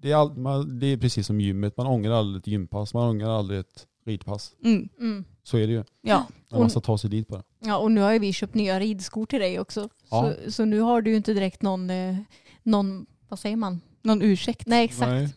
Det 0.00 0.10
är, 0.10 0.16
all, 0.16 0.36
man, 0.36 0.78
det 0.78 0.86
är 0.86 0.96
precis 0.96 1.26
som 1.26 1.40
gymmet, 1.40 1.76
man 1.76 1.86
ångrar 1.86 2.12
aldrig 2.12 2.40
ett 2.40 2.46
gympass, 2.46 2.94
man 2.94 3.08
ångrar 3.08 3.38
aldrig 3.38 3.60
ett 3.60 3.86
ridpass. 4.06 4.52
Mm. 4.64 4.88
Mm. 5.00 5.24
Så 5.42 5.56
är 5.58 5.66
det 5.66 5.72
ju. 5.72 5.84
Ja. 6.02 6.26
När 6.50 6.58
man 6.58 6.70
ska 6.70 6.80
ta 6.80 6.98
sig 6.98 7.10
dit 7.10 7.28
bara. 7.28 7.42
Ja, 7.60 7.76
och 7.78 7.92
nu 7.92 8.00
har 8.00 8.12
ju 8.12 8.18
vi 8.18 8.32
köpt 8.32 8.54
nya 8.54 8.80
ridskor 8.80 9.26
till 9.26 9.40
dig 9.40 9.60
också. 9.60 9.88
Ja. 10.10 10.32
Så, 10.44 10.52
så 10.52 10.64
nu 10.64 10.80
har 10.80 11.02
du 11.02 11.10
ju 11.10 11.16
inte 11.16 11.34
direkt 11.34 11.62
någon, 11.62 11.90
eh, 11.90 12.16
någon 12.62 13.06
vad 13.28 13.38
säger 13.38 13.56
man? 13.56 13.80
Någon 14.02 14.22
ursäkt? 14.22 14.66
Nej 14.66 14.84
exakt. 14.84 15.10
Nej. 15.10 15.34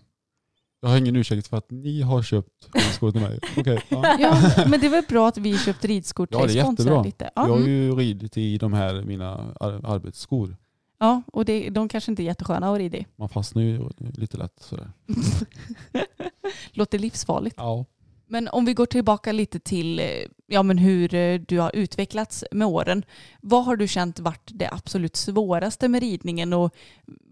Jag 0.82 0.90
har 0.90 0.98
ingen 0.98 1.16
ursäkt 1.16 1.48
för 1.48 1.58
att 1.58 1.72
ni 1.72 2.02
har 2.02 2.24
köpt 2.24 2.50
skor 2.94 3.12
till 3.12 3.22
mig. 3.22 3.40
Okej. 3.58 3.82
ja. 3.90 4.18
Ja, 4.20 4.66
men 4.68 4.80
det 4.80 4.90
väl 4.90 5.04
bra 5.10 5.28
att 5.28 5.38
vi 5.38 5.58
köpt 5.58 5.86
ridskor 5.86 6.26
till 6.26 6.38
Ja, 6.40 6.46
det 6.46 6.54
är 6.54 6.56
jättebra. 6.70 7.04
lite. 7.04 7.30
Jag 7.36 7.50
Ja, 7.50 7.54
har 7.54 7.60
ju 7.60 7.96
ridit 7.96 8.38
i 8.38 8.58
de 8.58 8.74
här 8.74 9.02
mina 9.04 9.54
ar- 9.60 9.86
arbetsskor. 9.86 10.58
ja 11.00 11.22
och 11.34 11.46
det, 11.46 11.70
de 11.70 11.90
kanske 11.90 12.12
inte 12.12 12.24
är 12.24 12.26
jättesköna 12.26 12.72
att 12.74 12.78
rida 12.78 12.98
i. 12.98 13.06
Man 13.16 13.30
fastnar 13.30 13.62
ju 13.62 13.90
lite 13.98 14.38
lätt 14.38 14.60
sådär. 14.60 14.92
Låter 16.72 17.00
livsfarligt. 17.00 17.56
Ja. 17.60 17.86
Men 18.32 18.48
om 18.48 18.66
vi 18.66 18.74
går 18.74 18.86
tillbaka 18.86 19.32
lite 19.32 19.60
till 19.60 20.00
eh, 20.00 20.06
ja, 20.48 20.64
men 20.64 20.78
hur 20.78 21.14
eh, 21.14 21.40
du 21.48 21.60
har 21.60 21.76
utvecklats 21.76 22.44
med 22.52 22.68
åren. 22.68 23.06
Vad 23.42 23.66
har 23.66 23.76
du 23.76 23.88
känt 23.88 24.20
varit 24.20 24.52
det 24.54 24.70
absolut 24.72 25.16
svåraste 25.16 25.88
med 25.88 26.02
ridningen 26.02 26.54
och 26.54 26.76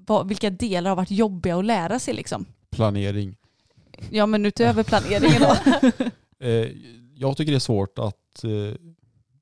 vad, 0.07 0.27
vilka 0.27 0.49
delar 0.49 0.89
har 0.89 0.95
varit 0.95 1.11
jobbiga 1.11 1.57
att 1.57 1.65
lära 1.65 1.99
sig? 1.99 2.13
Liksom? 2.13 2.45
Planering. 2.69 3.35
Ja 4.09 4.25
men 4.25 4.45
utöver 4.45 4.83
planeringen 4.83 5.41
då. 5.41 5.55
Eh, 6.41 6.67
jag 7.15 7.37
tycker 7.37 7.51
det 7.51 7.57
är 7.57 7.59
svårt 7.59 7.99
att 7.99 8.45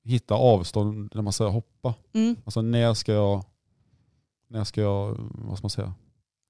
hitta 0.04 0.36
avstånd 0.36 1.12
när 1.14 1.22
man 1.22 1.34
ska 1.34 1.48
hoppa. 1.48 1.94
Mm. 2.14 2.36
Alltså 2.46 2.62
när 2.62 2.94
ska 2.94 3.14
jag, 3.14 3.46
när 4.50 4.64
ska 4.64 4.82
jag, 4.82 5.16
vad 5.34 5.58
ska 5.58 5.66
man 5.66 5.70
säga, 5.70 5.94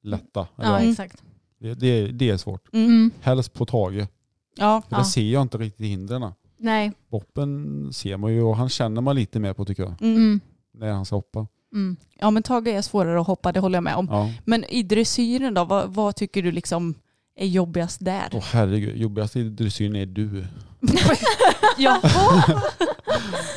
lätta? 0.04 0.48
Ja 0.56 0.80
exakt. 0.80 1.24
det, 1.60 1.74
det, 1.74 2.08
det 2.08 2.30
är 2.30 2.38
svårt. 2.38 2.74
Mm. 2.74 3.12
Helst 3.22 3.54
på 3.54 3.66
taget. 3.66 4.12
Ja, 4.58 4.82
För 4.82 4.96
Ja. 4.96 4.98
där 4.98 5.04
ser 5.04 5.22
jag 5.22 5.42
inte 5.42 5.58
riktigt 5.58 5.86
hindren. 5.86 6.32
Nej. 6.60 6.92
Boppen 7.12 7.90
ser 7.94 8.18
man 8.18 8.34
ju 8.34 8.42
och 8.44 8.58
han 8.58 8.70
känner 8.70 9.02
man 9.02 9.16
lite 9.16 9.40
mer 9.40 9.54
på 9.54 9.66
tycker 9.66 9.84
jag. 9.84 10.02
mm. 10.02 10.16
Mm. 10.16 10.40
När 10.74 10.92
han 10.92 11.06
ska 11.06 11.16
hoppa. 11.16 11.48
Mm. 11.74 11.98
ja 12.20 12.32
men 12.32 12.44
Tage 12.44 12.68
är 12.68 12.82
svårare 12.82 13.22
att 13.22 13.28
hoppa, 13.28 13.52
det 13.52 13.60
håller 13.60 13.76
jag 13.78 13.84
med 13.84 13.96
om. 13.96 14.08
Ja. 14.12 14.30
Men 14.46 14.64
i 14.64 14.84
dressyren 14.84 15.54
då, 15.54 15.64
vad, 15.66 15.94
vad 15.94 16.16
tycker 16.16 16.44
du 16.44 16.52
liksom 16.52 16.96
är 17.36 17.46
jobbigast 17.48 18.06
där? 18.06 18.30
Åh 18.34 18.44
herregud, 18.52 18.98
jobbigast 18.98 19.36
i 19.36 19.44
dressyren 19.44 19.96
är 19.96 20.06
du. 20.06 20.46
Jaha. 21.78 22.00
Ja, 22.08 22.60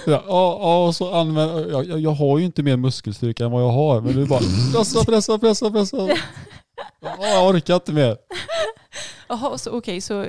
ja, 0.06 0.22
ja, 0.28 0.86
och 0.86 0.96
så 0.96 1.14
använder, 1.14 1.70
jag, 1.70 1.84
jag, 1.88 2.00
jag 2.00 2.10
har 2.10 2.38
ju 2.38 2.44
inte 2.44 2.62
mer 2.62 2.76
muskelstyrka 2.76 3.44
än 3.44 3.50
vad 3.50 3.62
jag 3.62 3.70
har. 3.70 4.00
Men 4.00 4.14
du 4.16 4.26
bara 4.26 4.40
pressa, 4.74 5.04
pressa, 5.04 5.38
pressa, 5.38 5.70
pressa. 5.70 5.96
Ja, 7.00 7.26
jag 7.26 7.48
orkar 7.54 7.74
inte 7.74 7.92
mer. 7.92 8.16
Jaha, 9.28 9.58
så 9.58 9.70
okej, 9.70 10.00
så 10.00 10.26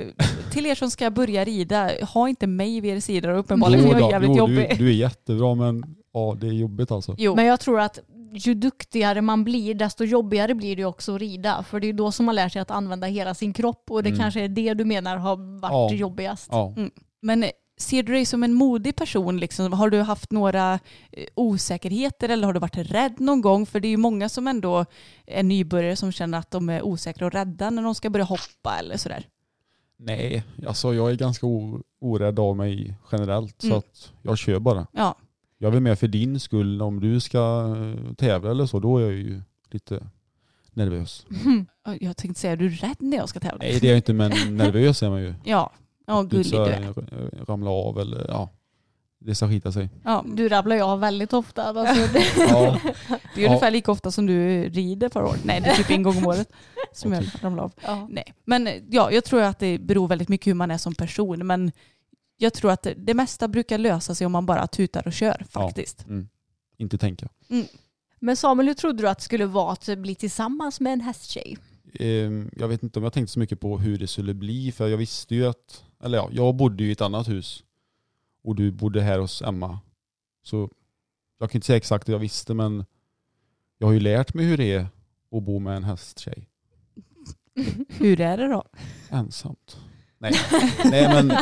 till 0.52 0.66
er 0.66 0.74
som 0.74 0.90
ska 0.90 1.10
börja 1.10 1.44
rida, 1.44 1.90
ha 2.14 2.28
inte 2.28 2.46
mig 2.46 2.80
vid 2.80 2.96
er 2.96 3.00
sida 3.00 3.28
då, 3.32 3.34
uppenbarligen, 3.38 3.84
Jo 3.84 3.90
jag 3.90 3.98
är 3.98 4.02
då, 4.04 4.10
jävligt 4.10 4.30
jo, 4.30 4.36
jobbig. 4.36 4.66
du, 4.70 4.76
du 4.76 4.88
är 4.90 4.94
jättebra 4.94 5.54
men 5.54 5.84
ja, 6.12 6.36
det 6.40 6.46
är 6.46 6.52
jobbigt 6.52 6.90
alltså. 6.90 7.14
Jo. 7.18 7.34
Men 7.36 7.44
jag 7.44 7.60
tror 7.60 7.80
att 7.80 7.98
ju 8.34 8.54
duktigare 8.54 9.20
man 9.20 9.44
blir 9.44 9.74
desto 9.74 10.04
jobbigare 10.04 10.54
blir 10.54 10.76
det 10.76 10.84
också 10.84 11.14
att 11.14 11.20
rida. 11.20 11.62
För 11.62 11.80
det 11.80 11.88
är 11.88 11.92
då 11.92 12.12
som 12.12 12.26
man 12.26 12.34
lär 12.34 12.48
sig 12.48 12.62
att 12.62 12.70
använda 12.70 13.06
hela 13.06 13.34
sin 13.34 13.52
kropp 13.52 13.90
och 13.90 14.02
det 14.02 14.08
Mm. 14.08 14.20
kanske 14.20 14.40
är 14.40 14.48
det 14.48 14.74
du 14.74 14.84
menar 14.84 15.16
har 15.16 15.60
varit 15.60 15.92
Ja. 15.92 15.96
jobbigast. 15.98 16.48
Ja. 16.50 16.74
Men 17.22 17.44
ser 17.80 18.02
du 18.02 18.12
dig 18.12 18.24
som 18.26 18.42
en 18.42 18.52
modig 18.52 18.96
person? 18.96 19.38
Liksom? 19.38 19.72
Har 19.72 19.90
du 19.90 20.00
haft 20.00 20.32
några 20.32 20.72
eh, 21.12 21.24
osäkerheter 21.34 22.28
eller 22.28 22.46
har 22.46 22.52
du 22.54 22.60
varit 22.60 22.76
rädd 22.76 23.14
någon 23.20 23.40
gång? 23.40 23.66
För 23.66 23.80
det 23.80 23.88
är 23.88 23.90
ju 23.90 23.96
många 23.96 24.28
som 24.28 24.48
ändå 24.48 24.84
är 25.26 25.42
nybörjare 25.42 25.96
som 25.96 26.12
känner 26.12 26.38
att 26.38 26.50
de 26.50 26.68
är 26.68 26.82
osäkra 26.82 27.26
och 27.26 27.32
rädda 27.32 27.70
när 27.70 27.82
de 27.82 27.94
ska 27.94 28.10
börja 28.10 28.24
hoppa 28.24 28.78
eller 28.78 28.96
sådär. 28.96 29.26
Nej, 30.04 30.44
alltså 30.66 30.94
jag 30.94 31.10
är 31.10 31.14
ganska 31.16 31.46
orädd 32.00 32.38
av 32.38 32.56
mig 32.56 32.94
generellt 33.12 33.62
Mm. 33.64 33.72
så 33.72 33.78
att 33.78 34.12
jag 34.22 34.38
kör 34.38 34.58
bara. 34.58 34.86
Ja, 34.92 35.14
Jag 35.58 35.68
är 35.68 35.72
väl 35.72 35.82
med 35.82 35.98
för 35.98 36.08
din 36.08 36.40
skull. 36.40 36.82
Om 36.82 37.00
du 37.00 37.20
ska 37.20 37.74
eh, 37.76 38.14
tävla 38.14 38.50
eller 38.50 38.66
så, 38.66 38.80
då 38.80 38.98
är 38.98 39.02
jag 39.02 39.12
ju 39.12 39.42
lite 39.70 40.06
nervös. 40.72 41.26
jag 42.00 42.16
tänkte 42.16 42.40
säga, 42.40 42.52
är 42.52 42.56
du 42.56 42.68
rädd 42.68 42.96
när 42.98 43.16
jag 43.16 43.28
ska 43.28 43.40
tävla? 43.40 43.58
Nej 43.60 43.78
det 43.80 43.86
är 43.86 43.90
jag 43.90 43.98
inte 43.98 44.12
men 44.12 44.56
nervös 44.56 45.02
är 45.02 45.10
man 45.10 45.20
ju. 45.22 45.34
Ja, 45.44 45.72
ja 46.06 46.22
gullig 46.22 46.46
du 46.52 46.56
är. 46.58 47.44
ramla 47.44 47.70
av 47.70 47.98
eller 48.00 48.26
ja, 48.28 48.50
det 49.24 49.34
ska 49.34 49.48
skita 49.48 49.72
sig. 49.72 49.88
Ja, 50.04 50.24
Du 50.26 50.48
rabblar 50.48 50.76
ju 50.76 50.82
av 50.82 51.00
väldigt 51.00 51.32
ofta. 51.32 51.62
Alltså, 51.64 52.12
det, 52.12 52.24
Ja, 52.48 52.80
det 53.34 53.40
är 53.40 53.44
Ja. 53.44 53.48
ungefär 53.48 53.70
lika 53.70 53.92
ofta 53.92 54.10
som 54.10 54.26
du 54.26 54.68
rider 54.68 55.08
förra 55.08 55.26
året. 55.26 55.44
Nej, 55.44 55.60
det 55.60 55.66
är 55.68 55.76
typ 55.76 55.90
en 55.90 56.02
gång 56.02 56.16
om 56.18 56.26
året 56.26 56.52
som 56.92 57.12
jag 57.12 57.22
Okej. 57.22 57.40
ramlar 57.42 57.62
av. 57.64 57.72
ja. 57.82 58.06
Nej, 58.10 58.34
men 58.44 58.68
ja, 58.90 59.10
jag 59.10 59.24
tror 59.24 59.40
att 59.42 59.58
det 59.58 59.78
beror 59.78 60.08
väldigt 60.08 60.28
mycket 60.28 60.46
hur 60.46 60.54
man 60.54 60.70
är 60.70 60.78
som 60.78 60.94
person. 60.94 61.46
Men 61.46 61.72
jag 62.36 62.52
tror 62.54 62.70
att 62.70 62.82
det, 62.82 62.94
det 62.94 63.14
mesta 63.14 63.48
brukar 63.48 63.78
lösa 63.78 64.14
sig 64.14 64.24
om 64.26 64.32
man 64.32 64.46
bara 64.46 64.66
tutar 64.66 65.06
och 65.06 65.12
kör 65.12 65.36
Ja. 65.40 65.46
faktiskt. 65.66 66.06
mm. 66.06 66.28
Inte 66.78 66.98
tänka. 66.98 67.28
Men 68.20 68.36
Samuel, 68.36 68.66
hur 68.66 68.74
trodde 68.74 69.02
du 69.02 69.08
att 69.08 69.18
det 69.18 69.24
skulle 69.24 69.46
vara 69.46 69.72
att 69.72 69.98
bli 69.98 70.14
tillsammans 70.14 70.80
med 70.80 70.92
en 70.92 71.00
hästtjej? 71.00 71.56
Ehm, 72.00 72.50
Jag 72.56 72.68
vet 72.68 72.82
inte 72.82 72.98
om 72.98 73.02
jag 73.02 73.12
tänkte 73.12 73.32
så 73.32 73.38
mycket 73.38 73.60
på 73.60 73.78
hur 73.78 73.98
det 73.98 74.06
skulle 74.06 74.34
bli 74.34 74.72
för 74.72 74.88
jag 74.88 74.96
visste 74.96 75.34
ju 75.34 75.46
att, 75.46 75.84
eller 76.04 76.18
ja, 76.18 76.28
jag 76.32 76.54
bodde 76.56 76.82
ju 76.84 76.88
i 76.88 76.92
ett 76.92 77.00
annat 77.00 77.28
hus 77.28 77.62
och 78.42 78.54
du 78.56 78.70
bodde 78.70 79.00
här 79.02 79.18
hos 79.18 79.42
Emma. 79.42 79.80
Så 80.42 80.70
jag 81.38 81.50
kan 81.50 81.56
inte 81.58 81.66
säga 81.66 81.76
exakt 81.76 82.06
det 82.06 82.12
jag 82.12 82.18
visste 82.18 82.54
men 82.54 82.84
jag 83.78 83.86
har 83.86 83.92
ju 83.94 84.00
lärt 84.00 84.34
mig 84.34 84.44
hur 84.44 84.56
det 84.56 84.72
är 84.72 84.86
att 85.32 85.42
bo 85.42 85.58
med 85.58 85.76
en 85.76 85.84
hästtjej. 85.84 86.48
Hur 87.88 88.20
är 88.20 88.36
det 88.36 88.48
då? 88.48 88.64
Ensamt. 89.10 89.80
Nej, 90.18 90.32
Nej 90.84 91.08
men 91.24 91.28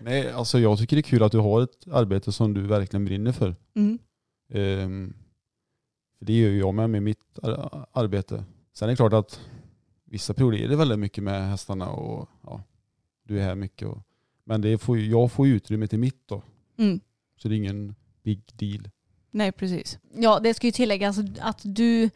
Nej, 0.00 0.30
alltså 0.30 0.58
jag 0.58 0.78
tycker 0.78 0.96
det 0.96 1.00
är 1.00 1.02
kul 1.02 1.22
att 1.22 1.32
du 1.32 1.38
har 1.38 1.62
ett 1.62 1.88
arbete 1.92 2.32
som 2.32 2.54
du 2.54 2.60
verkligen 2.66 3.04
brinner 3.04 3.32
för. 3.32 3.56
Mm. 3.74 3.98
För 6.18 6.24
det 6.24 6.32
gör 6.32 6.50
ju 6.50 6.58
jag 6.58 6.74
med, 6.74 6.90
med 6.90 7.02
mitt 7.02 7.38
ar- 7.42 7.86
arbete. 7.92 8.44
Sen 8.72 8.88
är 8.88 8.92
det 8.92 8.96
klart 8.96 9.12
att 9.12 9.40
vissa 10.04 10.34
perioder 10.34 10.58
är 10.58 10.68
det 10.68 10.76
väldigt 10.76 10.98
mycket 10.98 11.24
med 11.24 11.48
hästarna 11.50 11.88
och 11.90 12.28
ja, 12.42 12.62
du 13.22 13.40
är 13.40 13.44
här 13.44 13.54
mycket. 13.54 13.88
Och, 13.88 14.02
men 14.44 14.60
det 14.60 14.78
får, 14.78 14.98
jag 14.98 15.32
får 15.32 15.46
ju 15.46 15.54
utrymme 15.54 15.86
till 15.86 15.98
mitt 15.98 16.28
då. 16.28 16.42
Mm. 16.78 17.00
Så 17.36 17.48
det 17.48 17.54
är 17.54 17.56
ingen 17.56 17.94
big 18.22 18.40
deal. 18.56 18.88
Nej, 19.30 19.52
precis. 19.52 19.98
Ja, 20.16 20.40
det 20.40 20.54
ska 20.54 20.66
ju 20.66 20.70
tilläggas 20.72 21.16
att 21.40 21.60
du 21.64 22.10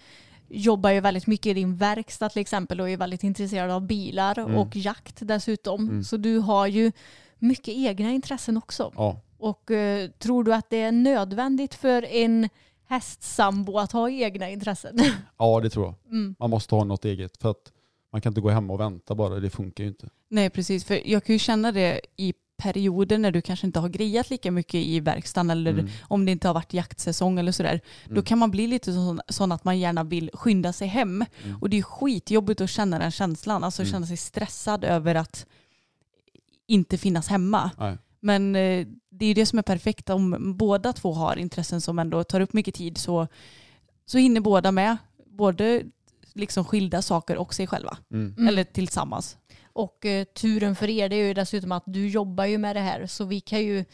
jobbar 0.48 0.90
ju 0.90 1.00
väldigt 1.00 1.26
mycket 1.26 1.46
i 1.46 1.54
din 1.54 1.76
verkstad 1.76 2.28
till 2.28 2.40
exempel 2.40 2.80
och 2.80 2.90
är 2.90 2.96
väldigt 2.96 3.24
intresserad 3.24 3.70
av 3.70 3.86
bilar 3.86 4.38
Mm. 4.38 4.54
och 4.56 4.76
jakt 4.76 5.16
dessutom. 5.20 5.88
Mm. 5.88 6.04
Så 6.04 6.16
du 6.16 6.38
har 6.38 6.66
ju 6.66 6.92
mycket 7.38 7.74
egna 7.74 8.10
intressen 8.10 8.56
också. 8.56 8.92
Ja, 8.96 9.20
Och 9.38 9.70
eh, 9.70 10.10
tror 10.10 10.44
du 10.44 10.54
att 10.54 10.70
det 10.70 10.76
är 10.80 10.92
nödvändigt 10.92 11.74
för 11.74 12.02
en 12.04 12.48
hästsambo 12.86 13.78
att 13.78 13.92
ha 13.92 14.10
egna 14.10 14.50
intressen? 14.50 14.98
ja 15.38 15.60
det 15.60 15.70
tror 15.70 15.86
jag. 15.86 15.94
Mm. 16.12 16.34
Man 16.38 16.50
måste 16.50 16.74
ha 16.74 16.84
något 16.84 17.04
eget 17.04 17.36
för 17.36 17.50
att 17.50 17.72
man 18.12 18.20
kan 18.20 18.30
inte 18.30 18.40
gå 18.40 18.50
hemma 18.50 18.72
och 18.72 18.80
vänta 18.80 19.14
bara. 19.14 19.40
Det 19.40 19.50
funkar 19.50 19.84
ju 19.84 19.88
inte. 19.88 20.08
Nej, 20.28 20.50
precis. 20.50 20.84
För 20.84 21.08
jag 21.08 21.24
kan 21.24 21.34
ju 21.34 21.38
känna 21.38 21.72
det 21.72 22.00
i 22.16 22.34
perioder 22.62 23.18
när 23.18 23.30
du 23.30 23.40
kanske 23.42 23.66
inte 23.66 23.80
har 23.80 23.88
grejat 23.88 24.30
lika 24.30 24.50
mycket 24.50 24.74
i 24.74 25.00
verkstaden 25.00 25.50
eller 25.50 25.70
Mm. 25.72 25.88
om 26.02 26.24
det 26.26 26.32
inte 26.32 26.48
har 26.48 26.54
varit 26.54 26.72
jaktsäsong 26.74 27.38
eller 27.38 27.52
sådär. 27.52 27.80
Då 28.06 28.10
Mm. 28.12 28.24
kan 28.24 28.38
man 28.38 28.50
bli 28.50 28.66
lite 28.66 28.92
sån, 28.92 29.20
sån 29.28 29.52
att 29.52 29.64
man 29.64 29.78
gärna 29.78 30.04
vill 30.04 30.30
skynda 30.34 30.72
sig 30.72 30.88
hem. 30.88 31.24
Mm. 31.44 31.56
Och 31.60 31.70
det 31.70 31.78
är 31.78 31.82
skitjobbigt 31.82 32.60
att 32.60 32.70
känna 32.70 32.98
den 32.98 33.10
känslan, 33.10 33.64
alltså 33.64 33.82
Mm. 33.82 33.92
känna 33.92 34.06
sig 34.06 34.16
stressad 34.16 34.84
över 34.84 35.14
att 35.14 35.46
inte 36.66 36.98
finnas 36.98 37.28
hemma. 37.28 37.70
Nej. 37.78 37.96
Men 38.20 38.56
eh, 38.56 38.86
det 39.10 39.26
är 39.26 39.34
det 39.34 39.46
som 39.46 39.58
är 39.58 39.62
perfekt 39.62 40.10
om 40.10 40.54
båda 40.58 40.92
två 40.92 41.12
har 41.12 41.36
intressen 41.36 41.80
som 41.80 41.98
ändå 41.98 42.24
tar 42.24 42.40
upp 42.40 42.52
mycket 42.52 42.74
tid 42.74 42.98
så, 42.98 43.26
så 44.06 44.18
hinner 44.18 44.40
båda 44.40 44.72
med. 44.72 44.96
Både 45.26 45.82
liksom 46.38 46.64
skilda 46.64 47.02
saker 47.02 47.36
och 47.36 47.54
sig 47.54 47.66
själva. 47.66 47.96
Mm. 48.12 48.34
Mm. 48.38 48.48
Eller 48.48 48.64
tillsammans. 48.64 49.36
Och 49.72 50.06
eh, 50.06 50.24
turen 50.24 50.76
för 50.76 50.88
er 50.90 51.08
det 51.08 51.16
är 51.16 51.26
ju 51.26 51.34
dessutom 51.34 51.72
att 51.72 51.82
du 51.86 52.08
jobbar 52.08 52.44
ju 52.44 52.58
med 52.58 52.76
det 52.76 52.80
här 52.80 53.06
så 53.06 53.24
vi 53.24 53.40
kan 53.40 53.60
ju 53.60 53.84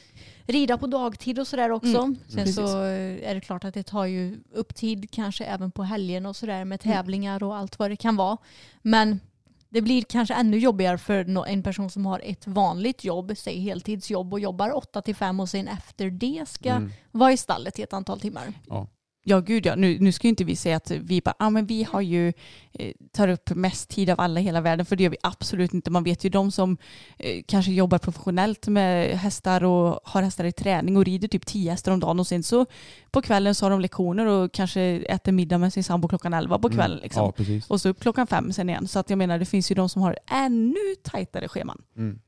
rida 0.47 0.79
på 0.79 0.87
dagtid 0.87 1.39
och 1.39 1.47
sådär 1.47 1.71
också. 1.71 1.99
Mm, 1.99 2.17
Sen 2.29 2.37
precis. 2.39 2.55
så 2.57 2.83
eh, 2.85 3.31
är 3.31 3.35
det 3.35 3.41
klart 3.41 3.65
att 3.65 3.75
det 3.75 3.83
tar 3.83 4.05
ju 4.05 4.39
upp 4.55 4.75
tid 4.75 5.11
kanske 5.11 5.45
även 5.45 5.71
på 5.71 5.83
helgen 5.83 6.27
och 6.27 6.37
sådär 6.37 6.65
med 6.65 6.81
Mm. 6.87 6.95
tävlingar 6.97 7.43
och 7.43 7.57
allt 7.57 7.79
vad 7.79 7.91
det 7.91 7.97
kan 7.97 8.17
vara. 8.17 8.37
Men 8.83 9.21
det 9.69 9.81
blir 9.83 10.03
kanske 10.03 10.35
ännu 10.35 10.59
jobbigare 10.59 10.99
för 10.99 11.47
en 11.49 11.63
person 11.63 11.91
som 11.91 12.07
har 12.07 12.21
ett 12.25 12.47
vanligt 12.47 13.05
jobb, 13.05 13.33
säg 13.37 13.59
heltidsjobb 13.61 14.33
och 14.33 14.41
jobbar 14.41 14.77
8 14.77 15.03
till 15.03 15.15
5 15.17 15.41
och 15.41 15.49
sen 15.49 15.69
efter 15.69 16.11
det 16.11 16.45
ska 16.49 16.71
Mm. 16.71 16.93
vara 17.11 17.33
i 17.33 17.37
stallet 17.37 17.79
i 17.79 17.83
ett 17.83 17.93
antal 17.93 18.21
timmar. 18.21 18.53
Ja 18.69 18.87
gud 19.25 19.67
ja, 19.67 19.75
nu, 19.75 19.99
nu 20.01 20.13
ska 20.13 20.27
ju 20.27 20.29
inte 20.29 20.45
vi 20.45 20.57
säga 20.57 20.77
att 20.77 20.91
vi 20.91 21.21
bara, 21.21 21.35
ah, 21.39 21.51
men 21.51 21.67
vi 21.67 21.83
har 21.83 22.01
ju, 22.01 22.33
eh, 22.73 22.93
tar 23.13 23.29
upp 23.29 23.51
mest 23.51 23.91
tid 23.91 24.11
av 24.11 24.21
alla 24.21 24.41
i 24.41 24.43
hela 24.43 24.61
världen, 24.61 24.87
för 24.87 24.97
det 24.97 25.03
gör 25.03 25.11
vi 25.11 25.17
absolut 25.23 25.75
inte. 25.75 25.91
Man 25.91 26.05
vet 26.05 26.25
ju 26.25 26.31
de 26.31 26.53
som 26.53 26.77
eh, 27.19 27.43
kanske 27.47 27.73
jobbar 27.73 27.99
professionellt 27.99 28.69
med 28.69 29.19
hästar 29.19 29.65
och 29.65 30.01
har 30.05 30.23
hästar 30.23 30.45
i 30.45 30.53
träning 30.53 30.97
och 30.97 31.05
rider 31.05 31.29
typ 31.29 31.47
10 31.47 31.71
hästar 31.71 31.93
om 31.93 32.01
dagen 32.01 32.21
och 32.21 32.27
sen 32.27 32.43
så 32.43 32.67
på 33.11 33.23
kvällen 33.23 33.55
så 33.55 33.65
har 33.65 33.71
de 33.71 33.81
lektioner 33.81 34.27
och 34.27 34.53
kanske 34.53 34.83
äter 34.83 35.33
middag 35.33 35.59
med 35.59 35.73
sin 35.73 35.85
sambo 35.85 36.09
klockan 36.09 36.35
11 36.35 36.59
på 36.59 36.69
kvällen. 36.69 36.99
Mm. 36.99 37.03
Liksom. 37.03 37.33
Ja. 37.37 37.61
Och 37.69 37.81
så 37.81 37.89
upp 37.89 38.01
klockan 38.01 38.27
fem 38.27 38.53
sen 38.53 38.69
igen. 38.69 38.89
Så 38.89 38.99
att 38.99 39.11
jag 39.11 39.17
menar 39.17 39.39
det 39.39 39.45
finns 39.45 39.71
ju 39.71 39.75
de 39.75 39.89
som 39.89 40.03
har 40.03 40.19
ännu 40.31 40.95
tajtare 41.03 41.49
scheman. 41.49 41.83
Mm. 41.97 42.19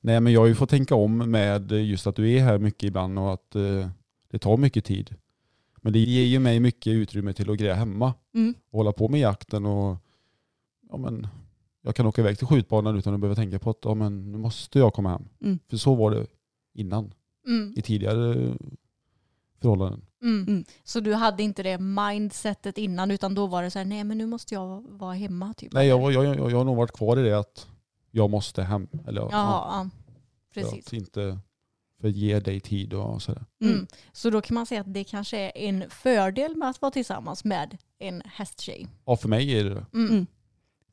Nej 0.00 0.20
men 0.20 0.32
jag 0.32 0.40
har 0.40 0.46
ju 0.46 0.54
fått 0.54 0.70
tänka 0.70 0.94
om 0.94 1.30
med 1.30 1.72
just 1.72 2.06
att 2.06 2.16
du 2.16 2.32
är 2.32 2.44
här 2.44 2.58
mycket 2.58 2.82
ibland 2.82 3.18
och 3.18 3.32
att 3.32 3.54
eh, 3.54 3.88
det 4.30 4.38
tar 4.38 4.56
mycket 4.56 4.84
tid. 4.84 5.16
Men 5.84 5.92
det 5.92 5.98
ger 5.98 6.24
ju 6.24 6.38
mig 6.38 6.60
mycket 6.60 6.90
utrymme 6.90 7.32
till 7.32 7.50
att 7.50 7.58
greja 7.58 7.74
hemma 7.74 8.14
Mm. 8.34 8.54
och 8.70 8.78
hålla 8.78 8.92
på 8.92 9.08
med 9.08 9.20
jakten 9.20 9.66
och 9.66 9.96
ja, 10.90 10.96
men, 10.96 11.26
jag 11.82 11.96
kan 11.96 12.06
åka 12.06 12.20
iväg 12.20 12.38
till 12.38 12.46
skjutbanan 12.46 12.96
utan 12.98 13.14
att 13.14 13.20
behöva 13.20 13.34
tänka 13.34 13.58
på 13.58 13.70
att 13.70 13.78
ja, 13.82 13.94
men, 13.94 14.32
nu 14.32 14.38
måste 14.38 14.78
jag 14.78 14.92
komma 14.94 15.10
hem. 15.10 15.28
Mm. 15.44 15.58
För 15.68 15.76
så 15.76 15.94
var 15.94 16.10
det 16.10 16.26
innan, 16.74 17.14
Mm. 17.46 17.74
i 17.76 17.82
tidigare 17.82 18.54
förhållanden. 19.60 20.02
Mm. 20.22 20.42
Mm. 20.48 20.64
Så 20.84 21.00
du 21.00 21.14
hade 21.14 21.42
inte 21.42 21.62
det 21.62 21.78
mindsetet 21.78 22.78
innan 22.78 23.10
utan 23.10 23.34
då 23.34 23.46
var 23.46 23.62
det 23.62 23.70
så 23.70 23.78
här, 23.78 23.86
nej 23.86 24.04
men 24.04 24.18
nu 24.18 24.26
måste 24.26 24.54
jag 24.54 24.84
vara 24.88 25.12
hemma. 25.14 25.54
Typ. 25.54 25.72
Nej, 25.72 25.88
jag, 25.88 26.12
jag, 26.12 26.24
jag, 26.24 26.50
jag 26.50 26.56
har 26.58 26.64
nog 26.64 26.76
varit 26.76 26.92
kvar 26.92 27.16
i 27.18 27.22
det 27.22 27.38
att 27.38 27.66
jag 28.10 28.30
måste 28.30 28.62
hem. 28.62 28.88
Eller, 29.06 29.20
Jaha, 29.20 29.30
ja, 29.32 29.90
för 30.54 30.60
Precis. 30.60 30.86
att 30.86 30.92
inte 30.92 31.38
för 32.02 32.08
att 32.08 32.16
ge 32.16 32.40
dig 32.40 32.60
tid 32.60 32.94
och 32.94 33.22
sådär. 33.22 33.44
Mm. 33.64 33.86
Så 34.12 34.30
då 34.30 34.40
kan 34.40 34.54
man 34.54 34.66
säga 34.66 34.80
att 34.80 34.94
det 34.94 35.04
kanske 35.04 35.38
är 35.38 35.52
en 35.56 35.90
fördel 35.90 36.56
med 36.56 36.68
att 36.68 36.80
vara 36.80 36.92
tillsammans 36.92 37.44
med 37.44 37.78
en 37.98 38.22
hästtjej. 38.26 38.86
Ja, 39.06 39.16
för 39.16 39.28
mig 39.28 39.58
är 39.58 39.64
det 39.64 39.74
det. 39.74 39.86
Mm. 39.94 40.10
Mm. 40.10 40.26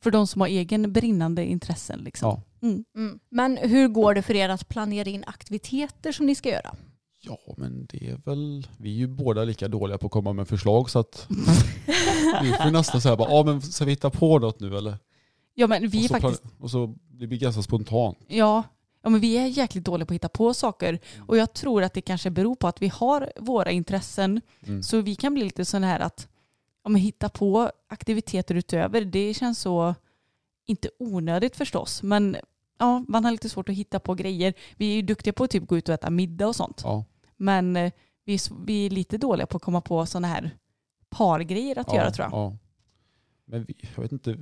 För 0.02 0.12
de 0.12 0.28
som 0.28 0.42
har 0.42 0.48
egen 0.48 0.94
brinnande 0.94 1.46
intressen. 1.46 2.00
Liksom. 2.00 2.30
Ja. 2.30 2.68
Mm. 2.68 2.86
Mm. 2.96 3.20
Men 3.30 3.58
hur 3.58 3.88
går 3.88 4.14
det 4.14 4.22
för 4.22 4.36
er 4.36 4.50
att 4.50 4.70
planera 4.70 5.10
in 5.10 5.24
aktiviteter 5.28 6.12
som 6.12 6.26
ni 6.26 6.36
ska 6.36 6.50
göra? 6.50 6.76
Ja, 7.22 7.40
men 7.58 7.86
det 7.86 8.10
är 8.10 8.18
väl, 8.26 8.68
vi 8.78 8.90
är 8.90 8.98
ju 8.98 9.08
båda 9.08 9.44
lika 9.44 9.68
dåliga 9.68 9.98
på 9.98 10.06
att 10.06 10.12
komma 10.12 10.34
med 10.34 10.48
förslag 10.48 10.90
så 10.90 11.00
att 11.00 11.28
vi 12.44 12.52
får 12.52 12.72
nästan 12.72 13.02
säga 13.02 13.16
bara, 13.16 13.32
ja 13.32 13.44
men 13.44 13.62
ska 13.62 13.86
vi 13.86 13.92
hitta 13.92 14.10
på 14.10 14.40
något 14.40 14.60
nu 14.60 14.78
eller? 14.78 14.98
Ja 15.54 15.68
men 15.68 15.90
vi 15.90 16.00
och, 16.00 16.04
så 16.04 16.20
faktiskt, 16.20 16.44
och 16.60 16.72
så 16.72 16.96
det 17.12 17.28
blir 17.28 17.40
ganska 17.40 17.62
spontant. 17.62 18.18
ja, 18.28 18.64
ja 19.02 19.10
men 19.10 19.22
vi 19.22 19.38
är 19.38 19.46
jäkligt 19.46 19.86
dåliga 19.86 20.06
på 20.06 20.14
att 20.14 20.16
hitta 20.16 20.30
på 20.30 20.54
saker. 20.54 21.00
Och 21.28 21.38
jag 21.38 21.54
tror 21.54 21.84
att 21.84 21.94
det 21.94 22.02
kanske 22.02 22.30
beror 22.30 22.56
på 22.56 22.68
att 22.68 22.82
vi 22.82 22.88
har 22.88 23.32
våra 23.38 23.72
intressen. 23.72 24.42
Mm. 24.68 24.84
Så 24.84 25.02
vi 25.02 25.16
kan 25.16 25.34
bli 25.34 25.44
lite 25.44 25.66
sån 25.66 25.84
här 25.84 26.00
att 26.00 26.28
ja, 26.84 26.90
men 26.90 27.02
hitta 27.02 27.30
på 27.30 27.72
aktiviteter 27.88 28.56
utöver. 28.56 29.02
Det 29.02 29.34
känns 29.34 29.60
så, 29.60 29.96
inte 30.66 30.90
onödigt 31.00 31.56
förstås, 31.56 32.04
men 32.04 32.38
ja, 32.80 33.06
man 33.08 33.26
har 33.26 33.32
lite 33.32 33.50
svårt 33.50 33.70
att 33.70 33.76
hitta 33.76 34.00
på 34.00 34.14
grejer. 34.14 34.54
Vi 34.78 34.92
är 34.92 34.96
ju 34.96 35.02
duktiga 35.02 35.34
på 35.34 35.44
att 35.44 35.52
typ 35.52 35.68
gå 35.68 35.78
ut 35.78 35.90
och 35.90 35.96
äta 35.96 36.10
middag 36.10 36.48
och 36.48 36.56
sånt. 36.56 36.82
Ja, 36.84 37.06
Men 37.38 37.76
eh, 37.76 37.92
vi 38.26 38.34
är, 38.34 38.66
vi 38.66 38.86
är 38.86 38.90
lite 38.90 39.18
dåliga 39.18 39.48
på 39.48 39.58
att 39.58 39.64
komma 39.64 39.82
på 39.82 40.06
sådana 40.06 40.28
här 40.28 40.58
pargrejer 41.10 41.80
att 41.80 41.88
ja, 41.88 41.96
göra 41.96 42.12
tror 42.12 42.26
jag. 42.26 42.34
Ja. 42.34 42.58
Men 43.46 43.64
vi, 43.64 43.76
jag 43.96 44.02
vet 44.02 44.12
inte, 44.12 44.38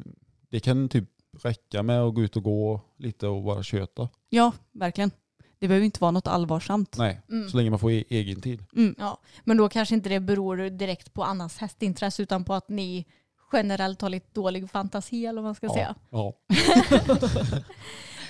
det 0.50 0.60
kan 0.60 0.90
typ 0.90 1.10
räcka 1.44 1.84
med 1.84 2.02
att 2.02 2.14
gå 2.16 2.22
ut 2.24 2.36
och 2.36 2.44
gå 2.44 2.82
lite 2.98 3.28
och 3.28 3.44
bara 3.44 3.64
köta. 3.64 4.10
Ja, 4.30 4.52
verkligen. 4.72 5.12
Det 5.60 5.68
behöver 5.68 5.86
inte 5.86 6.00
vara 6.02 6.12
något 6.12 6.28
allvarsamt. 6.28 6.98
Nej, 6.98 7.22
Mm. 7.30 7.50
så 7.50 7.58
länge 7.58 7.70
man 7.70 7.80
får 7.80 7.92
e- 7.92 8.04
egen 8.10 8.42
tid. 8.42 8.66
Mm. 8.76 8.96
Ja. 8.98 9.18
Men 9.44 9.58
då 9.58 9.70
kanske 9.70 9.96
inte 9.96 10.10
det 10.10 10.20
beror 10.20 10.70
direkt 10.70 11.14
på 11.14 11.24
Annas 11.24 11.58
hästintresse 11.58 12.24
utan 12.24 12.44
på 12.44 12.54
att 12.54 12.70
ni 12.70 13.06
generellt 13.54 14.02
har 14.02 14.10
lite 14.10 14.28
dålig 14.34 14.70
fantasi 14.72 15.26
eller 15.26 15.42
vad 15.42 15.48
man 15.48 15.56
ska 15.56 15.68
Ja. 15.68 15.74
säga. 15.74 15.96
Ja. 16.10 16.34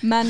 Men 0.02 0.26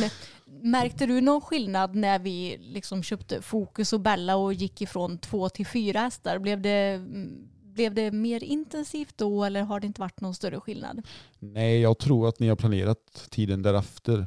märkte 0.62 1.07
du 1.07 1.21
någon 1.21 1.41
skillnad 1.41 1.95
när 1.95 2.19
vi 2.19 2.57
liksom 2.61 3.03
köpte 3.03 3.43
Fokus 3.43 3.93
och 3.93 4.01
Bella 4.01 4.37
och 4.37 4.53
gick 4.55 4.83
ifrån 4.83 5.19
två 5.19 5.49
till 5.49 5.66
fyra 5.66 6.01
hästar? 6.01 6.39
Blev 6.39 6.61
det, 6.61 6.71
mm, 6.95 7.49
blev 7.79 7.95
det 7.95 8.11
mer 8.12 8.45
intensivt 8.45 9.18
då 9.18 9.45
eller 9.45 9.62
har 9.62 9.81
det 9.81 9.87
inte 9.87 10.01
varit 10.01 10.20
någon 10.20 10.35
större 10.35 10.61
skillnad? 10.61 11.07
Nej, 11.39 11.81
jag 11.81 11.99
tror 11.99 12.29
att 12.29 12.39
ni 12.39 12.49
har 12.49 12.57
planerat 12.57 13.26
tiden 13.31 13.62
därefter. 13.62 14.26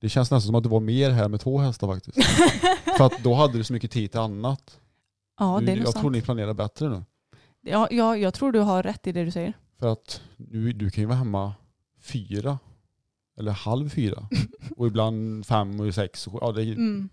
Det 0.00 0.08
känns 0.08 0.30
nästan 0.30 0.42
som 0.42 0.54
att 0.54 0.62
det 0.62 0.68
var 0.68 0.80
mer 0.80 1.10
här 1.10 1.28
med 1.28 1.40
två 1.40 1.58
hästar 1.58 1.86
faktiskt. 1.86 2.18
För 2.96 3.06
att 3.06 3.22
då 3.24 3.34
hade 3.34 3.58
du 3.58 3.64
så 3.64 3.72
mycket 3.72 3.90
tid 3.90 4.10
till 4.10 4.20
annat. 4.20 4.80
Ja, 5.38 5.60
det 5.66 5.72
är 5.72 5.76
jag 5.76 5.84
sant. 5.88 5.96
tror 6.00 6.10
ni 6.10 6.22
planerar 6.22 6.54
bättre 6.54 6.88
nu. 6.88 7.04
Ja, 7.60 7.88
ja, 7.90 8.16
jag 8.16 8.34
tror 8.34 8.52
du 8.52 8.58
har 8.58 8.82
rätt 8.82 9.06
i 9.06 9.12
det 9.12 9.24
du 9.24 9.30
säger. 9.30 9.52
För 9.78 9.92
att 9.92 10.20
du, 10.36 10.72
du 10.72 10.90
kan 10.90 11.02
ju 11.02 11.06
vara 11.06 11.18
hemma 11.18 11.54
fyra 12.00 12.58
eller 13.38 13.52
halv 13.52 13.88
fyra 13.88 14.28
och 14.76 14.86
ibland 14.86 15.46
fem 15.46 15.80
och 15.80 15.94
sex. 15.94 16.26
och. 16.26 16.38
Ja, 16.42 16.52
det, 16.52 16.62
Mm. 16.62 17.08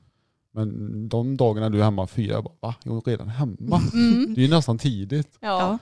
Men 0.58 1.10
de 1.10 1.38
dagarna 1.38 1.70
du 1.70 1.80
är 1.80 1.84
hemma 1.84 2.08
fyra, 2.08 2.34
jag 2.34 2.44
bara 2.44 2.54
va? 2.60 2.76
Jag 2.84 3.08
är 3.08 3.12
redan 3.12 3.30
hemma. 3.30 3.82
Mm. 3.94 4.34
Det 4.34 4.42
är 4.42 4.44
ju 4.46 4.50
nästan 4.50 4.78
tidigt. 4.78 5.38
Ja. 5.40 5.48
Ja. 5.48 5.78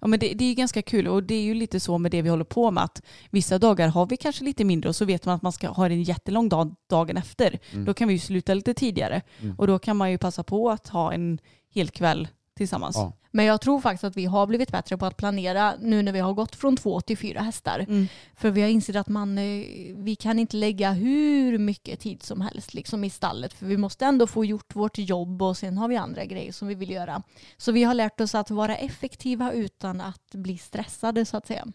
Ja 0.00 0.06
men 0.08 0.18
det, 0.18 0.32
det 0.34 0.44
är 0.44 0.48
ju 0.48 0.54
ganska 0.54 0.82
kul 0.82 1.08
och 1.08 1.22
det 1.22 1.34
är 1.34 1.42
ju 1.42 1.54
lite 1.54 1.80
så 1.80 1.98
med 1.98 2.10
det 2.10 2.22
vi 2.22 2.28
håller 2.28 2.44
på 2.44 2.70
med 2.70 2.84
att 2.84 3.02
vissa 3.30 3.58
dagar 3.58 3.88
har 3.88 4.06
vi 4.06 4.16
kanske 4.16 4.44
lite 4.44 4.64
mindre 4.64 4.88
och 4.88 4.96
så 4.96 5.04
vet 5.04 5.26
man 5.26 5.34
att 5.34 5.42
man 5.42 5.52
ska 5.52 5.68
ha 5.68 5.86
en 5.86 6.02
jättelång 6.02 6.48
dag 6.48 6.74
dagen 6.90 7.16
efter. 7.16 7.58
Mm. 7.72 7.84
Då 7.84 7.94
kan 7.94 8.08
vi 8.08 8.14
ju 8.14 8.20
sluta 8.20 8.54
lite 8.54 8.74
tidigare 8.74 9.22
Mm. 9.40 9.54
och 9.58 9.66
då 9.66 9.78
kan 9.78 9.96
man 9.96 10.10
ju 10.10 10.18
passa 10.18 10.42
på 10.42 10.70
att 10.70 10.88
ha 10.88 11.12
en 11.12 11.38
hel 11.74 11.88
kväll 11.88 12.28
tillsammans. 12.62 12.96
Ja. 12.96 13.12
Men 13.30 13.44
jag 13.44 13.60
tror 13.60 13.80
faktiskt 13.80 14.04
att 14.04 14.16
vi 14.16 14.24
har 14.24 14.46
blivit 14.46 14.70
bättre 14.70 14.96
på 14.96 15.06
att 15.06 15.16
planera 15.16 15.74
nu 15.80 16.02
när 16.02 16.12
vi 16.12 16.20
har 16.20 16.32
gått 16.32 16.56
från 16.56 16.76
två 16.76 17.00
till 17.00 17.18
fyra 17.18 17.40
hästar. 17.40 17.78
Mm. 17.78 18.06
För 18.36 18.50
vi 18.50 18.60
har 18.62 18.68
insett 18.68 18.96
att 18.96 19.08
man, 19.08 19.38
eh, 19.38 19.64
vi 19.96 20.16
kan 20.16 20.38
inte 20.38 20.56
lägga 20.56 20.92
hur 20.92 21.58
mycket 21.58 22.00
tid 22.00 22.22
som 22.22 22.40
helst 22.40 22.74
liksom 22.74 23.04
i 23.04 23.10
stallet. 23.10 23.52
För 23.52 23.66
vi 23.66 23.76
måste 23.76 24.04
ändå 24.04 24.26
få 24.26 24.44
gjort 24.44 24.76
vårt 24.76 24.98
jobb 24.98 25.42
och 25.42 25.56
sen 25.56 25.78
har 25.78 25.88
vi 25.88 25.96
andra 25.96 26.24
grejer 26.24 26.52
som 26.52 26.68
vi 26.68 26.74
vill 26.74 26.90
göra. 26.90 27.22
Så 27.56 27.72
vi 27.72 27.82
har 27.82 27.94
lärt 27.94 28.20
oss 28.20 28.34
att 28.34 28.50
vara 28.50 28.76
effektiva 28.76 29.52
utan 29.52 30.00
att 30.00 30.30
bli 30.32 30.58
stressade 30.58 31.24
så 31.24 31.36
att 31.36 31.46
säga. 31.46 31.66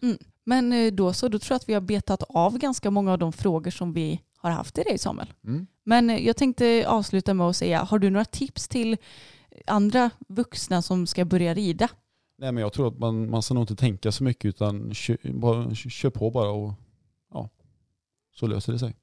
Men 0.44 0.72
eh, 0.72 0.92
då 0.92 1.12
så, 1.12 1.28
då 1.28 1.38
tror 1.38 1.54
jag 1.54 1.56
att 1.56 1.68
vi 1.68 1.74
har 1.74 1.80
betat 1.80 2.22
av 2.28 2.58
ganska 2.58 2.90
många 2.90 3.12
av 3.12 3.18
de 3.18 3.32
frågor 3.32 3.70
som 3.70 3.92
vi 3.92 4.20
har 4.36 4.50
haft 4.50 4.74
till 4.74 4.84
dig 4.84 4.98
Samuel. 4.98 5.32
Mm. 5.44 5.66
Men 5.84 6.10
eh, 6.10 6.26
jag 6.26 6.36
tänkte 6.36 6.84
avsluta 6.88 7.34
med 7.34 7.46
att 7.46 7.56
säga, 7.56 7.82
har 7.82 7.98
du 7.98 8.10
några 8.10 8.24
tips 8.24 8.68
till 8.68 8.96
andra 9.66 10.10
vuxna 10.28 10.82
som 10.82 11.06
ska 11.06 11.24
börja 11.24 11.54
rida? 11.54 11.88
Nej 12.38 12.52
men 12.52 12.60
jag 12.62 12.72
tror 12.72 12.88
att 12.88 12.98
man, 12.98 13.30
man 13.30 13.42
ska 13.42 13.54
nog 13.54 13.62
inte 13.62 13.76
tänka 13.76 14.12
så 14.12 14.24
mycket 14.24 14.44
utan 14.44 14.94
kö, 14.94 15.16
bara, 15.24 15.74
kör 15.74 16.10
på 16.10 16.30
bara 16.30 16.50
och 16.50 16.72
ja, 17.32 17.48
så 18.34 18.46
löser 18.46 18.72
det 18.72 18.78
sig. 18.78 18.96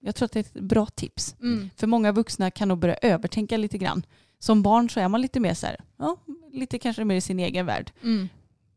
Jag 0.00 0.14
tror 0.14 0.26
att 0.26 0.32
det 0.32 0.38
är 0.38 0.60
ett 0.60 0.62
bra 0.64 0.86
tips. 0.86 1.36
Mm. 1.42 1.70
För 1.76 1.86
många 1.86 2.12
vuxna 2.12 2.50
kan 2.50 2.68
nog 2.68 2.78
börja 2.78 2.94
övertänka 2.94 3.56
lite 3.56 3.78
grann. 3.78 4.02
Som 4.38 4.62
barn 4.62 4.90
så 4.90 5.00
är 5.00 5.08
man 5.08 5.20
lite 5.20 5.40
mer 5.40 5.54
så 5.54 5.66
här, 5.66 5.76
ja, 5.96 6.16
lite 6.52 6.78
kanske 6.78 7.04
mer 7.04 7.16
i 7.16 7.20
sin 7.20 7.38
egen 7.40 7.66
värld. 7.66 7.92
Mm. 8.02 8.28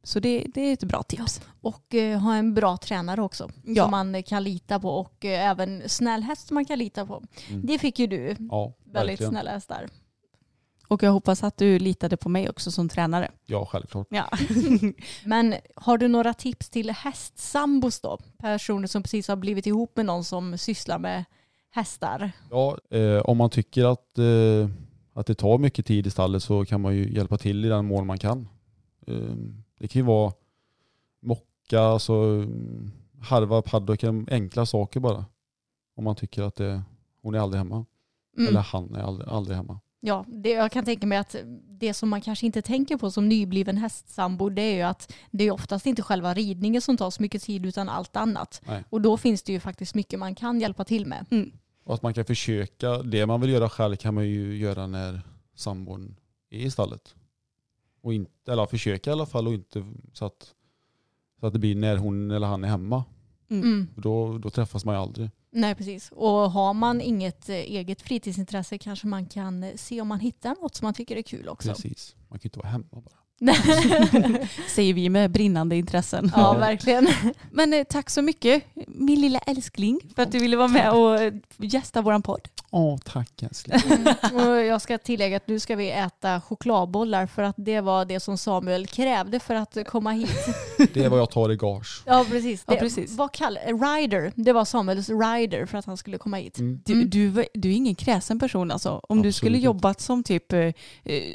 Så 0.03 0.19
det, 0.19 0.45
det 0.53 0.61
är 0.61 0.73
ett 0.73 0.83
bra 0.83 1.03
tips. 1.03 1.41
Och 1.61 1.93
eh, 1.95 2.19
ha 2.19 2.35
en 2.35 2.53
bra 2.53 2.77
tränare 2.77 3.21
också 3.21 3.49
Ja. 3.63 3.83
som 3.83 3.91
man 3.91 4.23
kan 4.23 4.43
lita 4.43 4.79
på 4.79 4.89
och 4.89 5.25
eh, 5.25 5.49
även 5.49 5.89
snäll 5.89 6.23
häst 6.23 6.47
som 6.47 6.55
man 6.55 6.65
kan 6.65 6.79
lita 6.79 7.05
på. 7.05 7.23
Mm. 7.49 7.65
Det 7.65 7.79
fick 7.79 7.99
ju 7.99 8.07
du. 8.07 8.35
Ja, 8.49 8.73
Väldigt 8.85 9.09
verkligen. 9.11 9.31
snälla 9.31 9.51
hästar. 9.51 9.87
Och 10.91 11.03
jag 11.03 11.11
hoppas 11.11 11.43
att 11.43 11.57
du 11.57 11.79
litade 11.79 12.17
på 12.17 12.29
mig 12.29 12.49
också 12.49 12.71
som 12.71 12.89
tränare. 12.89 13.31
Ja, 13.45 13.65
självklart. 13.65 14.07
Ja. 14.09 14.29
Men 15.25 15.55
har 15.75 15.97
du 15.97 16.07
några 16.07 16.33
tips 16.33 16.69
till 16.69 16.89
hästsambos 16.89 18.01
då? 18.01 18.17
Personer 18.37 18.87
som 18.87 19.03
precis 19.03 19.27
har 19.27 19.35
blivit 19.35 19.67
ihop 19.67 19.97
med 19.97 20.05
någon 20.05 20.23
som 20.23 20.57
sysslar 20.57 20.99
med 20.99 21.25
hästar? 21.69 22.31
Ja, 22.49 22.77
eh, 22.89 23.17
om 23.17 23.37
man 23.37 23.49
tycker 23.49 23.85
att, 23.85 24.17
eh, 24.17 24.69
att 25.13 25.25
det 25.25 25.35
tar 25.35 25.57
mycket 25.57 25.85
tid 25.85 26.07
i 26.07 26.09
stallet 26.09 26.43
så 26.43 26.65
kan 26.65 26.81
man 26.81 26.95
ju 26.95 27.13
hjälpa 27.13 27.37
till 27.37 27.65
i 27.65 27.67
den 27.67 27.85
mån 27.85 28.07
man 28.07 28.17
kan. 28.17 28.47
Eh, 29.07 29.35
det 29.79 29.87
kan 29.87 29.99
ju 29.99 30.05
vara 30.05 30.33
mocka, 31.21 31.81
alltså 31.81 32.13
mm, 32.13 32.91
harva 33.21 33.61
paddocken, 33.61 34.27
enkla 34.31 34.65
saker 34.65 34.99
bara. 34.99 35.25
Om 35.95 36.03
man 36.03 36.15
tycker 36.15 36.43
att 36.43 36.55
det, 36.55 36.81
hon 37.21 37.35
är 37.35 37.39
aldrig 37.39 37.57
hemma. 37.57 37.85
Mm. 38.37 38.49
Eller 38.49 38.61
han 38.61 38.95
är 38.95 39.01
aldrig, 39.03 39.29
aldrig 39.29 39.57
hemma. 39.57 39.79
Ja, 40.03 40.25
det, 40.27 40.49
jag 40.49 40.71
kan 40.71 40.85
tänka 40.85 41.07
mig 41.07 41.17
att 41.17 41.35
det 41.67 41.93
som 41.93 42.09
man 42.09 42.21
kanske 42.21 42.45
inte 42.45 42.61
tänker 42.61 42.97
på 42.97 43.11
som 43.11 43.29
nybliven 43.29 43.77
hästsambo 43.77 44.49
det 44.49 44.61
är 44.61 44.75
ju 44.75 44.81
att 44.81 45.13
det 45.31 45.43
är 45.43 45.51
oftast 45.51 45.85
inte 45.85 46.01
själva 46.01 46.33
ridningen 46.33 46.81
som 46.81 46.97
tar 46.97 47.09
så 47.09 47.21
mycket 47.21 47.43
tid 47.43 47.65
utan 47.65 47.89
allt 47.89 48.15
annat. 48.15 48.61
Nej. 48.67 48.83
Och 48.89 49.01
då 49.01 49.17
finns 49.17 49.43
det 49.43 49.53
ju 49.53 49.59
faktiskt 49.59 49.95
mycket 49.95 50.19
man 50.19 50.35
kan 50.35 50.59
hjälpa 50.59 50.83
till 50.83 51.05
med. 51.05 51.25
Mm. 51.31 51.51
Och 51.83 51.93
att 51.93 52.01
man 52.01 52.13
kan 52.13 52.25
försöka, 52.25 52.97
det 52.97 53.25
man 53.25 53.41
vill 53.41 53.49
göra 53.49 53.69
själv 53.69 53.95
kan 53.95 54.13
man 54.13 54.29
ju 54.29 54.57
göra 54.57 54.87
när 54.87 55.21
sambon 55.55 56.15
är 56.49 56.59
i 56.59 56.71
stallet. 56.71 57.15
Och 58.01 58.13
inte, 58.13 58.51
eller 58.51 58.65
försöka 58.65 59.09
i 59.09 59.13
alla 59.13 59.25
fall 59.25 59.47
och 59.47 59.53
inte 59.53 59.85
så 60.13 60.25
att, 60.25 60.53
så 61.39 61.47
att 61.47 61.53
det 61.53 61.59
blir 61.59 61.75
när 61.75 61.97
hon 61.97 62.31
eller 62.31 62.47
han 62.47 62.63
är 62.63 62.67
hemma. 62.67 63.03
Mm. 63.49 63.63
Mm. 63.63 63.87
Då, 63.95 64.37
då 64.37 64.49
träffas 64.49 64.85
man 64.85 64.95
ju 64.95 65.01
aldrig. 65.01 65.29
Nej, 65.53 65.75
precis. 65.75 66.11
Och 66.11 66.51
har 66.51 66.73
man 66.73 67.01
inget 67.01 67.49
eh, 67.49 67.55
eget 67.55 68.01
fritidsintresse 68.01 68.77
kanske 68.77 69.07
man 69.07 69.25
kan 69.25 69.63
eh, 69.63 69.75
se 69.75 70.01
om 70.01 70.07
man 70.07 70.19
hittar 70.19 70.55
något 70.61 70.75
som 70.75 70.85
man 70.85 70.93
tycker 70.93 71.15
är 71.15 71.21
kul 71.21 71.49
också. 71.49 71.69
Precis. 71.69 72.15
Man 72.27 72.39
kan 72.39 72.43
ju 72.43 72.47
inte 72.47 72.59
vara 72.59 72.69
hemma 72.69 72.87
bara. 72.91 73.20
Säger 74.75 74.93
vi 74.93 75.09
med 75.09 75.31
brinnande 75.31 75.75
intressen. 75.75 76.31
ja, 76.35 76.53
verkligen. 76.53 77.07
Men 77.51 77.73
eh, 77.73 77.83
tack 77.83 78.09
så 78.09 78.21
mycket 78.21 78.63
min 78.87 79.21
lilla 79.21 79.39
älskling 79.39 79.99
för 80.15 80.23
att 80.23 80.31
du 80.31 80.39
ville 80.39 80.57
vara 80.57 80.67
med 80.67 80.91
och 80.91 81.21
eh, 81.21 81.33
gästa 81.57 82.01
våran 82.01 82.21
podd. 82.21 82.47
Åh, 82.73 82.97
tack 83.05 83.43
älskling. 83.43 83.79
Och 84.33 84.41
jag 84.61 84.81
ska 84.81 84.97
tillägga 84.97 85.37
att 85.37 85.47
nu 85.47 85.59
ska 85.59 85.75
vi 85.75 85.91
äta 85.91 86.41
chokladbollar 86.41 87.27
för 87.27 87.43
att 87.43 87.55
det 87.57 87.81
var 87.81 88.05
det 88.05 88.19
som 88.19 88.37
Samuel 88.37 88.87
krävde 88.87 89.39
för 89.39 89.55
att 89.55 89.77
komma 89.87 90.11
hit. 90.11 90.29
Det 90.93 91.03
är 91.03 91.09
vad 91.09 91.19
jag 91.19 91.29
tar 91.31 91.51
i 91.51 91.55
gage. 91.55 92.03
Ja, 92.05 92.25
precis. 92.29 92.63
Ja, 92.67 92.73
Det, 92.73 92.79
precis. 92.79 93.11
Vad 93.17 93.31
kall, 93.31 93.57
Rider, 93.65 94.31
det 94.35 94.53
var 94.53 94.65
Samuels 94.65 95.09
rider 95.09 95.65
för 95.65 95.77
att 95.77 95.85
han 95.85 95.97
skulle 95.97 96.17
komma 96.17 96.37
hit. 96.37 96.59
Mm. 96.59 96.79
Du, 96.85 97.03
du, 97.03 97.45
du 97.53 97.69
är 97.69 97.73
ingen 97.75 97.95
kräsen 97.95 98.39
person 98.39 98.71
alltså. 98.71 98.89
Om 98.89 99.17
du 99.17 99.19
Absolut 99.19 99.35
skulle 99.35 99.57
inte. 99.57 99.65
jobbat 99.65 100.01
som 100.01 100.23
typ, 100.23 100.53
eh, 100.53 100.59
eh, 100.59 100.73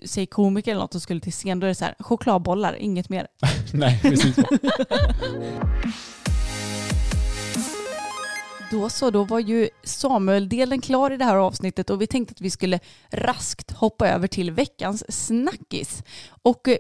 säg 0.05 0.27
komiker 0.27 0.71
eller 0.71 0.81
något 0.81 0.95
och 0.95 1.03
skulle 1.03 1.21
till 1.21 1.33
scen, 1.33 1.61
då 1.61 1.65
är 1.67 1.69
det 1.69 1.75
så 1.75 1.85
här, 1.85 1.95
chokladbollar, 1.99 2.77
inget 2.81 3.09
mer. 3.09 3.27
Nej, 3.73 3.99
precis. 4.03 4.37
Då 8.71 8.89
så, 8.89 9.11
då 9.11 9.25
var 9.25 9.41
ju 9.41 9.69
Samuel-delen 9.85 10.81
klar 10.81 11.11
i 11.11 11.17
det 11.17 11.25
här 11.25 11.37
avsnittet 11.37 11.91
och 11.91 12.03
vi 12.03 12.07
tänkte 12.07 12.33
att 12.33 12.41
vi 12.41 12.51
skulle 12.51 12.81
raskt 13.11 13.71
hoppa 13.71 14.09
över 14.09 14.29
till 14.29 14.51
veckans 14.51 15.27
snackis. 15.27 16.03
Och 16.43 16.69
eh, 16.69 16.77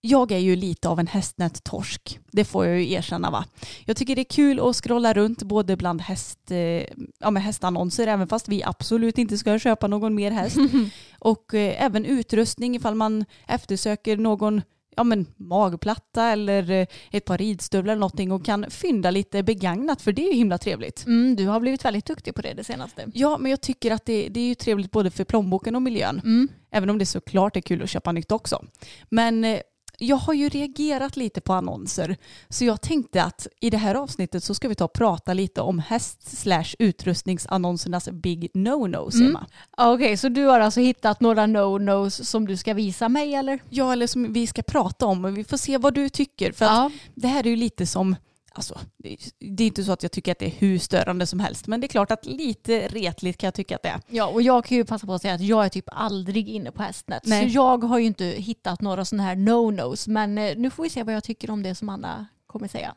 jag 0.00 0.32
är 0.32 0.38
ju 0.38 0.56
lite 0.56 0.88
av 0.88 1.00
en 1.00 1.06
hästnät-torsk. 1.06 2.18
Det 2.32 2.44
får 2.44 2.66
jag 2.66 2.80
ju 2.80 2.92
erkänna 2.92 3.30
va. 3.30 3.44
Jag 3.84 3.96
tycker 3.96 4.14
det 4.14 4.22
är 4.22 4.34
kul 4.34 4.60
att 4.60 4.76
scrolla 4.76 5.12
runt 5.12 5.42
både 5.42 5.76
bland 5.76 6.00
häst, 6.00 6.50
eh, 6.50 6.84
ja, 7.18 7.30
med 7.30 7.42
hästannonser 7.42 8.06
även 8.06 8.28
fast 8.28 8.48
vi 8.48 8.62
absolut 8.62 9.18
inte 9.18 9.38
ska 9.38 9.58
köpa 9.58 9.86
någon 9.86 10.14
mer 10.14 10.30
häst. 10.30 10.56
och 11.18 11.54
eh, 11.54 11.84
även 11.84 12.04
utrustning 12.04 12.76
ifall 12.76 12.94
man 12.94 13.24
eftersöker 13.46 14.16
någon 14.16 14.62
ja, 14.98 15.04
men, 15.04 15.26
magplatta 15.36 16.24
eller 16.24 16.70
eh, 16.70 16.86
ett 17.10 17.24
par 17.24 17.38
ridstövlar 17.38 17.92
eller 17.92 18.00
någonting 18.00 18.32
och 18.32 18.44
kan 18.44 18.70
fynda 18.70 19.10
lite 19.10 19.42
begagnat 19.42 20.02
för 20.02 20.12
det 20.12 20.22
är 20.22 20.32
ju 20.32 20.36
himla 20.38 20.58
trevligt. 20.58 21.06
Mm, 21.06 21.36
du 21.36 21.46
har 21.46 21.60
blivit 21.60 21.84
väldigt 21.84 22.06
duktig 22.06 22.34
på 22.34 22.42
det 22.42 22.54
det 22.54 22.64
senaste. 22.64 23.06
Ja, 23.14 23.38
men 23.38 23.50
jag 23.50 23.60
tycker 23.60 23.90
att 23.90 24.04
det, 24.04 24.28
det 24.28 24.40
är 24.40 24.44
ju 24.44 24.54
trevligt 24.54 24.90
både 24.90 25.10
för 25.10 25.24
plånboken 25.24 25.76
och 25.76 25.82
miljön. 25.82 26.20
Mm. 26.24 26.48
Även 26.70 26.90
om 26.90 26.98
det 26.98 27.06
såklart 27.06 27.56
är 27.56 27.60
kul 27.60 27.82
att 27.82 27.90
köpa 27.90 28.12
nytt 28.12 28.32
också. 28.32 28.64
Men 29.08 29.44
eh, 29.44 29.60
jag 29.98 30.16
har 30.16 30.34
ju 30.34 30.48
reagerat 30.48 31.16
lite 31.16 31.40
på 31.40 31.52
annonser. 31.52 32.16
Så 32.48 32.64
jag 32.64 32.80
tänkte 32.80 33.22
att 33.22 33.46
i 33.60 33.70
det 33.70 33.76
här 33.76 33.94
avsnittet 33.94 34.44
så 34.44 34.54
ska 34.54 34.68
vi 34.68 34.74
ta 34.74 34.84
och 34.84 34.92
prata 34.92 35.32
lite 35.34 35.60
om 35.60 35.78
häst 35.78 36.38
slash 36.38 36.64
utrustningsannonsernas 36.78 38.08
big 38.12 38.50
no-nos, 38.54 39.14
Mm. 39.14 39.26
Emma. 39.28 39.46
Ja, 39.76 39.92
Okej, 39.94 40.16
så 40.16 40.28
du 40.28 40.44
har 40.44 40.60
alltså 40.60 40.80
hittat 40.80 41.20
några 41.20 41.46
no-nos 41.46 42.24
som 42.28 42.46
du 42.46 42.56
ska 42.56 42.74
visa 42.74 43.08
mig 43.08 43.34
eller? 43.34 43.58
Ja, 43.70 43.92
eller 43.92 44.06
som 44.06 44.32
vi 44.32 44.46
ska 44.46 44.62
prata 44.62 45.06
om. 45.06 45.24
och 45.24 45.38
Vi 45.38 45.44
får 45.44 45.56
se 45.56 45.78
vad 45.78 45.94
du 45.94 46.08
tycker. 46.08 46.52
För 46.52 46.64
Ja. 46.64 46.90
det 47.14 47.28
här 47.28 47.46
är 47.46 47.50
ju 47.50 47.56
lite 47.56 47.86
som, 47.86 48.16
alltså, 48.58 48.78
det 48.98 49.12
är- 49.62 49.66
inte 49.66 49.84
så 49.84 49.92
att 49.92 50.02
jag 50.02 50.12
tycker 50.12 50.32
att 50.32 50.38
det 50.38 50.46
är 50.46 50.50
hur 50.50 50.78
störande 50.78 51.26
som 51.26 51.40
helst. 51.40 51.66
Men 51.66 51.80
det 51.80 51.86
är 51.86 51.88
klart 51.88 52.10
att 52.10 52.26
lite 52.26 52.88
retligt 52.88 53.38
kan 53.38 53.46
jag 53.46 53.54
tycka 53.54 53.76
att 53.76 53.82
det 53.82 53.88
är. 53.88 54.00
ja, 54.08 54.26
och 54.26 54.42
jag 54.42 54.64
kan 54.64 54.76
ju 54.76 54.84
passa 54.84 55.06
på 55.06 55.14
att 55.14 55.22
säga 55.22 55.34
att 55.34 55.40
jag 55.40 55.64
är 55.64 55.68
typ 55.68 55.84
aldrig 55.92 56.48
inne 56.48 56.72
på 56.72 56.82
hästnät. 56.82 57.22
Nej. 57.26 57.50
Så 57.50 57.54
jag 57.56 57.84
har 57.84 57.98
ju 57.98 58.04
inte 58.06 58.24
hittat 58.24 58.80
några 58.80 59.04
sådana 59.04 59.22
här 59.22 59.36
no-nos. 59.36 60.08
Men 60.08 60.38
eh, 60.38 60.56
nu 60.56 60.70
får 60.70 60.82
vi 60.82 60.90
se 60.90 61.02
vad 61.02 61.14
jag 61.14 61.24
tycker 61.24 61.50
om 61.50 61.62
det 61.62 61.74
som 61.74 61.88
Anna 61.88 62.26
kommer 62.46 62.68
säga. 62.68 62.94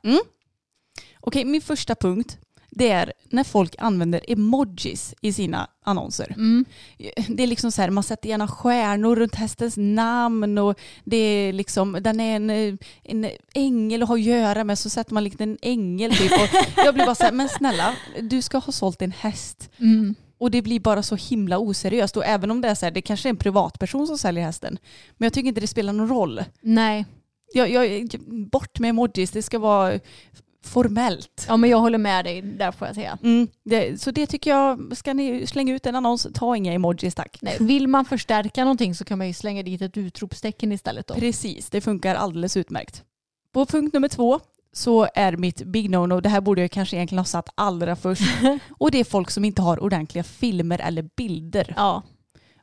Okej, 1.20 1.46
min 1.46 1.62
första 1.62 1.96
punkt 1.96 2.38
det 2.72 2.90
är 2.90 3.14
när 3.30 3.44
folk 3.44 3.76
använder 3.78 4.22
emojis 4.28 5.16
i 5.22 5.34
sina 5.34 5.68
annonser. 5.84 6.34
Mm. 6.38 6.66
Det 7.28 7.44
är 7.44 7.48
liksom 7.48 7.72
så 7.72 7.82
här, 7.82 7.90
man 7.90 8.04
sätter 8.04 8.30
gärna 8.30 8.48
stjärnor 8.48 9.16
runt 9.16 9.36
hästens 9.36 9.78
namn 9.78 10.58
och 10.58 10.80
det 11.04 11.18
är 11.18 11.54
liksom, 11.54 11.98
den 12.02 12.20
är 12.20 12.36
en, 12.36 12.78
en 13.04 13.30
ängel 13.54 14.04
att 14.04 14.10
ha 14.10 14.16
att 14.16 14.22
göra 14.22 14.64
med 14.64 14.80
så 14.80 14.90
sätter 14.90 15.14
man 15.14 15.24
liksom 15.24 15.44
en 15.44 15.58
ängel 15.62 16.16
typ. 16.16 16.32
Och 16.32 16.50
jag 16.86 16.94
blir 16.94 17.06
bara 17.06 17.16
så 17.16 17.24
här, 17.24 17.32
men 17.32 17.50
snälla, 17.50 17.96
du 18.22 18.42
ska 18.42 18.58
ha 18.58 18.72
sålt 18.72 19.02
en 19.02 19.12
häst. 19.12 19.70
Mm. 19.78 20.16
Och 20.38 20.52
det 20.52 20.62
blir 20.62 20.80
bara 20.80 21.04
så 21.04 21.16
himla 21.16 21.60
oseriöst. 21.60 22.18
Och 22.18 22.26
även 22.26 22.52
om 22.52 22.62
det 22.62 22.68
är 22.68 22.76
så 22.76 22.86
här, 22.86 22.92
det 22.92 23.02
kanske 23.02 23.28
är 23.28 23.30
en 23.30 23.38
privatperson 23.38 24.08
som 24.08 24.18
säljer 24.18 24.44
hästen. 24.44 24.78
Men 25.18 25.26
jag 25.26 25.34
tycker 25.34 25.48
inte 25.48 25.62
det 25.62 25.68
spelar 25.68 25.94
någon 25.94 26.10
roll. 26.10 26.44
Nej, 26.62 27.06
Jag, 27.54 27.70
jag, 27.70 28.08
bort 28.52 28.80
med 28.80 28.90
emojis, 28.90 29.32
det 29.32 29.42
ska 29.42 29.60
vara 29.60 30.00
formellt. 30.64 31.46
ja, 31.48 31.58
men 31.58 31.70
jag 31.70 31.78
håller 31.78 31.98
med 31.98 32.26
dig 32.26 32.42
där 32.42 32.72
får 32.72 32.88
jag 32.88 32.96
säga. 32.96 33.18
Mm, 33.24 33.48
det, 33.64 34.02
så 34.02 34.12
det 34.12 34.28
tycker 34.28 34.50
jag, 34.52 34.98
ska 34.98 35.14
ni 35.14 35.48
slänga 35.48 35.74
ut 35.74 35.86
en 35.86 35.96
annons, 35.96 36.28
ta 36.34 36.56
inga 36.56 36.74
emojis 36.74 37.16
tack. 37.16 37.38
Nej, 37.42 37.58
vill 37.60 37.88
man 37.88 38.06
förstärka 38.06 38.64
någonting 38.64 38.96
så 38.96 39.06
kan 39.06 39.18
man 39.18 39.28
ju 39.28 39.34
slänga 39.34 39.64
dit 39.64 39.82
ett 39.82 39.98
utropstecken 39.98 40.72
istället 40.72 41.08
då. 41.08 41.14
Precis, 41.14 41.70
det 41.70 41.82
funkar 41.82 42.16
alldeles 42.16 42.58
utmärkt. 42.58 43.04
På 43.54 43.66
punkt 43.66 43.94
nummer 43.94 44.08
två 44.08 44.40
så 44.74 45.08
är 45.16 45.38
mitt 45.38 45.64
big 45.64 45.90
no-no, 45.90 46.22
det 46.22 46.30
här 46.30 46.42
borde 46.42 46.62
jag 46.62 46.72
kanske 46.72 46.96
egentligen 46.96 47.20
ha 47.20 47.26
satt 47.26 47.50
allra 47.56 47.96
först, 47.96 48.22
och 48.78 48.92
det 48.92 49.00
är 49.00 49.04
folk 49.04 49.32
som 49.32 49.46
inte 49.46 49.62
har 49.62 49.84
ordentliga 49.84 50.24
filmer 50.24 50.80
eller 50.80 51.10
bilder. 51.16 51.74
Ja, 51.78 52.04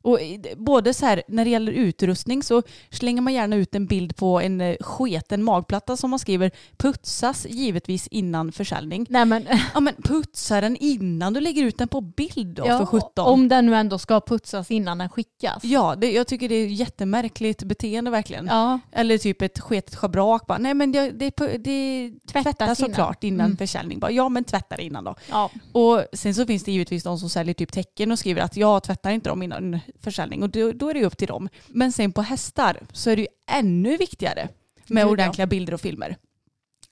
Och 0.08 0.18
både 0.56 0.94
så 0.94 1.06
här, 1.06 1.22
när 1.28 1.44
det 1.44 1.50
gäller 1.50 1.72
utrustning 1.72 2.42
så 2.42 2.62
slänger 2.90 3.22
man 3.22 3.32
gärna 3.34 3.56
ut 3.56 3.74
en 3.74 3.86
bild 3.86 4.16
på 4.16 4.40
en 4.40 4.60
eh, 4.60 4.76
sketen 4.80 5.42
magplatta 5.44 5.96
som 5.96 6.10
man 6.10 6.18
skriver 6.18 6.50
putsas 6.76 7.46
givetvis 7.50 8.06
innan 8.06 8.52
försäljning. 8.52 9.06
nej 9.10 9.24
men 9.24 9.46
Ja 9.74 9.80
men 9.80 9.94
putsa 10.04 10.60
den 10.60 10.76
innan 10.76 11.32
du 11.32 11.40
lägger 11.40 11.62
ut 11.62 11.78
den 11.78 11.88
på 11.88 12.00
bild 12.00 12.56
då 12.56 12.62
ja, 12.66 12.78
för 12.78 12.86
17. 12.86 13.10
om 13.26 13.48
den 13.48 13.66
nu 13.66 13.74
ändå 13.76 13.98
ska 13.98 14.20
putsas 14.20 14.70
innan 14.70 14.98
den 14.98 15.08
skickas. 15.08 15.64
Ja, 15.64 15.94
det, 15.96 16.12
jag 16.12 16.26
tycker 16.26 16.48
det 16.48 16.54
är 16.54 16.66
jättemärkligt 16.66 17.62
beteende 17.62 18.10
verkligen. 18.10 18.46
Ja, 18.46 18.80
Eller 18.92 19.18
typ 19.18 19.42
ett 19.42 19.58
sketet 19.58 19.94
schabrak. 19.94 20.46
Bara, 20.46 20.58
Nej 20.58 20.74
men 20.74 20.92
det, 20.92 21.10
det, 21.10 21.30
det 21.58 22.10
tvättas 22.32 22.42
Tvättas 22.44 22.80
innan. 22.80 22.90
såklart 22.90 23.24
innan 23.24 23.46
Mm. 23.48 23.56
försäljning. 23.56 23.98
Bara, 23.98 24.10
ja 24.10 24.28
men 24.28 24.44
tvätta 24.44 24.76
det 24.76 24.82
innan 24.82 25.04
då. 25.04 25.14
ja. 25.30 25.50
Och 25.72 26.04
sen 26.12 26.34
så 26.34 26.46
finns 26.46 26.64
det 26.64 26.72
givetvis 26.72 27.02
de 27.02 27.18
som 27.18 27.28
säljer 27.30 27.54
typ 27.54 27.72
tecken 27.72 28.12
och 28.12 28.18
skriver 28.18 28.42
att 28.42 28.56
jag 28.56 28.82
tvättar 28.82 29.10
inte 29.10 29.28
dem 29.30 29.42
innan 29.42 29.78
försäljning. 30.00 30.42
Och 30.42 30.50
då, 30.50 30.72
då 30.72 30.90
är 30.90 30.94
det 30.94 31.04
upp 31.04 31.18
till 31.18 31.28
dem. 31.28 31.48
Men 31.68 31.92
sen 31.92 32.12
på 32.12 32.22
hästar 32.22 32.80
så 32.92 33.10
är 33.10 33.16
det 33.16 33.22
ju 33.22 33.28
ännu 33.50 33.96
viktigare 33.96 34.48
med 34.86 35.02
Gud, 35.02 35.08
ja. 35.08 35.12
ordentliga 35.12 35.46
bilder 35.46 35.74
och 35.74 35.80
filmer. 35.80 36.16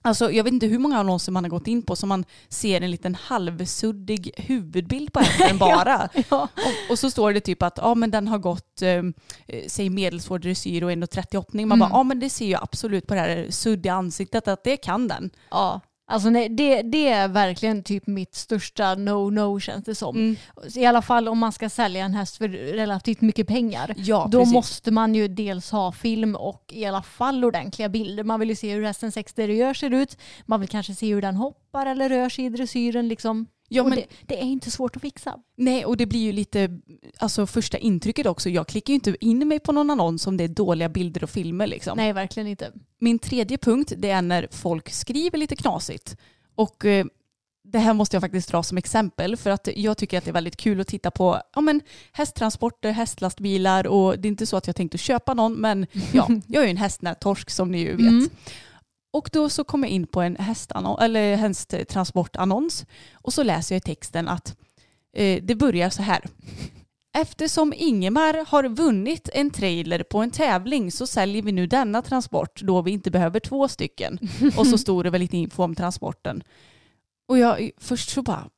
Alltså 0.03 0.33
jag 0.33 0.45
vet 0.45 0.53
inte 0.53 0.67
hur 0.67 0.79
många 0.79 0.99
annonser 0.99 1.33
man 1.33 1.45
har 1.45 1.49
gått 1.51 1.67
in 1.67 1.83
på 1.83 1.97
som 1.97 2.09
man 2.09 2.25
ser 2.49 2.81
en 2.81 2.91
liten 2.91 3.15
halvsuddig 3.15 4.31
huvudbild 4.37 5.13
på 5.13 5.21
hästen 5.25 5.59
bara. 5.59 6.09
ja. 6.31 6.49
Och, 6.57 6.91
och 6.91 6.99
så 6.99 7.11
står 7.11 7.33
det 7.33 7.41
typ 7.41 7.63
att 7.63 7.79
ja, 7.83 7.95
men 7.95 8.11
den 8.11 8.29
har 8.29 8.39
gått, 8.39 8.83
eh, 8.83 9.03
säg 9.67 9.91
medelsvår 9.91 10.39
dressyr 10.39 10.85
och 10.85 10.91
1,30 10.91 11.37
hoppning. 11.37 11.69
Man 11.69 11.79
Mm. 11.79 11.89
bara, 11.91 11.99
ja 11.99 12.03
men 12.03 12.21
det 12.21 12.31
ser 12.31 12.47
ju 12.47 12.55
absolut 12.55 13.07
på 13.07 13.15
det 13.15 13.21
här 13.21 13.47
suddiga 13.51 13.93
ansiktet 13.95 14.49
att 14.49 14.65
det 14.65 14.77
kan 14.77 15.09
den. 15.09 15.31
ja. 15.51 15.81
Alltså 16.09 16.31
nej, 16.31 16.49
det, 16.49 16.83
det 16.83 17.09
är 17.09 17.29
verkligen 17.29 17.83
typ 17.83 18.07
mitt 18.07 18.35
största 18.35 18.95
no-no 18.95 19.61
känns 19.61 19.85
det 19.85 19.95
som. 19.95 20.17
Mm. 20.17 20.37
I 20.75 20.87
alla 20.87 21.03
fall 21.03 21.29
om 21.29 21.39
man 21.39 21.53
ska 21.53 21.69
sälja 21.69 22.05
en 22.05 22.15
häst 22.15 22.37
för 22.37 22.49
relativt 22.49 23.21
mycket 23.21 23.47
pengar. 23.47 23.95
Ja, 23.97 24.29
Då 24.31 24.39
precis. 24.39 24.55
måste 24.55 24.91
man 24.91 25.15
ju 25.15 25.29
dels 25.29 25.71
ha 25.71 25.93
film 25.93 26.37
och 26.37 26.65
i 26.73 26.85
alla 26.85 27.03
fall 27.03 27.45
ordentliga 27.45 27.89
bilder. 27.89 28.25
Man 28.25 28.41
vill 28.41 28.49
ju 28.49 28.57
se 28.57 28.75
hur 28.75 28.85
hästens 28.85 29.17
exteriör 29.17 29.75
ser 29.75 29.91
ut. 29.91 30.19
Man 30.47 30.61
vill 30.61 30.69
kanske 30.69 30.95
se 30.95 31.15
hur 31.15 31.23
den 31.23 31.37
hoppar 31.37 31.87
eller 31.87 32.09
rör 32.09 32.29
sig 32.29 32.45
i 32.45 32.49
dressyren. 32.49 33.09
Liksom. 33.09 33.47
Ja, 33.69 33.85
men, 33.85 33.99
det, 33.99 34.07
det 34.27 34.39
är 34.39 34.45
inte 34.45 34.71
svårt 34.71 34.97
att 34.97 35.03
fixa. 35.03 35.39
Nej, 35.57 35.85
och 35.85 35.97
det 35.97 36.07
blir 36.07 36.21
ju 36.21 36.33
lite, 36.33 36.81
alltså 37.19 37.47
första 37.47 37.79
intrycket 37.79 38.27
också. 38.27 38.51
Jag 38.51 38.69
klickar 38.69 38.93
ju 38.93 38.95
inte 38.95 39.17
in 39.21 39.49
mig 39.49 39.61
på 39.61 39.73
någon 39.73 39.91
annons 39.91 40.27
om 40.27 40.37
det 40.37 40.45
är 40.45 40.49
dåliga 40.49 40.89
bilder 40.89 41.25
och 41.25 41.31
filmer 41.31 41.67
liksom. 41.67 41.97
Nej, 41.97 42.13
verkligen 42.13 42.47
inte. 42.47 42.73
Min 42.99 43.19
tredje 43.19 43.59
punkt 43.59 43.93
det 43.97 44.11
är 44.11 44.23
när 44.23 44.49
folk 44.51 44.91
skriver 44.91 45.39
lite 45.39 45.57
knasigt. 45.57 46.17
Och 46.55 46.85
eh, 46.85 47.07
det 47.73 47.79
här 47.79 47.95
måste 47.95 48.17
jag 48.17 48.23
faktiskt 48.23 48.51
dra 48.51 48.63
som 48.63 48.79
exempel 48.79 49.37
för 49.37 49.51
att 49.51 49.69
jag 49.77 49.97
tycker 49.97 50.19
att 50.19 50.25
det 50.25 50.31
är 50.31 50.33
väldigt 50.33 50.57
kul 50.57 50.81
att 50.81 50.87
titta 50.87 51.11
på 51.11 51.41
ja, 51.55 51.61
men, 51.61 51.81
hästtransporter, 52.13 52.91
hästlastbilar 52.91 53.87
och 53.87 54.19
det 54.19 54.29
är 54.29 54.31
inte 54.31 54.47
så 54.47 54.57
att 54.57 54.67
jag 54.67 54.77
tänkte 54.77 54.99
köpa 54.99 55.35
någon 55.35 55.55
men 55.55 55.87
ja, 56.13 56.29
jag 56.47 56.63
är 56.63 56.67
ju 56.67 56.71
en 56.71 56.77
hästnättorsk 56.77 57.51
som 57.51 57.71
ni 57.71 57.79
ju 57.79 57.91
vet. 57.91 58.01
Mm. 58.01 58.31
Och 59.17 59.31
då 59.33 59.49
så 59.49 59.65
kom 59.65 59.83
jag 59.83 59.91
in 59.91 60.07
på 60.07 60.21
en 60.21 60.37
hästanon- 60.37 61.01
eller 61.01 61.37
hästtransportannons 61.37 62.87
och 63.15 63.33
så 63.33 63.43
läser 63.43 63.75
jag 63.75 63.81
i 63.81 63.95
texten 63.95 64.29
att 64.29 64.57
eh, 65.17 65.43
det 65.43 65.55
börjar 65.55 65.91
så 65.91 66.03
här. 66.03 66.25
Eftersom 67.19 67.73
Ingemar 67.77 68.45
har 68.49 68.69
vunnit 68.69 69.29
en 69.33 69.51
trailer 69.51 70.03
på 70.03 70.19
en 70.19 70.31
tävling 70.31 70.93
så 70.93 71.07
säljer 71.07 71.43
vi 71.43 71.53
nu 71.53 71.67
denna 71.67 72.03
transport 72.03 72.61
då 72.63 72.83
vi 72.83 72.91
inte 72.91 73.11
behöver 73.11 73.41
två 73.41 73.69
stycken. 73.69 74.19
Och 74.57 74.67
så 74.67 74.79
stod 74.85 75.05
det 75.05 75.11
väl 75.11 75.21
lite 75.21 75.37
info 75.37 75.63
om 75.63 75.75
transporten. 75.75 76.43
Och 77.29 77.39
jag 77.39 77.71
först 77.79 78.11
så 78.11 78.23
bara, 78.23 78.49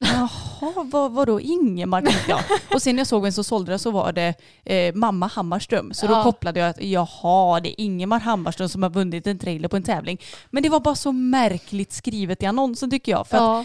jaha, 0.00 0.84
vad, 0.84 1.12
vadå 1.12 1.40
Ingemar 1.40 2.04
jag. 2.28 2.40
Och 2.74 2.82
sen 2.82 2.96
när 2.96 3.00
jag 3.00 3.06
såg 3.06 3.22
vem 3.22 3.32
som 3.32 3.44
sålde 3.44 3.72
det 3.72 3.78
så 3.78 3.90
var 3.90 4.12
det 4.12 4.34
eh, 4.64 4.94
mamma 4.94 5.26
Hammarström. 5.26 5.94
Så 5.94 6.06
då 6.06 6.12
Ja. 6.12 6.22
kopplade 6.22 6.60
jag 6.60 6.68
att 6.70 6.82
jaha, 6.82 7.60
det 7.60 7.68
är 7.68 7.84
Ingemar 7.84 8.20
Hammarström 8.20 8.68
som 8.68 8.82
har 8.82 8.90
vunnit 8.90 9.26
en 9.26 9.38
trailer 9.38 9.68
på 9.68 9.76
en 9.76 9.82
tävling. 9.82 10.18
Men 10.50 10.62
det 10.62 10.68
var 10.68 10.80
bara 10.80 10.94
så 10.94 11.12
märkligt 11.12 11.92
skrivet 11.92 12.42
i 12.42 12.46
annonsen 12.46 12.90
tycker 12.90 13.12
jag. 13.12 13.26
För 13.26 13.36
att 13.36 13.42
Ja, 13.42 13.64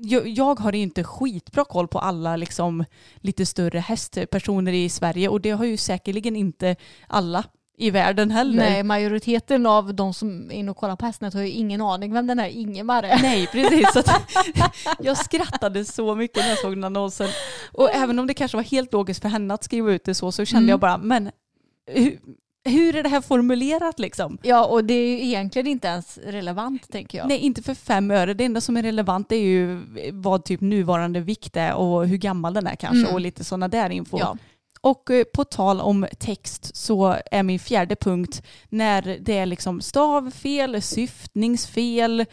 jag, 0.00 0.28
jag 0.28 0.60
har 0.60 0.74
inte 0.74 1.04
skitbra 1.04 1.64
koll 1.64 1.88
på 1.88 1.98
alla 1.98 2.36
liksom, 2.36 2.84
lite 3.20 3.46
större 3.46 3.78
hästpersoner 3.78 4.72
i 4.72 4.88
Sverige 4.88 5.28
och 5.28 5.40
det 5.40 5.50
har 5.50 5.64
ju 5.64 5.76
säkerligen 5.76 6.36
inte 6.36 6.76
alla 7.06 7.44
i 7.80 7.90
världen 7.90 8.30
heller. 8.30 8.56
nej, 8.56 8.82
majoriteten 8.82 9.66
av 9.66 9.94
de 9.94 10.14
som 10.14 10.50
är 10.50 10.54
inne 10.54 10.70
och 10.70 10.76
kollar 10.76 10.96
på 10.96 11.06
Hästnet 11.06 11.34
har 11.34 11.40
ju 11.40 11.48
ingen 11.50 11.80
aning 11.80 12.12
vem 12.12 12.26
den 12.26 12.38
här 12.38 12.48
Ingemar 12.48 13.02
är. 13.02 13.22
Nej, 13.22 13.46
precis. 13.46 13.92
Så 13.92 14.02
jag 14.98 15.16
skrattade 15.16 15.84
så 15.84 16.14
mycket 16.14 16.36
när 16.42 16.48
jag 16.48 16.58
såg 16.58 16.72
den 16.72 16.84
annonsen. 16.84 17.28
Och 17.72 17.90
även 17.94 18.18
om 18.18 18.26
det 18.26 18.34
kanske 18.34 18.56
var 18.56 18.64
helt 18.64 18.92
logiskt 18.92 19.22
för 19.22 19.28
henne 19.28 19.54
att 19.54 19.64
skriva 19.64 19.92
ut 19.92 20.04
det 20.04 20.14
så, 20.14 20.32
så 20.32 20.44
kände 20.44 20.58
Mm. 20.58 20.68
jag 20.70 20.80
bara, 20.80 20.98
men 20.98 21.30
hur, 21.86 22.18
hur 22.64 22.96
är 22.96 23.02
det 23.02 23.08
här 23.08 23.20
formulerat 23.20 23.98
liksom? 23.98 24.38
Ja, 24.42 24.66
och 24.66 24.84
det 24.84 24.94
är 24.94 25.08
ju 25.08 25.24
egentligen 25.24 25.66
inte 25.66 25.88
ens 25.88 26.18
relevant 26.18 26.88
tänker 26.92 27.18
jag. 27.18 27.28
Nej, 27.28 27.38
inte 27.38 27.62
för 27.62 27.74
fem 27.74 28.10
öre. 28.10 28.34
Det 28.34 28.44
enda 28.44 28.60
som 28.60 28.76
är 28.76 28.82
relevant 28.82 29.32
är 29.32 29.36
ju 29.36 29.80
vad 30.12 30.44
typ 30.44 30.60
nuvarande 30.60 31.20
vikt 31.20 31.56
är 31.56 31.74
och 31.74 32.06
hur 32.08 32.16
gammal 32.16 32.54
den 32.54 32.66
är 32.66 32.74
kanske 32.74 32.98
Mm. 33.00 33.14
och 33.14 33.20
lite 33.20 33.44
sådana 33.44 33.68
där 33.68 33.90
info. 33.90 34.18
Ja. 34.18 34.36
Och 34.80 35.10
eh, 35.10 35.24
på 35.24 35.44
tal 35.44 35.80
om 35.80 36.06
text 36.18 36.76
så 36.76 37.16
är 37.30 37.42
min 37.42 37.58
fjärde 37.58 37.96
punkt 37.96 38.42
när 38.68 39.18
det 39.20 39.38
är 39.38 39.46
liksom 39.46 39.80
stavfel, 39.80 40.82
syftningsfel 40.82 42.24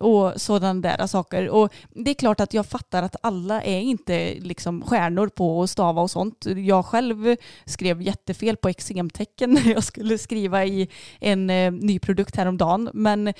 och 0.00 0.32
sådana 0.40 0.80
där 0.80 1.06
saker. 1.06 1.48
Och 1.48 1.72
det 1.90 2.10
är 2.10 2.14
klart 2.14 2.40
att 2.40 2.54
jag 2.54 2.66
fattar 2.66 3.02
att 3.02 3.16
alla 3.22 3.62
är 3.62 3.80
inte 3.80 4.34
liksom 4.40 4.82
stjärnor 4.82 5.28
på 5.28 5.62
att 5.62 5.70
stava 5.70 6.02
och 6.02 6.10
sånt. 6.10 6.46
Jag 6.56 6.86
själv 6.86 7.36
skrev 7.64 8.02
jättefel 8.02 8.56
på 8.56 8.68
exemtecken 8.68 9.52
när 9.52 9.70
jag 9.70 9.84
skulle 9.84 10.18
skriva 10.18 10.64
i 10.64 10.88
en 11.20 11.50
eh, 11.50 11.72
ny 11.72 11.98
produkt 11.98 12.36
häromdagen. 12.36 12.90
Men 12.94 13.32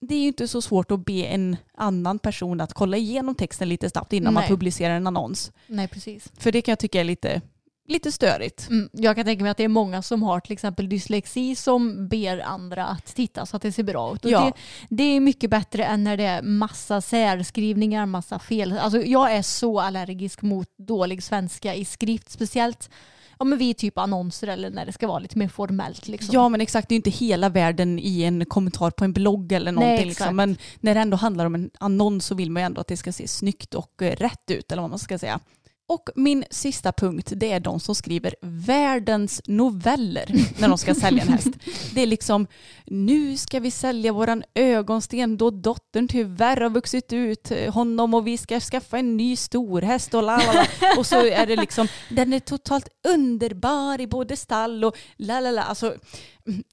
det, 0.00 0.14
är 0.14 0.18
ju 0.18 0.26
inte 0.26 0.48
så 0.48 0.62
svårt 0.62 0.90
att 0.90 1.04
be 1.04 1.24
en 1.24 1.56
annan 1.74 2.18
person 2.18 2.60
att 2.60 2.74
kolla 2.74 2.96
igenom 2.96 3.34
texten 3.34 3.68
lite 3.68 3.90
snabbt 3.90 4.12
innan 4.12 4.34
man 4.34 4.40
Nej. 4.40 4.48
publicerar 4.48 4.96
en 4.96 5.06
annons. 5.06 5.52
Nej, 5.66 5.88
precis. 5.88 6.32
För 6.38 6.52
det 6.52 6.62
kan 6.62 6.72
jag 6.72 6.78
tycka 6.78 7.00
är 7.00 7.04
lite, 7.04 7.40
lite 7.88 8.12
störigt. 8.12 8.68
Mm, 8.70 8.88
jag 8.92 9.16
kan 9.16 9.24
tänka 9.24 9.42
mig 9.42 9.50
att 9.50 9.56
det 9.56 9.64
är 9.64 9.68
många 9.68 10.02
som 10.02 10.22
har 10.22 10.40
till 10.40 10.52
exempel 10.52 10.88
dyslexi 10.88 11.54
som 11.56 12.08
ber 12.08 12.38
andra 12.38 12.86
att 12.86 13.06
titta 13.06 13.46
så 13.46 13.56
att 13.56 13.62
det 13.62 13.72
ser 13.72 13.82
bra 13.82 14.14
ut. 14.14 14.24
Och 14.24 14.30
Ja. 14.30 14.44
det, 14.44 14.52
det 14.96 15.02
är 15.02 15.20
mycket 15.20 15.50
bättre 15.50 15.84
än 15.84 16.04
när 16.04 16.16
det 16.16 16.24
är 16.24 16.42
massa 16.42 17.00
särskrivningar, 17.00 18.06
massa 18.06 18.38
fel. 18.38 18.78
Alltså 18.78 19.02
jag 19.02 19.32
är 19.32 19.42
så 19.42 19.80
allergisk 19.80 20.42
mot 20.42 20.68
dålig 20.78 21.22
svenska 21.22 21.74
i 21.74 21.84
skrift, 21.84 22.30
speciellt 22.30 22.90
ja, 23.38 23.44
men 23.44 23.58
vid 23.58 23.76
typ 23.76 23.98
annonser 23.98 24.46
eller 24.48 24.70
när 24.70 24.86
det 24.86 24.92
ska 24.92 25.06
vara 25.06 25.18
lite 25.18 25.38
mer 25.38 25.48
formellt. 25.48 26.08
Liksom. 26.08 26.34
Ja 26.34 26.48
men 26.48 26.60
exakt, 26.60 26.88
det 26.88 26.92
är 26.92 26.96
ju 26.96 26.98
inte 26.98 27.10
hela 27.10 27.48
världen 27.48 27.98
i 27.98 28.22
en 28.22 28.44
kommentar 28.46 28.90
på 28.90 29.04
en 29.04 29.12
blogg 29.12 29.52
eller 29.52 29.72
någonting. 29.72 29.96
Nej, 29.96 30.04
liksom. 30.04 30.36
Men 30.36 30.56
när 30.80 30.94
det 30.94 31.00
ändå 31.00 31.16
handlar 31.16 31.46
om 31.46 31.54
en 31.54 31.70
annons 31.80 32.26
så 32.26 32.34
vill 32.34 32.50
man 32.50 32.62
ju 32.62 32.66
ändå 32.66 32.80
att 32.80 32.86
det 32.86 32.96
ska 32.96 33.12
se 33.12 33.28
snyggt 33.28 33.74
och 33.74 34.02
eh, 34.02 34.16
rätt 34.16 34.50
ut 34.50 34.72
eller 34.72 34.82
vad 34.82 34.90
man 34.90 34.98
ska 34.98 35.18
säga. 35.18 35.40
Och 35.86 36.10
min 36.14 36.44
sista 36.50 36.92
punkt 36.92 37.32
det 37.36 37.52
är 37.52 37.60
de 37.60 37.80
som 37.80 37.94
skriver 37.94 38.34
världens 38.40 39.42
noveller 39.46 40.26
när 40.60 40.68
de 40.68 40.78
ska 40.78 40.94
sälja 40.94 41.22
en 41.22 41.28
häst. 41.28 41.48
Det 41.94 42.00
är 42.00 42.06
liksom 42.06 42.46
nu 42.86 43.36
ska 43.36 43.60
vi 43.60 43.70
sälja 43.70 44.12
våran 44.12 44.44
ögonsten 44.54 45.36
då 45.36 45.50
dottern 45.50 46.08
tyvärr 46.08 46.60
har 46.60 46.70
vuxit 46.70 47.12
ut 47.12 47.50
eh, 47.50 47.72
honom 47.74 48.14
och 48.14 48.26
vi 48.26 48.38
ska 48.38 48.60
skaffa 48.60 48.98
en 48.98 49.16
ny 49.16 49.36
storhäst 49.36 50.14
och 50.14 50.22
la 50.22 50.36
la. 50.36 50.66
Och 50.98 51.06
så 51.06 51.26
är 51.26 51.46
det 51.46 51.56
liksom 51.56 51.88
den 52.10 52.32
är 52.32 52.40
totalt 52.40 52.88
underbar 53.08 54.00
i 54.00 54.06
både 54.06 54.36
stall 54.36 54.84
och 54.84 54.96
la 55.16 55.40
la 55.40 55.50
la. 55.50 55.62
Alltså, 55.62 55.94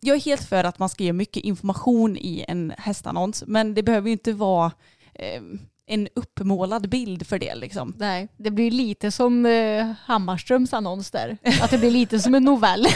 jag 0.01 0.15
är 0.15 0.21
helt 0.21 0.49
för 0.49 0.63
att 0.63 0.79
man 0.79 0.89
ska 0.89 1.03
ge 1.03 1.13
mycket 1.13 1.43
information 1.43 2.17
i 2.17 2.45
en 2.47 2.73
hästannons 2.77 3.43
men 3.47 3.73
det 3.73 3.83
behöver 3.83 4.07
ju 4.07 4.13
inte 4.13 4.33
vara 4.33 4.71
eh, 5.13 5.41
en 5.91 6.07
uppmålad 6.15 6.89
bild 6.89 7.27
för 7.27 7.39
det 7.39 7.55
liksom. 7.55 7.95
Nej, 7.97 8.27
det 8.37 8.51
blir 8.51 8.71
lite 8.71 9.11
som 9.11 9.45
eh, 9.45 9.91
Hammarströms 10.05 10.73
annons 10.73 11.11
där. 11.11 11.37
Att 11.61 11.71
det 11.71 11.77
blir 11.77 11.91
lite 11.91 12.19
som 12.19 12.35
en 12.35 12.43
novell. 12.43 12.85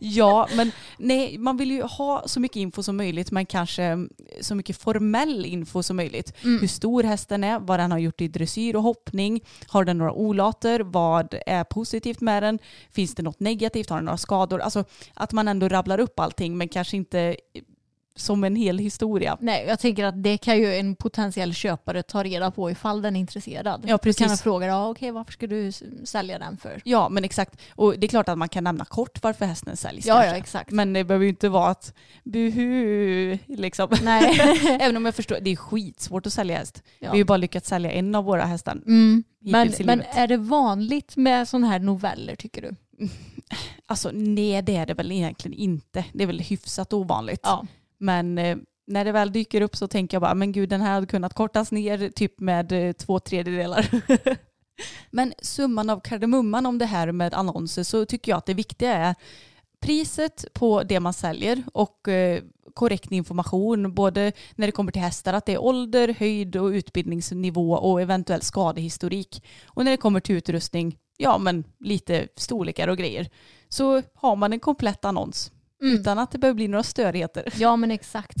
Ja, 0.00 0.48
men 0.54 0.72
nej, 0.98 1.38
man 1.38 1.56
vill 1.56 1.70
ju 1.70 1.82
ha 1.82 2.22
så 2.26 2.40
mycket 2.40 2.56
info 2.56 2.82
som 2.82 2.96
möjligt 2.96 3.30
men 3.30 3.46
kanske 3.46 4.06
så 4.40 4.54
mycket 4.54 4.76
formell 4.76 5.44
info 5.46 5.82
som 5.82 5.96
möjligt. 5.96 6.36
Hur 6.42 6.66
stor 6.66 7.02
hästen 7.02 7.44
är, 7.44 7.58
vad 7.58 7.80
den 7.80 7.92
har 7.92 7.98
gjort 7.98 8.20
i 8.20 8.28
dressyr 8.28 8.76
och 8.76 8.82
hoppning, 8.82 9.40
har 9.66 9.84
den 9.84 9.98
några 9.98 10.12
olater, 10.12 10.80
vad 10.80 11.34
är 11.46 11.64
positivt 11.64 12.20
med 12.20 12.42
den, 12.42 12.58
finns 12.90 13.14
det 13.14 13.22
något 13.22 13.40
negativt, 13.40 13.90
har 13.90 13.96
den 13.96 14.04
några 14.04 14.18
skador? 14.18 14.60
Alltså 14.60 14.84
att 15.14 15.32
man 15.32 15.48
ändå 15.48 15.68
rabblar 15.68 16.00
upp 16.00 16.20
allting 16.20 16.58
men 16.58 16.68
kanske 16.68 16.96
inte 16.96 17.36
som 18.16 18.44
en 18.44 18.56
hel 18.56 18.78
historia. 18.78 19.36
Nej, 19.40 19.64
jag 19.68 19.78
tänker 19.80 20.04
att 20.04 20.22
det 20.22 20.38
kan 20.38 20.58
ju 20.58 20.74
en 20.74 20.96
potentiell 20.96 21.54
köpare 21.54 22.02
ta 22.02 22.22
reda 22.22 22.50
på 22.50 22.70
ifall 22.70 23.02
den 23.02 23.16
är 23.16 23.20
intresserad. 23.20 23.84
Ja, 23.86 23.98
precis. 23.98 24.18
Kan 24.18 24.28
man 24.28 24.36
fråga, 24.36 24.66
ja, 24.66 24.88
okej, 24.88 25.10
varför 25.10 25.32
ska 25.32 25.46
du 25.46 25.72
sälja 26.04 26.38
den 26.38 26.56
för? 26.56 26.80
Ja, 26.84 27.08
men 27.08 27.24
exakt. 27.24 27.60
Och 27.74 27.98
det 27.98 28.06
är 28.06 28.08
klart 28.08 28.28
att 28.28 28.38
man 28.38 28.48
kan 28.48 28.64
nämna 28.64 28.84
kort 28.84 29.22
varför 29.22 29.44
hästen 29.44 29.76
säljs. 29.76 30.06
Ja, 30.06 30.14
kanske. 30.14 30.30
ja, 30.30 30.36
exakt. 30.36 30.70
Men 30.70 30.92
det 30.92 31.04
behöver 31.04 31.24
ju 31.24 31.28
inte 31.28 31.48
vara 31.48 31.70
att 31.70 31.94
buhu, 32.24 33.38
liksom. 33.46 33.88
Nej. 34.02 34.40
Även 34.80 34.96
om 34.96 35.04
jag 35.04 35.14
förstår, 35.14 35.38
det 35.40 35.50
är 35.50 35.56
skitsvårt 35.56 36.26
att 36.26 36.32
sälja 36.32 36.58
häst. 36.58 36.82
Ja. 36.86 36.92
Vi 36.98 37.06
har 37.06 37.16
ju 37.16 37.24
bara 37.24 37.36
lyckats 37.36 37.68
sälja 37.68 37.90
en 37.90 38.14
av 38.14 38.24
våra 38.24 38.44
hästar. 38.44 38.72
Mm. 38.72 39.24
Men, 39.38 39.72
men 39.84 40.02
är 40.14 40.26
det 40.26 40.36
vanligt 40.36 41.16
med 41.16 41.48
sådana 41.48 41.66
här 41.66 41.78
noveller 41.78 42.36
tycker 42.36 42.62
du? 42.62 42.76
Alltså 43.86 44.10
nej, 44.14 44.62
det 44.62 44.76
är 44.76 44.86
det 44.86 44.94
väl 44.94 45.12
egentligen 45.12 45.58
inte. 45.58 46.04
Det 46.12 46.22
är 46.22 46.26
väl 46.26 46.40
hyfsat 46.40 46.92
ovanligt. 46.92 47.40
Ja. 47.42 47.66
Men 48.00 48.38
eh, 48.38 48.56
när 48.86 49.04
det 49.04 49.12
väl 49.12 49.32
dyker 49.32 49.60
upp 49.60 49.76
så 49.76 49.88
tänker 49.88 50.14
jag 50.14 50.22
bara, 50.22 50.34
men 50.34 50.52
gud 50.52 50.68
den 50.68 50.80
här 50.80 50.92
hade 50.92 51.06
kunnat 51.06 51.34
kortas 51.34 51.72
ner 51.72 52.10
typ 52.10 52.40
med 52.40 52.72
eh, 52.72 52.92
två 52.92 53.20
tredjedelar. 53.20 53.90
men 55.10 55.34
summan 55.42 55.90
av 55.90 56.00
kardemumman 56.00 56.66
om 56.66 56.78
det 56.78 56.86
här 56.86 57.12
med 57.12 57.34
annonser 57.34 57.82
så 57.82 58.06
tycker 58.06 58.32
jag 58.32 58.36
att 58.38 58.46
det 58.46 58.54
viktiga 58.54 58.94
är 58.94 59.14
priset 59.80 60.44
på 60.52 60.82
det 60.82 61.00
man 61.00 61.12
säljer 61.12 61.62
och 61.72 62.08
eh, 62.08 62.42
korrekt 62.74 63.12
information 63.12 63.94
både 63.94 64.32
när 64.54 64.66
det 64.66 64.72
kommer 64.72 64.92
till 64.92 65.02
hästar 65.02 65.32
att 65.32 65.46
det 65.46 65.54
är 65.54 65.62
ålder, 65.62 66.14
höjd 66.18 66.56
och 66.56 66.68
utbildningsnivå 66.68 67.72
och 67.72 68.00
eventuell 68.00 68.42
skadehistorik. 68.42 69.44
Och 69.66 69.84
när 69.84 69.90
det 69.90 69.96
kommer 69.96 70.20
till 70.20 70.36
utrustning, 70.36 70.98
ja 71.16 71.38
men 71.38 71.64
lite 71.80 72.28
storlekar 72.36 72.88
och 72.88 72.98
grejer. 72.98 73.30
Så 73.68 74.02
har 74.14 74.36
man 74.36 74.52
en 74.52 74.60
komplett 74.60 75.04
annons 75.04 75.52
Mm. 75.82 75.94
utan 76.00 76.18
att 76.18 76.30
det 76.30 76.38
behöver 76.38 76.54
bli 76.56 76.68
några 76.68 76.82
störigheter. 76.82 77.52
Ja, 77.56 77.76
men 77.76 77.90
exakt. 77.90 78.36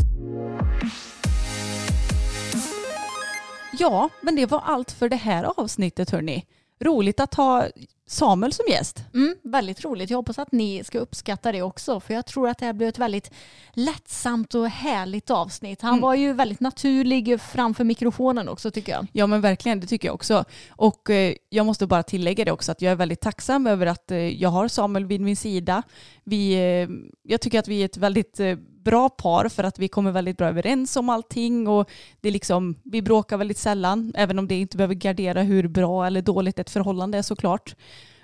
Ja, 3.78 4.08
men 4.20 4.36
det 4.36 4.46
var 4.46 4.60
allt 4.64 4.92
för 4.92 5.08
det 5.08 5.16
här 5.16 5.44
avsnittet 5.60 6.10
hörni. 6.10 6.44
Roligt 6.82 7.20
att 7.20 7.34
ha 7.34 7.66
Samuel 8.06 8.52
som 8.52 8.64
gäst. 8.68 9.04
Mm, 9.14 9.34
väldigt 9.42 9.84
roligt. 9.84 10.10
Jag 10.10 10.18
hoppas 10.18 10.38
att 10.38 10.52
ni 10.52 10.84
ska 10.84 10.98
uppskatta 10.98 11.52
det 11.52 11.62
också. 11.62 12.00
För 12.00 12.14
jag 12.14 12.26
tror 12.26 12.48
att 12.48 12.58
det 12.58 12.66
här 12.66 12.72
blev 12.72 12.88
ett 12.88 12.98
väldigt 12.98 13.30
lättsamt 13.72 14.54
och 14.54 14.68
härligt 14.68 15.30
avsnitt. 15.30 15.82
Han 15.82 15.90
Mm. 15.90 16.00
var 16.02 16.14
ju 16.14 16.32
väldigt 16.32 16.60
naturlig 16.60 17.40
framför 17.40 17.84
mikrofonen 17.84 18.48
också 18.48 18.70
tycker 18.70 18.92
jag. 18.92 19.06
Ja 19.12 19.26
men 19.26 19.40
verkligen, 19.40 19.80
det 19.80 19.86
tycker 19.86 20.08
jag 20.08 20.14
också. 20.14 20.44
Och 20.70 21.10
eh, 21.10 21.34
jag 21.48 21.66
måste 21.66 21.86
bara 21.86 22.02
tillägga 22.02 22.44
det 22.44 22.52
också 22.52 22.72
att 22.72 22.82
jag 22.82 22.92
är 22.92 22.96
väldigt 22.96 23.20
tacksam 23.20 23.66
över 23.66 23.86
att 23.86 24.10
eh, 24.10 24.18
jag 24.18 24.48
har 24.48 24.68
Samuel 24.68 25.06
vid 25.06 25.20
min 25.20 25.36
sida. 25.36 25.82
Vi, 26.30 26.52
eh, 26.54 26.88
jag 27.22 27.40
tycker 27.40 27.58
att 27.58 27.68
vi 27.68 27.80
är 27.80 27.84
ett 27.84 27.96
väldigt 27.96 28.40
eh, 28.40 28.56
bra 28.84 29.08
par 29.08 29.48
för 29.48 29.64
att 29.64 29.78
vi 29.78 29.88
kommer 29.88 30.10
väldigt 30.10 30.36
bra 30.36 30.48
överens 30.48 30.96
om 30.96 31.08
allting 31.08 31.68
och 31.68 31.90
det 32.20 32.28
är 32.28 32.32
liksom, 32.32 32.76
vi 32.84 33.02
bråkar 33.02 33.36
väldigt 33.36 33.58
sällan, 33.58 34.12
även 34.16 34.38
om 34.38 34.48
det 34.48 34.60
inte 34.60 34.76
behöver 34.76 34.94
gardera 34.94 35.42
hur 35.42 35.68
bra 35.68 36.06
eller 36.06 36.22
dåligt 36.22 36.58
ett 36.58 36.70
förhållande 36.70 37.18
är 37.18 37.22
såklart. 37.22 37.74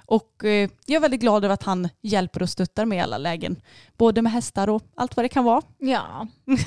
Och 0.06 0.44
eh, 0.44 0.70
jag 0.86 0.96
är 0.96 1.00
väldigt 1.00 1.20
glad 1.20 1.44
över 1.44 1.54
att 1.54 1.62
han 1.62 1.88
hjälper 2.02 2.42
och 2.42 2.50
stöttar 2.50 2.84
mig 2.84 2.98
i 2.98 3.00
alla 3.00 3.18
lägen. 3.18 3.56
Både 3.96 4.22
med 4.22 4.32
hästar 4.32 4.68
och 4.68 4.82
allt 4.94 5.16
vad 5.16 5.24
det 5.24 5.28
kan 5.28 5.44
vara. 5.44 5.62
Ja. 5.78 6.26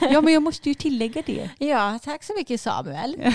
Ja 0.00 0.20
men 0.20 0.34
jag 0.34 0.42
måste 0.42 0.68
ju 0.68 0.74
tillägga 0.74 1.22
det. 1.26 1.50
ja, 1.58 1.98
tack 2.02 2.24
så 2.24 2.32
mycket 2.38 2.60
Samuel. 2.60 3.16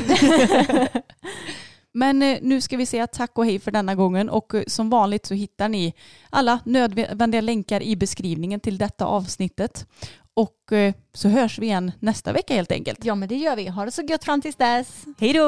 Men 1.98 2.22
eh, 2.22 2.38
nu 2.42 2.62
ska 2.62 2.78
vi 2.78 2.86
säga 2.86 3.08
tack 3.08 3.38
och 3.38 3.46
hej 3.46 3.60
för 3.60 3.72
denna 3.72 3.96
gången 3.96 4.30
och 4.30 4.56
eh, 4.56 4.64
som 4.68 4.90
vanligt 4.90 5.26
så 5.26 5.34
hittar 5.34 5.70
ni 5.70 5.94
alla 6.30 6.60
nödvändiga 6.66 7.42
länkar 7.42 7.84
i 7.84 7.96
beskrivningen 7.96 8.60
till 8.60 8.78
detta 8.78 9.06
avsnittet. 9.06 9.88
Och 10.34 10.72
eh, 10.72 10.94
så 11.14 11.30
hörs 11.30 11.60
vi 11.60 11.66
igen 11.66 11.92
nästa 12.00 12.34
vecka 12.34 12.54
helt 12.54 12.72
enkelt. 12.72 13.06
Ja 13.06 13.16
men 13.16 13.30
det 13.30 13.36
gör 13.36 13.56
vi. 13.56 13.68
Ha 13.68 13.86
det 13.86 13.92
så 13.92 14.02
gött 14.02 14.24
fram 14.24 14.42
tills 14.42 14.56
dess. 14.56 15.06
Hej 15.20 15.34
då! 15.34 15.48